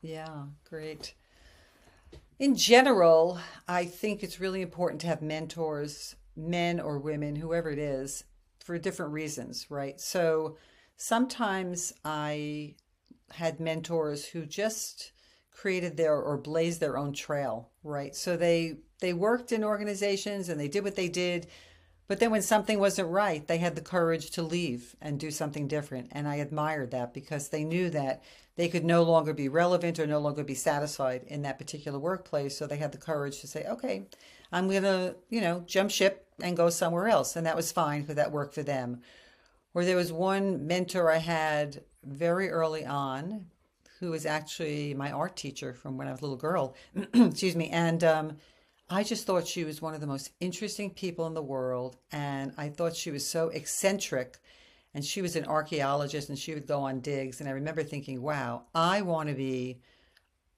Yeah, 0.00 0.44
great. 0.68 1.14
In 2.38 2.54
general, 2.54 3.38
I 3.66 3.84
think 3.84 4.22
it's 4.22 4.40
really 4.40 4.62
important 4.62 5.00
to 5.00 5.08
have 5.08 5.22
mentors, 5.22 6.14
men 6.36 6.78
or 6.78 6.98
women, 6.98 7.34
whoever 7.36 7.70
it 7.70 7.80
is, 7.80 8.24
for 8.60 8.78
different 8.78 9.12
reasons, 9.12 9.66
right? 9.70 10.00
So 10.00 10.56
sometimes 10.96 11.92
I 12.04 12.76
had 13.30 13.60
mentors 13.60 14.26
who 14.26 14.46
just 14.46 15.12
created 15.50 15.96
their 15.96 16.14
or 16.16 16.38
blazed 16.38 16.80
their 16.80 16.96
own 16.96 17.12
trail, 17.12 17.70
right? 17.82 18.14
So 18.14 18.36
they 18.36 18.76
they 19.00 19.12
worked 19.12 19.52
in 19.52 19.64
organizations 19.64 20.48
and 20.48 20.60
they 20.60 20.68
did 20.68 20.84
what 20.84 20.96
they 20.96 21.08
did 21.08 21.48
but 22.08 22.20
then 22.20 22.30
when 22.30 22.40
something 22.40 22.78
wasn't 22.78 23.10
right, 23.10 23.46
they 23.46 23.58
had 23.58 23.74
the 23.76 23.82
courage 23.82 24.30
to 24.30 24.42
leave 24.42 24.96
and 25.00 25.20
do 25.20 25.30
something 25.30 25.68
different. 25.68 26.08
And 26.10 26.26
I 26.26 26.36
admired 26.36 26.90
that 26.90 27.12
because 27.12 27.48
they 27.48 27.64
knew 27.64 27.90
that 27.90 28.22
they 28.56 28.68
could 28.68 28.84
no 28.84 29.02
longer 29.02 29.34
be 29.34 29.48
relevant 29.48 29.98
or 29.98 30.06
no 30.06 30.18
longer 30.18 30.42
be 30.42 30.54
satisfied 30.54 31.22
in 31.26 31.42
that 31.42 31.58
particular 31.58 31.98
workplace. 31.98 32.56
So 32.56 32.66
they 32.66 32.78
had 32.78 32.92
the 32.92 32.98
courage 32.98 33.40
to 33.40 33.46
say, 33.46 33.66
okay, 33.66 34.06
I'm 34.50 34.68
going 34.70 34.84
to, 34.84 35.16
you 35.28 35.42
know, 35.42 35.62
jump 35.66 35.90
ship 35.90 36.26
and 36.42 36.56
go 36.56 36.70
somewhere 36.70 37.08
else. 37.08 37.36
And 37.36 37.46
that 37.46 37.56
was 37.56 37.70
fine 37.70 38.00
because 38.00 38.16
that 38.16 38.32
worked 38.32 38.54
for 38.54 38.62
them. 38.62 39.02
Or 39.74 39.84
there 39.84 39.96
was 39.96 40.10
one 40.10 40.66
mentor 40.66 41.12
I 41.12 41.18
had 41.18 41.84
very 42.02 42.48
early 42.48 42.86
on 42.86 43.46
who 44.00 44.12
was 44.12 44.24
actually 44.24 44.94
my 44.94 45.12
art 45.12 45.36
teacher 45.36 45.74
from 45.74 45.98
when 45.98 46.08
I 46.08 46.12
was 46.12 46.20
a 46.20 46.24
little 46.24 46.38
girl. 46.38 46.74
Excuse 47.12 47.54
me. 47.54 47.68
And, 47.68 48.02
um, 48.02 48.36
I 48.90 49.02
just 49.02 49.26
thought 49.26 49.46
she 49.46 49.64
was 49.64 49.82
one 49.82 49.94
of 49.94 50.00
the 50.00 50.06
most 50.06 50.30
interesting 50.40 50.90
people 50.90 51.26
in 51.26 51.34
the 51.34 51.42
world. 51.42 51.96
And 52.10 52.52
I 52.56 52.68
thought 52.68 52.96
she 52.96 53.10
was 53.10 53.26
so 53.26 53.48
eccentric. 53.48 54.38
And 54.94 55.04
she 55.04 55.20
was 55.20 55.36
an 55.36 55.44
archaeologist 55.44 56.30
and 56.30 56.38
she 56.38 56.54
would 56.54 56.66
go 56.66 56.80
on 56.80 57.00
digs. 57.00 57.40
And 57.40 57.48
I 57.48 57.52
remember 57.52 57.82
thinking, 57.82 58.22
wow, 58.22 58.64
I 58.74 59.02
want 59.02 59.28
to 59.28 59.34
be 59.34 59.80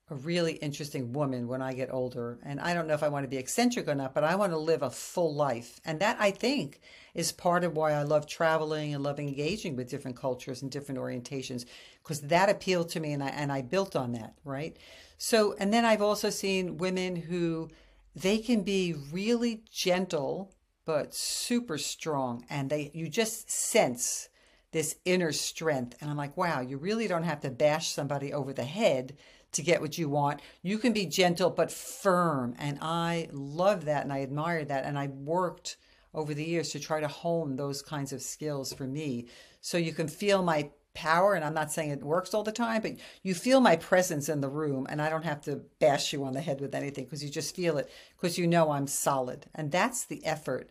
a 0.09 0.15
really 0.15 0.55
interesting 0.55 1.13
woman 1.13 1.47
when 1.47 1.63
I 1.63 1.73
get 1.73 1.93
older. 1.93 2.39
And 2.43 2.61
I 2.61 2.75
don't 2.75 2.87
know 2.87 2.95
if 2.95 3.03
I 3.03 3.09
want 3.09 3.25
to 3.25 3.29
be 3.29 3.37
eccentric 3.37 3.89
or 3.89 3.95
not, 3.95 4.15
but 4.15 4.25
I 4.25 4.35
want 4.35 4.53
to 4.53 4.59
live 4.59 4.83
a 4.83 4.91
full 4.91 5.35
life. 5.35 5.81
And 5.85 6.01
that 6.01 6.17
I 6.21 6.31
think 6.31 6.81
is 7.15 7.33
part 7.33 7.65
of 7.65 7.77
why 7.77 7.93
I 7.93 8.03
love 8.03 8.27
traveling 8.27 8.95
and 8.95 9.03
love 9.03 9.21
engaging 9.21 9.77
with 9.77 9.91
different 9.91 10.17
cultures 10.17 10.63
and 10.63 10.71
different 10.71 11.01
orientations, 11.01 11.65
because 12.03 12.23
that 12.23 12.49
appealed 12.49 12.89
to 12.91 13.01
me 13.01 13.13
and 13.13 13.23
I, 13.23 13.29
and 13.29 13.53
I 13.53 13.63
built 13.63 13.95
on 13.95 14.13
that, 14.13 14.35
right? 14.45 14.77
So, 15.19 15.55
and 15.59 15.73
then 15.73 15.85
I've 15.85 16.03
also 16.03 16.31
seen 16.31 16.79
women 16.79 17.15
who 17.15 17.69
they 18.15 18.39
can 18.39 18.63
be 18.63 18.95
really 19.13 19.63
gentle 19.71 20.53
but 20.85 21.15
super 21.15 21.79
strong 21.79 22.45
and 22.51 22.71
they 22.71 22.91
you 22.95 23.09
just 23.09 23.51
sense 23.51 24.29
this 24.73 24.97
inner 25.05 25.33
strength. 25.33 25.97
And 26.01 26.11
i'm 26.11 26.17
like 26.17 26.37
wow 26.37 26.61
you 26.61 26.79
really 26.79 27.07
don't 27.07 27.25
have 27.25 27.41
to 27.41 27.51
bash 27.51 27.89
somebody 27.89 28.33
over 28.33 28.53
the 28.53 28.65
head 28.65 29.17
to 29.53 29.63
get 29.63 29.81
what 29.81 29.99
you 29.99 30.09
want. 30.09 30.41
You 30.63 30.79
can 30.79 30.93
be 30.93 31.07
gentle 31.07 31.51
but 31.51 31.71
firm. 31.71 32.55
And 32.59 32.79
i 32.81 33.29
love 33.33 33.85
that 33.87 34.05
and 34.05 34.13
i 34.13 34.23
admire 34.23 34.65
that 34.65 34.85
and 34.85 34.99
i 34.99 35.09
worked 35.09 35.77
over 36.13 36.35
the 36.35 36.45
years 36.45 36.71
to 36.71 36.81
try 36.81 37.01
to 37.01 37.09
hone 37.09 37.57
those 37.57 37.83
kinds 37.83 38.13
of 38.13 38.23
skills 38.23 38.73
for 38.73 38.85
me. 38.85 39.27
So 39.61 39.79
you 39.79 39.93
can 39.93 40.09
feel 40.09 40.43
my 40.43 40.71
power 40.95 41.35
and 41.35 41.45
i'm 41.45 41.55
not 41.55 41.71
saying 41.71 41.91
it 41.91 42.03
works 42.03 42.35
all 42.35 42.43
the 42.43 42.53
time 42.53 42.83
but 42.83 42.93
you 43.23 43.35
feel 43.35 43.61
my 43.61 43.77
presence 43.77 44.29
in 44.29 44.41
the 44.41 44.49
room 44.49 44.87
and 44.91 45.01
i 45.01 45.09
don't 45.09 45.25
have 45.25 45.41
to 45.41 45.57
bash 45.79 46.13
you 46.13 46.25
on 46.25 46.33
the 46.33 46.41
head 46.41 46.61
with 46.61 46.75
anything 46.75 47.05
because 47.05 47.23
you 47.23 47.31
just 47.31 47.55
feel 47.55 47.79
it 47.79 47.91
because 48.17 48.39
you 48.39 48.47
know 48.47 48.71
i'm 48.73 48.87
solid 48.87 49.47
and 49.55 49.71
that's 49.71 50.05
the 50.05 50.25
effort 50.25 50.71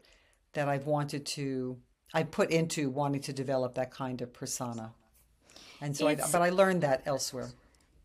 that 0.53 0.67
i've 0.67 0.85
wanted 0.85 1.25
to 1.25 1.77
i 2.13 2.21
put 2.21 2.51
into 2.51 2.89
wanting 2.89 3.21
to 3.21 3.31
develop 3.31 3.75
that 3.75 3.91
kind 3.91 4.21
of 4.21 4.33
persona 4.33 4.91
and 5.79 5.95
so 5.95 6.07
it's, 6.07 6.23
I, 6.23 6.31
but 6.31 6.41
i 6.41 6.49
learned 6.49 6.81
that 6.81 7.01
elsewhere 7.05 7.51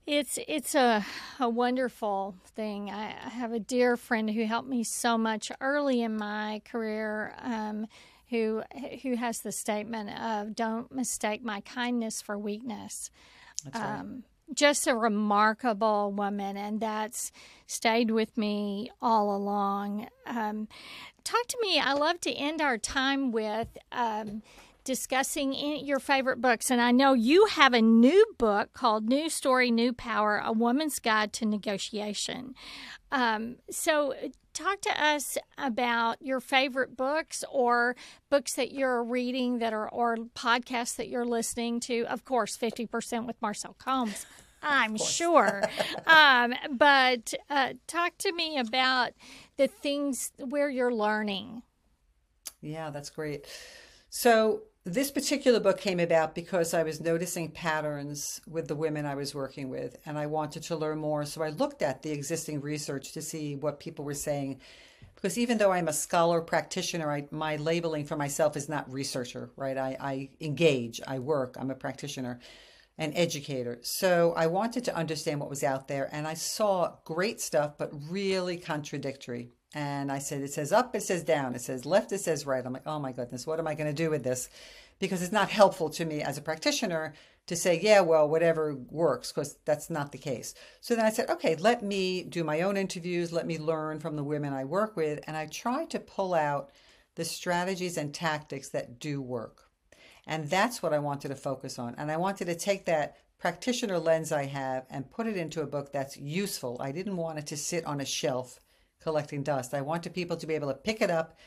it's 0.06 0.38
it's 0.46 0.74
a 0.74 1.04
a 1.40 1.48
wonderful 1.48 2.34
thing. 2.54 2.90
I, 2.90 3.14
I 3.24 3.30
have 3.30 3.52
a 3.52 3.58
dear 3.58 3.96
friend 3.96 4.30
who 4.30 4.44
helped 4.44 4.68
me 4.68 4.84
so 4.84 5.16
much 5.16 5.50
early 5.62 6.02
in 6.02 6.16
my 6.16 6.60
career. 6.66 7.34
Um, 7.40 7.86
who 8.30 8.62
who 9.02 9.16
has 9.16 9.40
the 9.40 9.52
statement 9.52 10.10
of 10.18 10.54
"Don't 10.54 10.92
mistake 10.92 11.44
my 11.44 11.60
kindness 11.60 12.22
for 12.22 12.38
weakness." 12.38 13.10
That's 13.64 13.78
right. 13.78 14.00
Um, 14.00 14.24
just 14.52 14.86
a 14.86 14.94
remarkable 14.94 16.12
woman, 16.12 16.56
and 16.56 16.80
that's 16.80 17.32
stayed 17.66 18.10
with 18.10 18.36
me 18.36 18.90
all 19.00 19.34
along. 19.34 20.08
Um, 20.26 20.68
talk 21.24 21.46
to 21.48 21.58
me. 21.62 21.80
I 21.80 21.94
love 21.94 22.20
to 22.22 22.32
end 22.32 22.60
our 22.60 22.78
time 22.78 23.32
with. 23.32 23.68
Um, 23.90 24.42
discussing 24.84 25.54
your 25.84 25.98
favorite 25.98 26.40
books. 26.40 26.70
And 26.70 26.80
I 26.80 26.92
know 26.92 27.14
you 27.14 27.46
have 27.46 27.72
a 27.72 27.80
new 27.80 28.26
book 28.38 28.72
called 28.74 29.08
New 29.08 29.30
Story, 29.30 29.70
New 29.70 29.92
Power 29.92 30.40
A 30.44 30.52
Woman's 30.52 30.98
Guide 30.98 31.32
to 31.34 31.46
Negotiation. 31.46 32.54
Um, 33.10 33.56
so 33.70 34.14
talk 34.54 34.80
to 34.82 35.04
us 35.04 35.36
about 35.58 36.22
your 36.22 36.40
favorite 36.40 36.96
books 36.96 37.44
or 37.50 37.96
books 38.30 38.54
that 38.54 38.72
you're 38.72 39.02
reading 39.02 39.58
that 39.58 39.72
are 39.72 39.88
or 39.88 40.16
podcasts 40.16 40.96
that 40.96 41.08
you're 41.08 41.24
listening 41.24 41.80
to. 41.80 42.04
Of 42.06 42.24
course, 42.24 42.56
50% 42.56 43.26
with 43.26 43.40
Marcel 43.42 43.74
Combs. 43.78 44.24
I'm 44.62 44.96
sure. 44.96 45.62
um, 46.06 46.54
but 46.70 47.34
uh, 47.50 47.74
talk 47.86 48.16
to 48.18 48.32
me 48.32 48.58
about 48.58 49.12
the 49.58 49.66
things 49.66 50.32
where 50.38 50.70
you're 50.70 50.94
learning. 50.94 51.62
Yeah, 52.62 52.88
that's 52.90 53.10
great. 53.10 53.46
So, 54.08 54.62
this 54.84 55.10
particular 55.10 55.60
book 55.60 55.78
came 55.78 55.98
about 55.98 56.34
because 56.34 56.74
I 56.74 56.82
was 56.82 57.00
noticing 57.00 57.50
patterns 57.50 58.40
with 58.46 58.68
the 58.68 58.76
women 58.76 59.06
I 59.06 59.14
was 59.14 59.34
working 59.34 59.70
with, 59.70 59.96
and 60.04 60.18
I 60.18 60.26
wanted 60.26 60.62
to 60.64 60.76
learn 60.76 60.98
more. 60.98 61.24
So 61.24 61.42
I 61.42 61.48
looked 61.48 61.80
at 61.80 62.02
the 62.02 62.10
existing 62.10 62.60
research 62.60 63.12
to 63.12 63.22
see 63.22 63.56
what 63.56 63.80
people 63.80 64.04
were 64.04 64.12
saying. 64.14 64.60
Because 65.14 65.38
even 65.38 65.56
though 65.56 65.72
I'm 65.72 65.88
a 65.88 65.92
scholar 65.92 66.42
practitioner, 66.42 67.10
I, 67.10 67.26
my 67.30 67.56
labeling 67.56 68.04
for 68.04 68.16
myself 68.16 68.58
is 68.58 68.68
not 68.68 68.92
researcher, 68.92 69.50
right? 69.56 69.78
I, 69.78 69.96
I 69.98 70.30
engage, 70.40 71.00
I 71.06 71.18
work, 71.18 71.56
I'm 71.58 71.70
a 71.70 71.74
practitioner 71.74 72.40
an 72.98 73.12
educator. 73.14 73.78
So 73.82 74.34
I 74.36 74.46
wanted 74.46 74.84
to 74.84 74.96
understand 74.96 75.40
what 75.40 75.50
was 75.50 75.64
out 75.64 75.88
there, 75.88 76.08
and 76.12 76.26
I 76.26 76.34
saw 76.34 76.96
great 77.04 77.40
stuff, 77.40 77.76
but 77.76 77.90
really 78.08 78.56
contradictory. 78.56 79.50
And 79.74 80.12
I 80.12 80.20
said, 80.20 80.42
it 80.42 80.52
says 80.52 80.72
up, 80.72 80.94
it 80.94 81.02
says 81.02 81.24
down, 81.24 81.56
it 81.56 81.60
says 81.60 81.84
left, 81.84 82.12
it 82.12 82.20
says 82.20 82.46
right. 82.46 82.64
I'm 82.64 82.72
like, 82.72 82.86
oh 82.86 83.00
my 83.00 83.10
goodness, 83.10 83.46
what 83.46 83.58
am 83.58 83.66
I 83.66 83.74
going 83.74 83.88
to 83.88 83.92
do 83.92 84.08
with 84.08 84.22
this? 84.22 84.48
Because 85.00 85.20
it's 85.20 85.32
not 85.32 85.50
helpful 85.50 85.90
to 85.90 86.04
me 86.04 86.22
as 86.22 86.38
a 86.38 86.42
practitioner 86.42 87.12
to 87.46 87.56
say, 87.56 87.80
yeah, 87.82 88.00
well, 88.00 88.28
whatever 88.28 88.76
works, 88.90 89.32
because 89.32 89.56
that's 89.64 89.90
not 89.90 90.12
the 90.12 90.18
case. 90.18 90.54
So 90.80 90.94
then 90.94 91.04
I 91.04 91.10
said, 91.10 91.28
okay, 91.28 91.56
let 91.56 91.82
me 91.82 92.22
do 92.22 92.44
my 92.44 92.62
own 92.62 92.76
interviews, 92.76 93.32
let 93.32 93.46
me 93.46 93.58
learn 93.58 93.98
from 93.98 94.14
the 94.14 94.24
women 94.24 94.52
I 94.52 94.64
work 94.64 94.96
with. 94.96 95.20
And 95.26 95.36
I 95.36 95.46
try 95.46 95.84
to 95.86 95.98
pull 95.98 96.34
out 96.34 96.70
the 97.16 97.24
strategies 97.24 97.96
and 97.96 98.14
tactics 98.14 98.68
that 98.70 99.00
do 99.00 99.20
work. 99.20 99.64
And 100.26 100.48
that's 100.48 100.82
what 100.82 100.94
I 100.94 101.00
wanted 101.00 101.28
to 101.28 101.36
focus 101.36 101.78
on. 101.78 101.96
And 101.98 102.10
I 102.10 102.16
wanted 102.16 102.46
to 102.46 102.54
take 102.54 102.86
that 102.86 103.16
practitioner 103.38 103.98
lens 103.98 104.32
I 104.32 104.46
have 104.46 104.86
and 104.88 105.10
put 105.10 105.26
it 105.26 105.36
into 105.36 105.60
a 105.60 105.66
book 105.66 105.92
that's 105.92 106.16
useful. 106.16 106.78
I 106.80 106.92
didn't 106.92 107.16
want 107.16 107.38
it 107.38 107.46
to 107.48 107.56
sit 107.56 107.84
on 107.84 108.00
a 108.00 108.06
shelf 108.06 108.58
collecting 109.04 109.44
dust. 109.44 109.74
I 109.74 109.82
wanted 109.82 110.14
people 110.14 110.36
to 110.36 110.46
be 110.46 110.54
able 110.54 110.68
to 110.68 110.74
pick 110.74 111.00
it 111.00 111.10
up, 111.10 111.38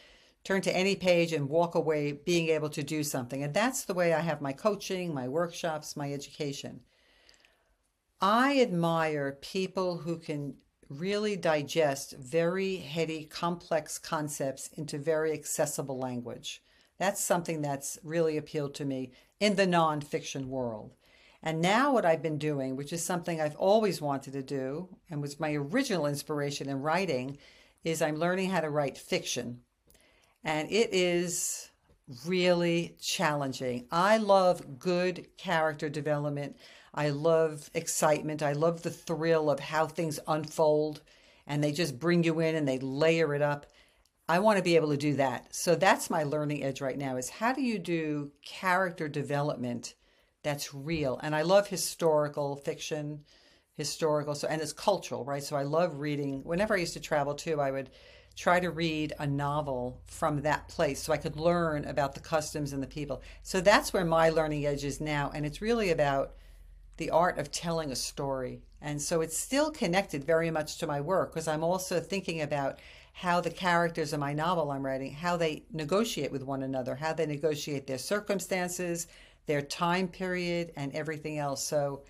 turn 0.46 0.62
to 0.62 0.76
any 0.76 0.96
page, 0.96 1.34
and 1.34 1.50
walk 1.50 1.76
away 1.76 2.14
being 2.14 2.48
able 2.50 2.70
to 2.70 2.84
do 2.84 3.04
something. 3.04 3.44
And 3.44 3.54
that's 3.54 3.84
the 3.84 3.94
way 3.94 4.14
I 4.14 4.22
have 4.22 4.40
my 4.40 4.54
coaching, 4.54 5.14
my 5.14 5.28
workshops, 5.28 5.98
my 5.98 6.14
education. 6.14 6.82
I 8.22 8.62
admire 8.62 9.38
people 9.42 9.98
who 9.98 10.18
can 10.18 10.56
really 10.90 11.36
digest 11.36 12.16
very 12.18 12.78
heady, 12.78 13.26
complex 13.26 13.98
concepts 13.98 14.70
into 14.78 14.98
very 14.98 15.34
accessible 15.34 16.00
language. 16.00 16.62
That's 16.98 17.22
something 17.24 17.62
that's 17.62 18.00
really 18.04 18.38
appealed 18.38 18.74
to 18.76 18.86
me 18.86 19.12
in 19.40 19.56
the 19.56 19.68
nonfiction 19.68 20.46
world. 20.46 20.94
And 21.44 21.62
now, 21.62 21.94
what 21.94 22.06
I've 22.06 22.24
been 22.24 22.38
doing, 22.38 22.76
which 22.76 22.92
is 22.92 23.06
something 23.06 23.40
I've 23.40 23.56
always 23.56 24.02
wanted 24.02 24.34
to 24.34 24.42
do 24.42 24.90
and 25.10 25.22
was 25.22 25.40
my 25.40 25.54
original 25.54 26.08
inspiration 26.08 26.68
in 26.68 26.82
writing, 26.82 27.38
is 27.84 28.02
I'm 28.02 28.16
learning 28.18 28.50
how 28.50 28.62
to 28.62 28.70
write 28.70 28.98
fiction. 28.98 29.62
And 30.44 30.72
it 30.72 30.90
is 30.94 31.70
really 32.26 32.96
challenging. 33.02 33.88
I 33.92 34.18
love 34.18 34.80
good 34.80 35.28
character 35.38 35.90
development. 35.90 36.58
I 36.94 37.10
love 37.10 37.70
excitement. 37.74 38.42
I 38.42 38.54
love 38.54 38.82
the 38.82 38.90
thrill 38.90 39.50
of 39.50 39.60
how 39.60 39.86
things 39.86 40.20
unfold 40.28 41.02
and 41.46 41.64
they 41.64 41.72
just 41.72 42.00
bring 42.00 42.24
you 42.24 42.40
in 42.40 42.56
and 42.56 42.68
they 42.68 42.80
layer 42.80 43.34
it 43.34 43.42
up. 43.42 43.68
I 44.30 44.40
want 44.40 44.58
to 44.58 44.64
be 44.64 44.76
able 44.76 44.90
to 44.90 44.98
do 44.98 45.16
that. 45.16 45.56
So 45.56 45.76
that's 45.76 46.10
my 46.10 46.24
learning 46.24 46.64
edge 46.64 46.82
right 46.82 46.98
now 46.98 47.16
is 47.16 47.30
how 47.30 47.54
do 47.54 47.62
you 47.62 47.80
do 47.80 48.32
character 48.46 49.08
development 49.08 49.96
that's 50.44 50.74
real? 50.74 51.20
And 51.22 51.36
I 51.36 51.42
love 51.42 51.68
historical 51.68 52.56
fiction, 52.56 53.24
historical 53.74 54.36
so 54.36 54.48
and 54.48 54.62
it's 54.62 54.74
cultural, 54.74 55.24
right? 55.26 55.44
So 55.44 55.56
I 55.56 55.64
love 55.64 56.00
reading. 56.00 56.44
Whenever 56.44 56.76
I 56.76 56.80
used 56.80 56.94
to 56.94 57.00
travel 57.00 57.36
too, 57.36 57.62
I 57.62 57.72
would 57.72 57.90
try 58.36 58.60
to 58.60 58.70
read 58.70 59.14
a 59.20 59.26
novel 59.26 60.00
from 60.06 60.42
that 60.44 60.68
place 60.68 61.02
so 61.02 61.12
I 61.12 61.18
could 61.18 61.38
learn 61.38 61.86
about 61.86 62.14
the 62.14 62.20
customs 62.20 62.72
and 62.72 62.84
the 62.84 62.88
people. 62.88 63.22
So 63.42 63.62
that's 63.62 63.94
where 63.94 64.06
my 64.06 64.30
learning 64.30 64.66
edge 64.66 64.84
is 64.84 65.02
now 65.02 65.32
and 65.34 65.46
it's 65.46 65.62
really 65.62 65.90
about 65.90 66.34
the 66.98 67.10
art 67.10 67.40
of 67.40 67.52
telling 67.52 67.92
a 67.92 67.96
story. 67.96 68.62
And 68.82 69.02
so 69.02 69.22
it's 69.22 69.38
still 69.38 69.72
connected 69.72 70.24
very 70.24 70.52
much 70.52 70.78
to 70.78 70.88
my 70.88 71.02
work 71.02 71.34
because 71.34 71.48
I'm 71.48 71.64
also 71.64 72.00
thinking 72.00 72.42
about 72.42 72.80
how 73.14 73.42
the 73.42 73.50
characters 73.50 74.14
in 74.14 74.20
my 74.20 74.34
novel 74.34 74.70
I'm 74.70 74.86
writing, 74.86 75.12
how 75.12 75.38
they 75.38 75.64
negotiate 75.72 76.32
with 76.32 76.44
one 76.44 76.62
another, 76.62 76.96
how 76.96 77.14
they 77.14 77.26
negotiate 77.26 77.88
their 77.88 77.98
circumstances, 77.98 79.08
their 79.48 79.62
time 79.62 80.08
period, 80.08 80.72
and 80.76 80.94
everything 80.94 81.40
else. 81.40 81.64
So 81.64 82.04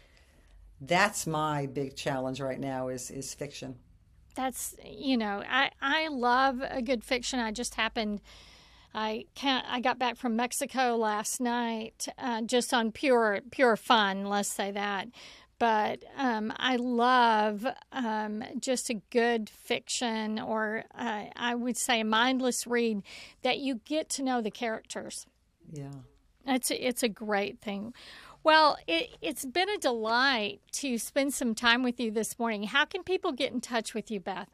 that's 0.81 1.25
my 1.25 1.67
big 1.67 1.95
challenge 1.95 2.41
right 2.41 2.59
now 2.59 2.89
is 2.89 3.09
is 3.09 3.33
fiction. 3.33 3.75
That's 4.35 4.75
you 4.85 5.17
know, 5.17 5.43
I 5.49 5.71
I 5.81 6.09
love 6.09 6.61
a 6.61 6.81
good 6.81 7.03
fiction. 7.03 7.39
I 7.39 7.51
just 7.51 7.75
happened 7.75 8.21
I 8.93 9.25
can't. 9.35 9.63
I 9.69 9.79
got 9.79 9.99
back 9.99 10.17
from 10.17 10.35
Mexico 10.35 10.95
last 10.95 11.39
night, 11.39 12.07
uh, 12.17 12.41
just 12.41 12.73
on 12.73 12.91
pure 12.91 13.41
pure 13.51 13.75
fun. 13.75 14.25
Let's 14.25 14.49
say 14.49 14.71
that. 14.71 15.09
But 15.59 16.03
um, 16.17 16.53
I 16.57 16.75
love 16.77 17.65
um, 17.91 18.43
just 18.59 18.89
a 18.89 18.95
good 19.11 19.49
fiction, 19.49 20.39
or 20.39 20.83
uh, 20.95 21.25
I 21.35 21.53
would 21.53 21.77
say 21.77 21.99
a 21.99 22.05
mindless 22.05 22.65
read 22.65 23.03
that 23.43 23.59
you 23.59 23.81
get 23.85 24.09
to 24.09 24.23
know 24.23 24.41
the 24.41 24.51
characters. 24.51 25.25
Yeah, 25.71 25.89
it's 26.47 26.71
a, 26.71 26.87
it's 26.87 27.03
a 27.03 27.09
great 27.09 27.59
thing. 27.59 27.93
Well, 28.43 28.77
it, 28.87 29.17
it's 29.21 29.45
been 29.45 29.69
a 29.69 29.77
delight 29.77 30.61
to 30.73 30.97
spend 30.97 31.33
some 31.33 31.53
time 31.53 31.83
with 31.83 31.99
you 31.99 32.11
this 32.11 32.39
morning. 32.39 32.63
How 32.63 32.85
can 32.85 33.03
people 33.03 33.33
get 33.33 33.51
in 33.51 33.61
touch 33.61 33.93
with 33.93 34.09
you, 34.09 34.19
Beth? 34.19 34.49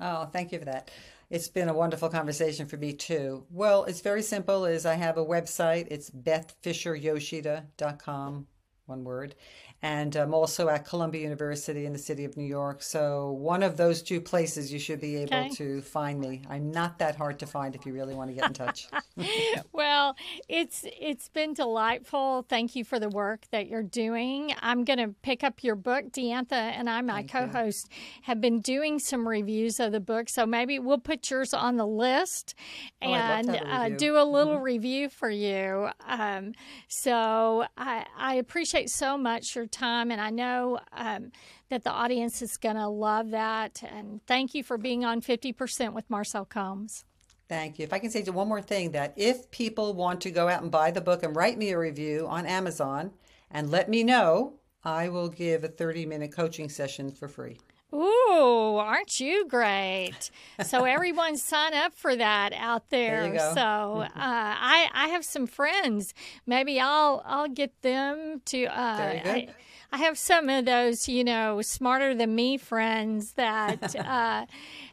Oh, 0.00 0.24
thank 0.26 0.52
you 0.52 0.60
for 0.60 0.64
that. 0.66 0.90
It's 1.28 1.48
been 1.48 1.68
a 1.68 1.74
wonderful 1.74 2.08
conversation 2.08 2.66
for 2.66 2.76
me 2.76 2.92
too. 2.92 3.44
Well, 3.50 3.82
it's 3.84 4.00
very 4.00 4.22
simple. 4.22 4.64
Is 4.64 4.86
I 4.86 4.94
have 4.94 5.16
a 5.16 5.24
website. 5.24 5.88
It's 5.90 6.10
bethfisheryoshida.com, 6.10 8.46
one 8.86 9.04
word, 9.04 9.34
and 9.82 10.14
I'm 10.14 10.34
also 10.34 10.68
at 10.68 10.84
Columbia 10.84 11.22
University 11.22 11.86
in 11.86 11.92
the 11.92 11.98
city 11.98 12.24
of 12.24 12.36
New 12.36 12.44
York. 12.44 12.82
So 12.82 13.30
one 13.32 13.62
of 13.62 13.78
those 13.78 14.02
two 14.02 14.20
places 14.20 14.70
you 14.70 14.78
should 14.78 15.00
be 15.00 15.16
able 15.16 15.34
okay. 15.34 15.48
to 15.50 15.80
find 15.80 16.20
me. 16.20 16.42
I'm 16.50 16.70
not 16.70 16.98
that 16.98 17.16
hard 17.16 17.38
to 17.38 17.46
find 17.46 17.74
if 17.74 17.86
you 17.86 17.94
really 17.94 18.14
want 18.14 18.28
to 18.28 18.34
get 18.34 18.46
in 18.46 18.52
touch. 18.52 18.88
well, 19.72 20.16
it's 20.48 20.84
it's 21.00 21.28
been 21.28 21.54
delightful. 21.54 22.44
Thank 22.48 22.76
you 22.76 22.84
for 22.84 22.98
the 22.98 23.08
work 23.08 23.46
that 23.52 23.68
you're 23.68 23.82
doing. 23.82 24.52
I'm 24.60 24.84
going 24.84 24.98
to 24.98 25.14
pick 25.22 25.42
up 25.42 25.64
your 25.64 25.76
book. 25.76 26.10
Diantha 26.10 26.52
and 26.52 26.90
I, 26.90 27.00
my 27.00 27.24
Thank 27.24 27.30
co-host, 27.30 27.88
you. 27.90 28.22
have 28.22 28.40
been 28.40 28.60
doing 28.60 28.98
some 28.98 29.26
reviews 29.26 29.80
of 29.80 29.92
the 29.92 30.00
book. 30.00 30.28
So 30.28 30.44
maybe 30.44 30.78
we'll 30.78 30.98
put 30.98 31.30
yours 31.30 31.54
on 31.54 31.76
the 31.76 31.86
list 31.86 32.54
oh, 33.00 33.06
and 33.06 33.48
uh, 33.50 33.88
do 33.90 34.18
a 34.18 34.24
little 34.24 34.56
mm-hmm. 34.56 34.62
review 34.62 35.08
for 35.08 35.30
you. 35.30 35.88
Um, 36.06 36.52
so 36.88 37.64
I, 37.78 38.04
I 38.18 38.34
appreciate 38.34 38.90
so 38.90 39.16
much 39.16 39.56
your 39.56 39.66
time. 39.70 40.10
And 40.10 40.20
I 40.20 40.30
know 40.30 40.80
um, 40.92 41.32
that 41.68 41.84
the 41.84 41.90
audience 41.90 42.42
is 42.42 42.56
going 42.56 42.76
to 42.76 42.88
love 42.88 43.30
that. 43.30 43.82
And 43.82 44.20
thank 44.26 44.54
you 44.54 44.62
for 44.62 44.78
being 44.78 45.04
on 45.04 45.20
50% 45.20 45.92
with 45.92 46.08
Marcel 46.08 46.44
Combs. 46.44 47.04
Thank 47.48 47.78
you. 47.78 47.84
If 47.84 47.92
I 47.92 47.98
can 47.98 48.10
say 48.10 48.22
one 48.22 48.48
more 48.48 48.62
thing 48.62 48.92
that 48.92 49.12
if 49.16 49.50
people 49.50 49.94
want 49.94 50.20
to 50.20 50.30
go 50.30 50.48
out 50.48 50.62
and 50.62 50.70
buy 50.70 50.92
the 50.92 51.00
book 51.00 51.24
and 51.24 51.34
write 51.34 51.58
me 51.58 51.70
a 51.70 51.78
review 51.78 52.26
on 52.28 52.46
Amazon 52.46 53.10
and 53.50 53.70
let 53.70 53.88
me 53.88 54.04
know, 54.04 54.54
I 54.84 55.08
will 55.08 55.28
give 55.28 55.64
a 55.64 55.68
30 55.68 56.06
minute 56.06 56.32
coaching 56.32 56.68
session 56.68 57.10
for 57.10 57.26
free. 57.26 57.58
Ooh, 57.92 58.76
aren't 58.76 59.20
you 59.20 59.46
great? 59.46 60.30
So 60.64 60.84
everyone 60.96 61.36
sign 61.36 61.74
up 61.74 61.94
for 61.94 62.14
that 62.16 62.52
out 62.52 62.90
there. 62.90 63.30
there 63.30 63.54
so 63.54 63.60
uh, 63.60 64.08
I 64.14 64.88
I 64.92 65.08
have 65.08 65.24
some 65.24 65.46
friends. 65.46 66.14
Maybe 66.46 66.80
I'll 66.80 67.22
I'll 67.26 67.48
get 67.48 67.82
them 67.82 68.42
to. 68.46 68.66
Uh. 68.66 69.20
I, 69.24 69.48
I 69.92 69.98
have 69.98 70.16
some 70.16 70.48
of 70.48 70.66
those, 70.66 71.08
you 71.08 71.24
know, 71.24 71.62
smarter 71.62 72.14
than 72.14 72.34
me 72.34 72.56
friends 72.58 73.32
that 73.32 73.96
uh, 73.96 74.46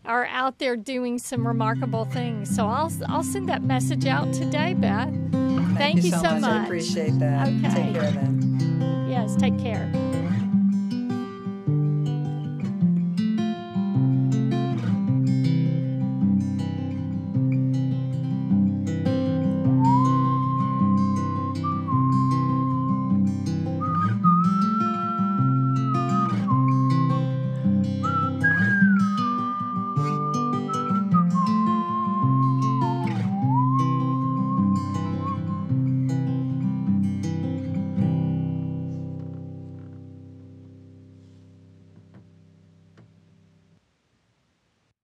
are 0.06 0.26
out 0.26 0.58
there 0.58 0.76
doing 0.76 1.20
some 1.20 1.46
remarkable 1.46 2.06
things. 2.06 2.54
So 2.56 2.66
I'll 2.66 2.92
I'll 3.08 3.24
send 3.24 3.48
that 3.50 3.62
message 3.64 4.08
out 4.08 4.34
today, 4.34 4.74
Beth. 4.74 5.14
Thank, 5.32 5.78
Thank 5.78 6.04
you, 6.04 6.12
so, 6.12 6.22
so 6.22 6.40
much. 6.40 6.44
I 6.44 6.64
appreciate 6.64 7.20
that. 7.20 7.48
Okay. 7.48 7.62
Take 7.62 7.94
care 7.94 8.12
then. 8.12 9.08
Yes, 9.08 9.36
take 9.36 9.60
care. 9.60 9.92